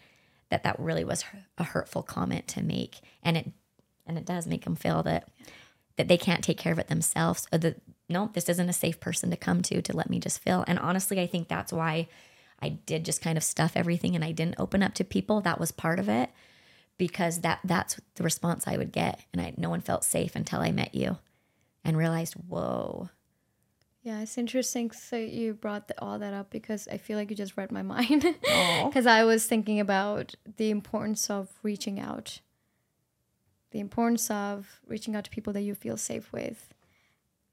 That 0.49 0.63
that 0.63 0.79
really 0.79 1.03
was 1.03 1.25
a 1.57 1.63
hurtful 1.63 2.03
comment 2.03 2.47
to 2.49 2.61
make, 2.61 2.99
and 3.23 3.35
it 3.35 3.51
and 4.05 4.17
it 4.17 4.25
does 4.25 4.45
make 4.45 4.63
them 4.63 4.75
feel 4.75 5.01
that 5.03 5.27
that 5.97 6.07
they 6.07 6.17
can't 6.17 6.43
take 6.43 6.57
care 6.57 6.71
of 6.71 6.77
it 6.77 6.87
themselves. 6.87 7.47
Or 7.51 7.57
that 7.57 7.81
no, 8.07 8.29
this 8.33 8.47
isn't 8.49 8.69
a 8.69 8.73
safe 8.73 8.99
person 8.99 9.31
to 9.31 9.37
come 9.37 9.63
to 9.63 9.81
to 9.81 9.97
let 9.97 10.09
me 10.09 10.19
just 10.19 10.39
feel. 10.39 10.63
And 10.67 10.77
honestly, 10.77 11.19
I 11.19 11.25
think 11.25 11.47
that's 11.47 11.73
why 11.73 12.07
I 12.61 12.69
did 12.69 13.05
just 13.05 13.23
kind 13.23 13.37
of 13.37 13.43
stuff 13.43 13.71
everything 13.75 14.13
and 14.15 14.23
I 14.23 14.31
didn't 14.31 14.59
open 14.59 14.83
up 14.83 14.93
to 14.95 15.03
people. 15.03 15.41
That 15.41 15.59
was 15.59 15.71
part 15.71 15.97
of 15.99 16.07
it 16.07 16.29
because 16.97 17.41
that 17.41 17.59
that's 17.63 17.99
the 18.15 18.23
response 18.23 18.67
I 18.67 18.77
would 18.77 18.91
get, 18.91 19.19
and 19.33 19.41
I 19.41 19.53
no 19.57 19.69
one 19.69 19.81
felt 19.81 20.03
safe 20.03 20.35
until 20.35 20.61
I 20.61 20.71
met 20.71 20.95
you, 20.95 21.17
and 21.83 21.97
realized, 21.97 22.33
whoa. 22.33 23.09
Yeah, 24.03 24.21
it's 24.21 24.37
interesting 24.37 24.91
that 25.09 25.29
you 25.29 25.55
brought 25.55 25.87
the, 25.87 25.99
all 25.99 26.19
that 26.19 26.31
up 26.31 26.51
because 26.51 26.87
I 26.87 26.97
feel 26.97 27.17
like 27.17 27.31
you 27.31 27.35
just 27.35 27.57
read 27.57 27.71
my 27.71 27.81
mind. 27.93 28.23
Because 28.83 29.07
I 29.07 29.23
was 29.23 29.47
thinking 29.47 29.79
about 29.79 30.35
the 30.57 30.69
importance 30.69 31.27
of 31.31 31.49
reaching 31.63 31.99
out, 31.99 32.39
the 33.71 33.79
importance 33.79 34.29
of 34.29 34.79
reaching 34.85 35.15
out 35.15 35.23
to 35.23 35.31
people 35.31 35.53
that 35.53 35.63
you 35.63 35.73
feel 35.73 35.97
safe 35.97 36.31
with, 36.31 36.74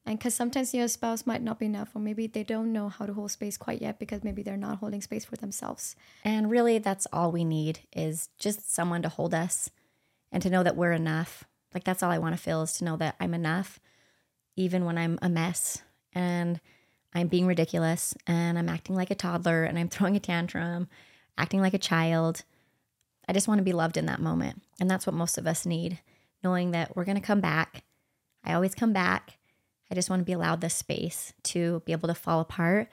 and 0.04 0.18
because 0.18 0.34
sometimes 0.34 0.74
your 0.74 0.88
spouse 0.88 1.26
might 1.26 1.42
not 1.42 1.60
be 1.60 1.66
enough 1.66 1.94
or 1.94 2.00
maybe 2.00 2.26
they 2.26 2.42
don't 2.42 2.72
know 2.72 2.88
how 2.88 3.06
to 3.06 3.14
hold 3.14 3.30
space 3.30 3.56
quite 3.56 3.80
yet 3.80 4.00
because 4.00 4.24
maybe 4.24 4.42
they're 4.42 4.56
not 4.56 4.78
holding 4.78 5.00
space 5.00 5.24
for 5.24 5.36
themselves. 5.36 5.94
And 6.24 6.50
really 6.50 6.78
that's 6.78 7.06
all 7.12 7.30
we 7.30 7.44
need 7.44 7.80
is 7.94 8.28
just 8.38 8.72
someone 8.74 9.02
to 9.02 9.08
hold 9.08 9.32
us 9.32 9.70
and 10.32 10.42
to 10.42 10.50
know 10.50 10.64
that 10.64 10.76
we're 10.76 10.92
enough. 10.92 11.44
Like 11.72 11.84
that's 11.84 12.02
all 12.02 12.10
i 12.10 12.18
want 12.18 12.34
to 12.34 12.42
feel 12.42 12.62
is 12.62 12.72
to 12.74 12.84
know 12.84 12.96
that 12.96 13.16
i'm 13.20 13.32
enough 13.32 13.80
even 14.56 14.84
when 14.84 14.98
i'm 14.98 15.18
a 15.22 15.28
mess. 15.28 15.82
And 16.12 16.60
i'm 17.14 17.28
being 17.28 17.46
ridiculous 17.46 18.14
and 18.26 18.58
i'm 18.58 18.68
acting 18.68 18.96
like 18.96 19.10
a 19.10 19.14
toddler 19.14 19.64
and 19.64 19.78
i'm 19.78 19.88
throwing 19.90 20.16
a 20.16 20.20
tantrum 20.20 20.88
acting 21.38 21.60
like 21.60 21.74
a 21.74 21.78
child. 21.78 22.42
I 23.28 23.32
just 23.32 23.46
want 23.46 23.58
to 23.58 23.64
be 23.64 23.72
loved 23.72 23.96
in 23.96 24.06
that 24.06 24.20
moment 24.20 24.62
and 24.80 24.90
that's 24.90 25.06
what 25.06 25.14
most 25.14 25.38
of 25.38 25.46
us 25.46 25.64
need 25.64 26.00
knowing 26.42 26.72
that 26.72 26.96
we're 26.96 27.04
going 27.04 27.16
to 27.16 27.20
come 27.20 27.40
back. 27.40 27.84
I 28.44 28.54
always 28.54 28.74
come 28.74 28.92
back 28.92 29.38
I 29.92 29.94
just 29.94 30.08
want 30.08 30.20
to 30.20 30.24
be 30.24 30.32
allowed 30.32 30.62
the 30.62 30.70
space 30.70 31.34
to 31.42 31.82
be 31.84 31.92
able 31.92 32.08
to 32.08 32.14
fall 32.14 32.40
apart 32.40 32.88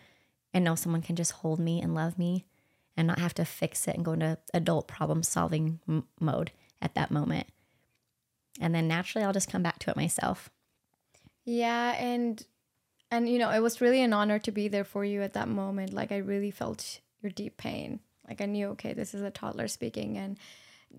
and 0.54 0.66
know 0.66 0.76
someone 0.76 1.02
can 1.02 1.16
just 1.16 1.32
hold 1.32 1.58
me 1.58 1.82
and 1.82 1.96
love 1.96 2.20
me 2.20 2.44
and 2.98 3.08
not 3.08 3.20
have 3.20 3.34
to 3.36 3.46
fix 3.46 3.88
it 3.88 3.96
and 3.96 4.04
go 4.04 4.12
into 4.12 4.38
adult 4.54 4.90
problem 4.90 5.24
solving 5.24 5.80
m- 5.88 6.08
mode 6.20 6.52
at 6.82 6.96
that 6.96 7.10
moment. 7.10 7.48
And 8.60 8.76
then 8.76 8.90
naturally 8.90 9.24
I'll 9.24 9.32
just 9.32 9.50
come 9.50 9.64
back 9.64 9.80
to 9.80 9.92
it 9.92 9.96
myself. 9.96 10.50
Yeah, 11.46 11.94
and 11.94 12.46
and 13.10 13.30
you 13.30 13.40
know, 13.40 13.50
it 13.50 13.62
was 13.62 13.80
really 13.80 14.02
an 14.02 14.12
honor 14.12 14.40
to 14.40 14.52
be 14.52 14.68
there 14.68 14.84
for 14.84 15.06
you 15.06 15.22
at 15.22 15.34
that 15.34 15.48
moment. 15.48 15.94
Like 15.94 16.12
I 16.12 16.18
really 16.18 16.52
felt 16.52 17.00
your 17.22 17.32
deep 17.32 17.56
pain. 17.56 18.02
Like 18.28 18.42
I 18.42 18.46
knew 18.46 18.68
okay, 18.72 18.92
this 18.92 19.14
is 19.14 19.22
a 19.22 19.32
toddler 19.32 19.70
speaking 19.70 20.18
and 20.18 20.38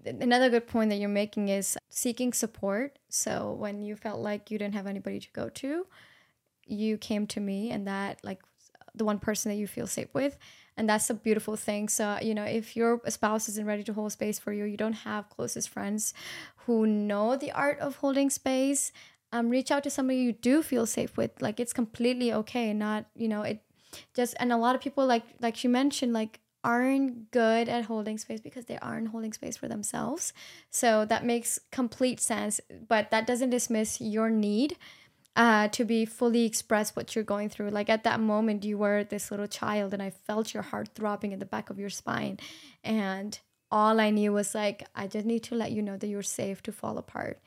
another 0.04 0.48
good 0.50 0.66
point 0.66 0.90
that 0.90 0.96
you're 0.96 1.08
making 1.08 1.48
is 1.48 1.76
seeking 1.88 2.32
support. 2.32 2.98
So 3.08 3.52
when 3.58 3.82
you 3.82 3.96
felt 3.96 4.20
like 4.20 4.50
you 4.50 4.58
didn't 4.58 4.74
have 4.74 4.86
anybody 4.86 5.20
to 5.20 5.28
go 5.32 5.48
to, 5.48 5.86
you 6.66 6.98
came 6.98 7.26
to 7.28 7.40
me 7.40 7.70
and 7.70 7.86
that 7.86 8.20
like 8.22 8.40
the 8.94 9.04
one 9.04 9.18
person 9.18 9.50
that 9.50 9.58
you 9.58 9.66
feel 9.66 9.86
safe 9.86 10.12
with. 10.14 10.36
And 10.76 10.88
that's 10.88 11.10
a 11.10 11.14
beautiful 11.14 11.56
thing. 11.56 11.88
So 11.88 12.18
you 12.22 12.34
know 12.34 12.44
if 12.44 12.76
your 12.76 13.00
spouse 13.08 13.48
isn't 13.48 13.66
ready 13.66 13.82
to 13.84 13.92
hold 13.92 14.12
space 14.12 14.38
for 14.38 14.52
you 14.52 14.64
you 14.64 14.76
don't 14.76 15.04
have 15.04 15.28
closest 15.28 15.68
friends 15.68 16.14
who 16.66 16.86
know 16.86 17.36
the 17.36 17.52
art 17.52 17.78
of 17.80 17.96
holding 17.96 18.30
space 18.30 18.92
um 19.32 19.48
reach 19.50 19.70
out 19.70 19.84
to 19.84 19.90
somebody 19.90 20.20
you 20.20 20.32
do 20.32 20.62
feel 20.62 20.86
safe 20.86 21.16
with. 21.16 21.42
Like 21.42 21.60
it's 21.60 21.72
completely 21.72 22.32
okay. 22.32 22.72
Not 22.72 23.06
you 23.14 23.28
know 23.28 23.42
it 23.42 23.62
just 24.14 24.34
and 24.38 24.52
a 24.52 24.56
lot 24.56 24.74
of 24.74 24.80
people 24.80 25.06
like 25.06 25.24
like 25.40 25.56
she 25.56 25.68
mentioned 25.68 26.12
like 26.12 26.40
aren't 26.62 27.30
good 27.30 27.68
at 27.68 27.84
holding 27.84 28.18
space 28.18 28.40
because 28.40 28.66
they 28.66 28.78
aren't 28.78 29.08
holding 29.08 29.32
space 29.32 29.56
for 29.56 29.68
themselves. 29.68 30.32
So 30.70 31.04
that 31.06 31.24
makes 31.24 31.58
complete 31.70 32.20
sense, 32.20 32.60
but 32.88 33.10
that 33.10 33.26
doesn't 33.26 33.50
dismiss 33.50 34.00
your 34.00 34.30
need 34.30 34.76
uh, 35.36 35.68
to 35.68 35.84
be 35.84 36.04
fully 36.04 36.44
express 36.44 36.94
what 36.94 37.14
you're 37.14 37.24
going 37.24 37.48
through. 37.48 37.70
Like 37.70 37.88
at 37.88 38.04
that 38.04 38.20
moment, 38.20 38.64
you 38.64 38.78
were 38.78 39.04
this 39.04 39.30
little 39.30 39.46
child, 39.46 39.94
and 39.94 40.02
I 40.02 40.10
felt 40.10 40.52
your 40.52 40.64
heart 40.64 40.90
throbbing 40.94 41.32
in 41.32 41.38
the 41.38 41.46
back 41.46 41.70
of 41.70 41.78
your 41.78 41.90
spine. 41.90 42.38
And 42.84 43.38
all 43.70 44.00
I 44.00 44.10
knew 44.10 44.32
was 44.32 44.54
like, 44.54 44.86
I 44.94 45.06
just 45.06 45.26
need 45.26 45.44
to 45.44 45.54
let 45.54 45.72
you 45.72 45.82
know 45.82 45.96
that 45.96 46.08
you're 46.08 46.22
safe 46.22 46.62
to 46.64 46.72
fall 46.72 46.98
apart. 46.98 47.38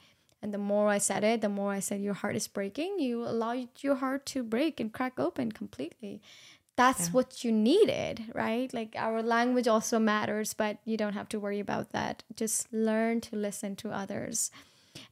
And 0.41 0.53
the 0.53 0.57
more 0.57 0.89
I 0.89 0.97
said 0.97 1.23
it, 1.23 1.41
the 1.41 1.49
more 1.49 1.71
I 1.71 1.79
said, 1.79 2.01
Your 2.01 2.15
heart 2.15 2.35
is 2.35 2.49
breaking. 2.49 2.99
You 2.99 3.25
allow 3.25 3.55
your 3.79 3.95
heart 3.95 4.25
to 4.27 4.43
break 4.43 4.79
and 4.79 4.91
crack 4.91 5.17
open 5.17 5.53
completely 5.53 6.21
that's 6.75 7.07
yeah. 7.07 7.11
what 7.11 7.43
you 7.43 7.51
needed, 7.51 8.25
right? 8.33 8.73
Like 8.73 8.95
our 8.97 9.21
language 9.21 9.67
also 9.67 9.99
matters, 9.99 10.53
but 10.53 10.77
you 10.85 10.97
don't 10.97 11.13
have 11.13 11.29
to 11.29 11.39
worry 11.39 11.59
about 11.59 11.91
that. 11.91 12.23
Just 12.35 12.71
learn 12.73 13.21
to 13.21 13.35
listen 13.35 13.75
to 13.77 13.91
others. 13.91 14.49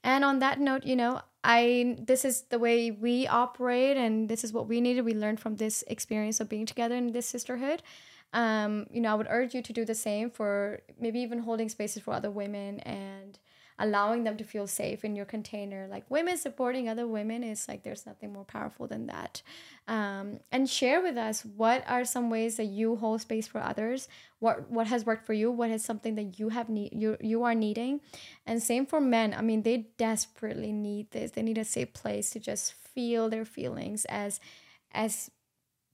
And 0.04 0.24
on 0.24 0.40
that 0.40 0.60
note, 0.60 0.84
you 0.86 0.96
know, 0.96 1.22
I 1.44 1.98
this 2.00 2.24
is 2.24 2.44
the 2.44 2.60
way 2.60 2.92
we 2.92 3.28
operate 3.28 3.98
and 3.98 4.30
this 4.30 4.44
is 4.44 4.54
what 4.54 4.68
we 4.68 4.82
needed. 4.82 5.06
We 5.06 5.14
learned 5.14 5.40
from 5.40 5.56
this 5.56 5.84
experience 5.88 6.40
of 6.40 6.50
being 6.50 6.66
together 6.66 6.96
in 6.96 7.12
this 7.12 7.28
sisterhood. 7.28 7.82
Um, 8.34 8.88
you 8.92 9.02
know, 9.02 9.12
I 9.12 9.16
would 9.16 9.28
urge 9.30 9.54
you 9.54 9.62
to 9.62 9.74
do 9.74 9.84
the 9.84 9.96
same 9.96 10.30
for 10.30 10.82
maybe 11.00 11.20
even 11.20 11.40
holding 11.40 11.70
spaces 11.70 12.04
for 12.04 12.14
other 12.14 12.32
women 12.32 12.80
and 12.82 13.38
allowing 13.82 14.24
them 14.24 14.38
to 14.38 14.44
feel 14.44 14.68
safe 14.68 15.04
in 15.04 15.16
your 15.16 15.26
container. 15.26 15.88
Like 15.90 16.10
women 16.10 16.38
supporting 16.38 16.88
other 16.88 17.08
women 17.08 17.44
is 17.44 17.68
like 17.68 17.82
there's 17.82 18.06
nothing 18.06 18.32
more 18.32 18.46
powerful 18.46 18.88
than 18.88 19.08
that. 19.08 19.42
Um, 19.88 20.40
and 20.52 20.70
share 20.70 21.02
with 21.02 21.18
us 21.18 21.44
what 21.44 21.84
are 21.88 22.06
some 22.06 22.30
ways 22.30 22.58
that 22.58 22.66
you 22.66 22.96
hold 22.96 23.22
space 23.22 23.48
for 23.48 23.60
others. 23.60 24.08
What 24.40 24.70
what 24.70 24.88
has 24.88 25.04
worked 25.04 25.26
for 25.26 25.34
you? 25.34 25.52
What 25.52 25.72
is 25.72 25.84
something 25.84 26.16
that 26.16 26.38
you 26.40 26.50
have 26.50 26.70
need 26.70 26.92
you 26.94 27.18
you 27.20 27.44
are 27.44 27.56
needing? 27.56 28.02
And 28.46 28.62
same 28.62 28.86
for 28.86 29.02
men. 29.02 29.34
I 29.34 29.42
mean, 29.42 29.64
they 29.64 29.90
desperately 29.98 30.72
need 30.72 31.10
this. 31.12 31.32
They 31.32 31.44
need 31.44 31.58
a 31.58 31.66
safe 31.66 31.92
place 31.94 32.30
to 32.32 32.40
just 32.40 32.74
feel 32.74 33.30
their 33.30 33.46
feelings 33.46 34.06
as 34.06 34.40
as 34.94 35.32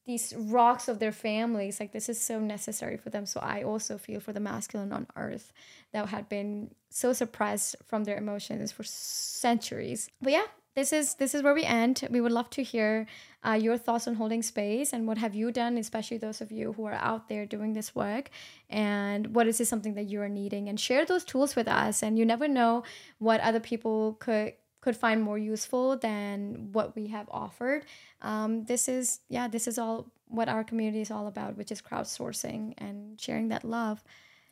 these 0.08 0.34
rocks 0.36 0.88
of 0.88 1.00
their 1.00 1.12
families 1.12 1.80
like 1.80 1.92
this 1.92 2.10
is 2.10 2.20
so 2.20 2.40
necessary 2.40 2.98
for 2.98 3.10
them. 3.12 3.26
So 3.26 3.40
i 3.42 3.62
also 3.62 3.98
feel 3.98 4.20
for 4.20 4.34
the 4.34 4.40
masculine 4.40 4.92
on 4.92 5.06
earth 5.16 5.52
that 5.92 6.08
had 6.08 6.28
been 6.30 6.72
so 6.90 7.14
suppressed 7.14 7.76
from 7.86 8.06
their 8.06 8.18
emotions 8.18 8.72
for 8.72 8.84
centuries. 8.84 10.10
But 10.22 10.32
yeah 10.32 10.48
this 10.78 10.94
is 10.94 11.16
this 11.16 11.34
is 11.34 11.42
where 11.42 11.56
we 11.56 11.64
end. 11.64 12.08
We 12.12 12.22
would 12.22 12.32
love 12.32 12.52
to 12.52 12.62
hear 12.62 13.08
uh, 13.44 13.54
your 13.54 13.80
thoughts 13.80 14.08
on 14.08 14.14
holding 14.14 14.44
space 14.44 14.94
and 14.94 15.08
what 15.08 15.18
have 15.18 15.34
you 15.34 15.52
done 15.52 15.76
especially 15.76 16.20
those 16.20 16.40
of 16.40 16.52
you 16.52 16.74
who 16.74 16.86
are 16.86 16.94
out 16.94 17.30
there 17.30 17.48
doing 17.48 17.74
this 17.74 17.96
work. 17.96 18.30
And 18.70 19.34
what 19.34 19.48
is 19.48 19.58
this 19.58 19.70
something 19.70 19.96
that 19.96 20.06
you 20.06 20.22
are 20.22 20.30
needing? 20.30 20.70
And 20.70 20.80
share 20.80 21.04
those 21.04 21.24
tools 21.24 21.56
with 21.56 21.68
us. 21.68 22.04
And 22.04 22.20
you 22.20 22.28
never 22.28 22.48
know 22.48 22.84
what 23.18 23.42
other 23.42 23.60
people 23.60 24.18
could 24.20 24.54
could 24.88 24.96
find 24.96 25.22
more 25.22 25.38
useful 25.38 25.98
than 25.98 26.70
what 26.72 26.96
we 26.96 27.08
have 27.08 27.28
offered. 27.30 27.84
Um, 28.22 28.64
this 28.64 28.88
is, 28.88 29.20
yeah, 29.28 29.50
this 29.50 29.68
is 29.68 29.78
all 29.78 30.08
what 30.30 30.48
our 30.48 30.64
community 30.64 31.02
is 31.02 31.12
all 31.12 31.28
about, 31.28 31.58
which 31.58 31.74
is 31.74 31.82
crowdsourcing 31.82 32.74
and 32.78 33.20
sharing 33.20 33.50
that 33.50 33.66
love. 33.66 34.02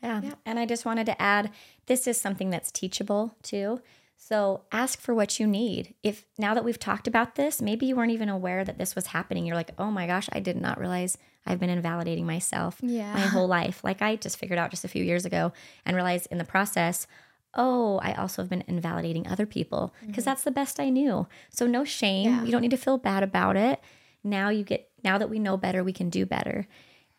Yeah. 0.03 0.19
yeah. 0.21 0.33
And 0.45 0.59
I 0.59 0.65
just 0.65 0.83
wanted 0.83 1.05
to 1.05 1.21
add 1.21 1.51
this 1.85 2.05
is 2.05 2.19
something 2.19 2.49
that's 2.49 2.69
teachable 2.69 3.33
too. 3.43 3.79
So 4.17 4.63
ask 4.73 4.99
for 4.99 5.15
what 5.15 5.39
you 5.39 5.47
need. 5.47 5.93
If 6.03 6.25
now 6.37 6.53
that 6.53 6.65
we've 6.65 6.79
talked 6.79 7.07
about 7.07 7.35
this, 7.35 7.61
maybe 7.61 7.85
you 7.85 7.95
weren't 7.95 8.11
even 8.11 8.27
aware 8.27 8.65
that 8.65 8.77
this 8.77 8.93
was 8.93 9.07
happening. 9.07 9.45
You're 9.45 9.55
like, 9.55 9.71
oh 9.77 9.89
my 9.89 10.05
gosh, 10.05 10.27
I 10.33 10.41
did 10.41 10.57
not 10.57 10.81
realize 10.81 11.17
I've 11.45 11.61
been 11.61 11.69
invalidating 11.69 12.25
myself 12.25 12.79
yeah. 12.81 13.13
my 13.13 13.21
whole 13.21 13.47
life. 13.47 13.85
Like 13.85 14.01
I 14.01 14.17
just 14.17 14.37
figured 14.37 14.59
out 14.59 14.71
just 14.71 14.83
a 14.83 14.89
few 14.89 15.03
years 15.03 15.23
ago 15.23 15.53
and 15.85 15.95
realized 15.95 16.27
in 16.29 16.39
the 16.39 16.43
process, 16.43 17.07
oh, 17.55 17.99
I 18.03 18.13
also 18.13 18.41
have 18.41 18.49
been 18.49 18.63
invalidating 18.67 19.27
other 19.27 19.45
people 19.45 19.93
because 20.01 20.23
mm-hmm. 20.23 20.29
that's 20.29 20.43
the 20.43 20.51
best 20.51 20.79
I 20.79 20.89
knew. 20.89 21.27
So 21.49 21.67
no 21.67 21.83
shame. 21.83 22.29
Yeah. 22.29 22.43
You 22.43 22.51
don't 22.51 22.61
need 22.61 22.71
to 22.71 22.77
feel 22.77 22.97
bad 22.97 23.23
about 23.23 23.55
it. 23.55 23.81
Now 24.23 24.49
you 24.49 24.63
get 24.63 24.89
now 25.03 25.17
that 25.17 25.29
we 25.29 25.39
know 25.39 25.55
better, 25.55 25.83
we 25.83 25.93
can 25.93 26.09
do 26.09 26.25
better. 26.25 26.67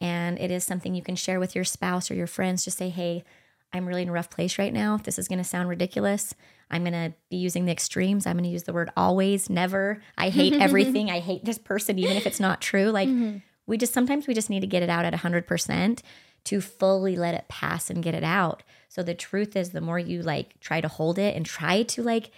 And 0.01 0.39
it 0.39 0.51
is 0.51 0.65
something 0.65 0.95
you 0.95 1.03
can 1.03 1.17
share 1.17 1.41
with 1.41 1.55
your 1.55 1.65
spouse 1.65 2.11
or 2.11 2.15
your 2.15 2.27
friends. 2.27 2.65
Just 2.65 2.77
say, 2.77 2.91
hey, 2.91 3.25
I'm 3.73 3.87
really 3.87 4.03
in 4.03 4.09
a 4.09 4.13
rough 4.13 4.31
place 4.31 4.59
right 4.59 4.73
now. 4.73 4.99
This 4.99 5.19
is 5.19 5.29
going 5.29 5.39
to 5.39 5.45
sound 5.45 5.69
ridiculous. 5.69 6.35
I'm 6.71 6.83
going 6.83 6.93
to 6.93 7.15
be 7.31 7.37
using 7.37 7.65
the 7.65 7.73
extremes. 7.73 8.27
I'm 8.27 8.35
going 8.35 8.45
to 8.45 8.51
use 8.51 8.65
the 8.65 8.73
word 8.73 8.91
always, 8.97 9.49
never. 9.49 10.03
I 10.19 10.29
hate 10.29 10.53
everything. 10.61 11.11
I 11.11 11.21
hate 11.21 11.45
this 11.45 11.59
person, 11.59 11.99
even 11.99 12.17
if 12.17 12.27
it's 12.27 12.41
not 12.41 12.61
true. 12.61 12.91
Like, 12.91 13.09
mm-hmm. 13.09 13.39
we 13.67 13.79
just 13.79 13.93
sometimes 13.95 14.27
we 14.27 14.35
just 14.35 14.51
need 14.51 14.61
to 14.61 14.67
get 14.67 14.83
it 14.83 14.91
out 14.91 15.05
at 15.05 15.15
100% 15.15 16.01
to 16.45 16.61
fully 16.61 17.17
let 17.17 17.35
it 17.35 17.49
pass 17.49 17.91
and 17.91 18.03
get 18.03 18.15
it 18.15 18.25
out. 18.25 18.63
So 18.89 19.03
the 19.03 19.15
truth 19.15 19.57
is 19.57 19.71
the 19.71 19.81
more 19.81 19.99
you 19.99 20.23
like 20.23 20.61
try 20.61 20.81
to 20.81 20.89
hold 20.89 21.19
it 21.19 21.37
and 21.37 21.45
try 21.45 21.83
to 21.83 22.03
like 22.03 22.31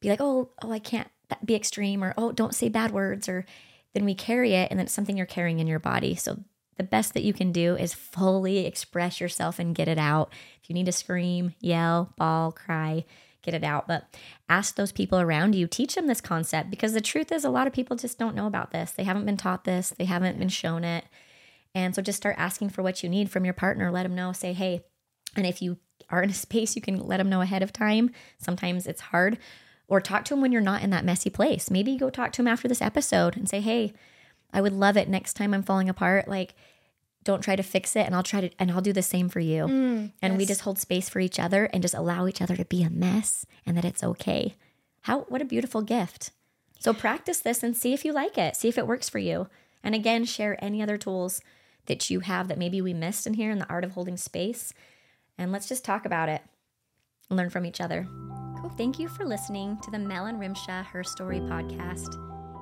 be 0.00 0.08
like, 0.08 0.20
"Oh, 0.20 0.50
oh, 0.62 0.72
I 0.72 0.78
can't 0.78 1.08
be 1.44 1.54
extreme," 1.54 2.02
or 2.02 2.14
"Oh, 2.16 2.32
don't 2.32 2.54
say 2.54 2.68
bad 2.68 2.92
words," 2.92 3.28
or 3.28 3.44
then 3.94 4.04
we 4.04 4.14
carry 4.14 4.54
it 4.54 4.70
and 4.70 4.78
then 4.78 4.86
it's 4.86 4.94
something 4.94 5.16
you're 5.16 5.26
carrying 5.26 5.58
in 5.58 5.66
your 5.66 5.78
body. 5.78 6.14
So 6.14 6.44
the 6.76 6.84
best 6.84 7.14
that 7.14 7.24
you 7.24 7.32
can 7.32 7.52
do 7.52 7.76
is 7.76 7.92
fully 7.92 8.64
express 8.64 9.20
yourself 9.20 9.58
and 9.58 9.74
get 9.74 9.88
it 9.88 9.98
out. 9.98 10.32
If 10.62 10.70
you 10.70 10.74
need 10.74 10.86
to 10.86 10.92
scream, 10.92 11.54
yell, 11.60 12.12
bawl, 12.16 12.52
cry, 12.52 13.04
get 13.42 13.54
it 13.54 13.64
out. 13.64 13.88
But 13.88 14.16
ask 14.48 14.76
those 14.76 14.92
people 14.92 15.18
around 15.18 15.54
you, 15.54 15.66
teach 15.66 15.96
them 15.96 16.06
this 16.06 16.20
concept 16.20 16.70
because 16.70 16.92
the 16.92 17.00
truth 17.00 17.32
is, 17.32 17.44
a 17.44 17.50
lot 17.50 17.66
of 17.66 17.72
people 17.72 17.96
just 17.96 18.18
don't 18.18 18.36
know 18.36 18.46
about 18.46 18.70
this. 18.70 18.92
They 18.92 19.04
haven't 19.04 19.26
been 19.26 19.36
taught 19.36 19.64
this, 19.64 19.90
they 19.90 20.04
haven't 20.04 20.38
been 20.38 20.48
shown 20.48 20.84
it. 20.84 21.04
And 21.74 21.94
so 21.94 22.00
just 22.00 22.16
start 22.16 22.36
asking 22.38 22.70
for 22.70 22.82
what 22.82 23.02
you 23.02 23.08
need 23.08 23.30
from 23.30 23.44
your 23.44 23.54
partner. 23.54 23.90
Let 23.90 24.04
them 24.04 24.14
know, 24.14 24.32
say, 24.32 24.52
hey, 24.52 24.84
and 25.36 25.46
if 25.46 25.60
you 25.60 25.78
are 26.10 26.22
in 26.22 26.30
a 26.30 26.34
space, 26.34 26.76
you 26.76 26.82
can 26.82 26.98
let 26.98 27.18
them 27.18 27.28
know 27.28 27.40
ahead 27.40 27.62
of 27.62 27.72
time. 27.72 28.10
Sometimes 28.38 28.86
it's 28.86 29.00
hard. 29.00 29.38
Or 29.88 30.00
talk 30.00 30.24
to 30.26 30.34
them 30.34 30.42
when 30.42 30.52
you're 30.52 30.60
not 30.60 30.82
in 30.82 30.90
that 30.90 31.04
messy 31.04 31.30
place. 31.30 31.70
Maybe 31.70 31.96
go 31.96 32.10
talk 32.10 32.32
to 32.32 32.38
them 32.38 32.48
after 32.48 32.68
this 32.68 32.82
episode 32.82 33.36
and 33.36 33.48
say, 33.48 33.60
hey, 33.60 33.94
I 34.52 34.60
would 34.60 34.72
love 34.72 34.96
it 34.96 35.08
next 35.08 35.34
time 35.34 35.54
I'm 35.54 35.62
falling 35.62 35.88
apart. 35.88 36.28
Like, 36.28 36.54
don't 37.24 37.42
try 37.42 37.56
to 37.56 37.62
fix 37.62 37.96
it 37.96 38.06
and 38.06 38.14
I'll 38.14 38.22
try 38.22 38.40
to 38.40 38.50
and 38.58 38.70
I'll 38.70 38.80
do 38.80 38.92
the 38.92 39.02
same 39.02 39.28
for 39.28 39.40
you. 39.40 39.64
Mm, 39.66 40.12
and 40.22 40.34
yes. 40.34 40.38
we 40.38 40.46
just 40.46 40.62
hold 40.62 40.78
space 40.78 41.08
for 41.08 41.20
each 41.20 41.38
other 41.38 41.66
and 41.66 41.82
just 41.82 41.94
allow 41.94 42.26
each 42.26 42.40
other 42.40 42.56
to 42.56 42.64
be 42.64 42.82
a 42.82 42.90
mess 42.90 43.44
and 43.66 43.76
that 43.76 43.84
it's 43.84 44.02
okay. 44.02 44.56
How 45.02 45.20
what 45.22 45.42
a 45.42 45.46
beautiful 45.46 45.82
gift. 45.82 46.30
So 46.78 46.94
practice 46.94 47.40
this 47.40 47.62
and 47.62 47.76
see 47.76 47.92
if 47.92 48.04
you 48.04 48.12
like 48.12 48.38
it. 48.38 48.56
See 48.56 48.68
if 48.68 48.78
it 48.78 48.86
works 48.86 49.08
for 49.08 49.18
you. 49.18 49.48
And 49.82 49.94
again, 49.94 50.24
share 50.24 50.62
any 50.64 50.82
other 50.82 50.96
tools 50.96 51.40
that 51.86 52.08
you 52.08 52.20
have 52.20 52.48
that 52.48 52.58
maybe 52.58 52.80
we 52.80 52.94
missed 52.94 53.26
in 53.26 53.34
here 53.34 53.50
in 53.50 53.58
the 53.58 53.68
art 53.68 53.84
of 53.84 53.92
holding 53.92 54.16
space. 54.16 54.72
And 55.38 55.52
let's 55.52 55.68
just 55.68 55.84
talk 55.84 56.04
about 56.04 56.28
it 56.28 56.42
and 57.30 57.36
learn 57.36 57.50
from 57.50 57.64
each 57.64 57.80
other. 57.80 58.06
Cool. 58.60 58.70
Thank 58.76 58.98
you 58.98 59.08
for 59.08 59.24
listening 59.24 59.78
to 59.82 59.90
the 59.90 59.98
Mel 59.98 60.26
and 60.26 60.40
Rimsha 60.40 60.84
Her 60.86 61.04
Story 61.04 61.38
podcast. 61.38 62.16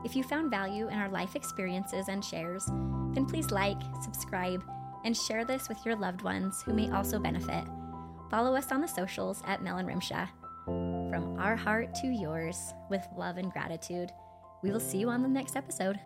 If 0.05 0.15
you 0.15 0.23
found 0.23 0.51
value 0.51 0.89
in 0.89 0.99
our 0.99 1.09
life 1.09 1.35
experiences 1.35 2.09
and 2.09 2.25
shares, 2.25 2.67
then 2.67 3.27
please 3.27 3.51
like, 3.51 3.81
subscribe, 4.03 4.63
and 5.05 5.17
share 5.17 5.45
this 5.45 5.69
with 5.69 5.79
your 5.87 5.97
loved 5.97 6.23
ones 6.23 6.63
who 6.63 6.75
may 6.75 6.91
also 6.91 7.19
benefit. 7.19 7.65
Follow 8.31 8.55
us 8.55 8.71
on 8.73 8.81
the 8.81 8.87
socials 8.87 9.43
at 9.47 9.63
Mel 9.63 9.79
and 9.79 9.89
Rimsha. 9.89 10.29
From 10.65 11.37
our 11.39 11.57
heart 11.57 11.95
to 11.97 12.09
yours, 12.09 12.75
with 12.91 13.07
love 13.17 13.37
and 13.39 13.51
gratitude. 13.53 14.11
We 14.63 14.71
will 14.71 14.81
see 14.81 14.99
you 14.99 15.09
on 15.09 15.23
the 15.23 15.29
next 15.29 15.57
episode. 15.57 15.99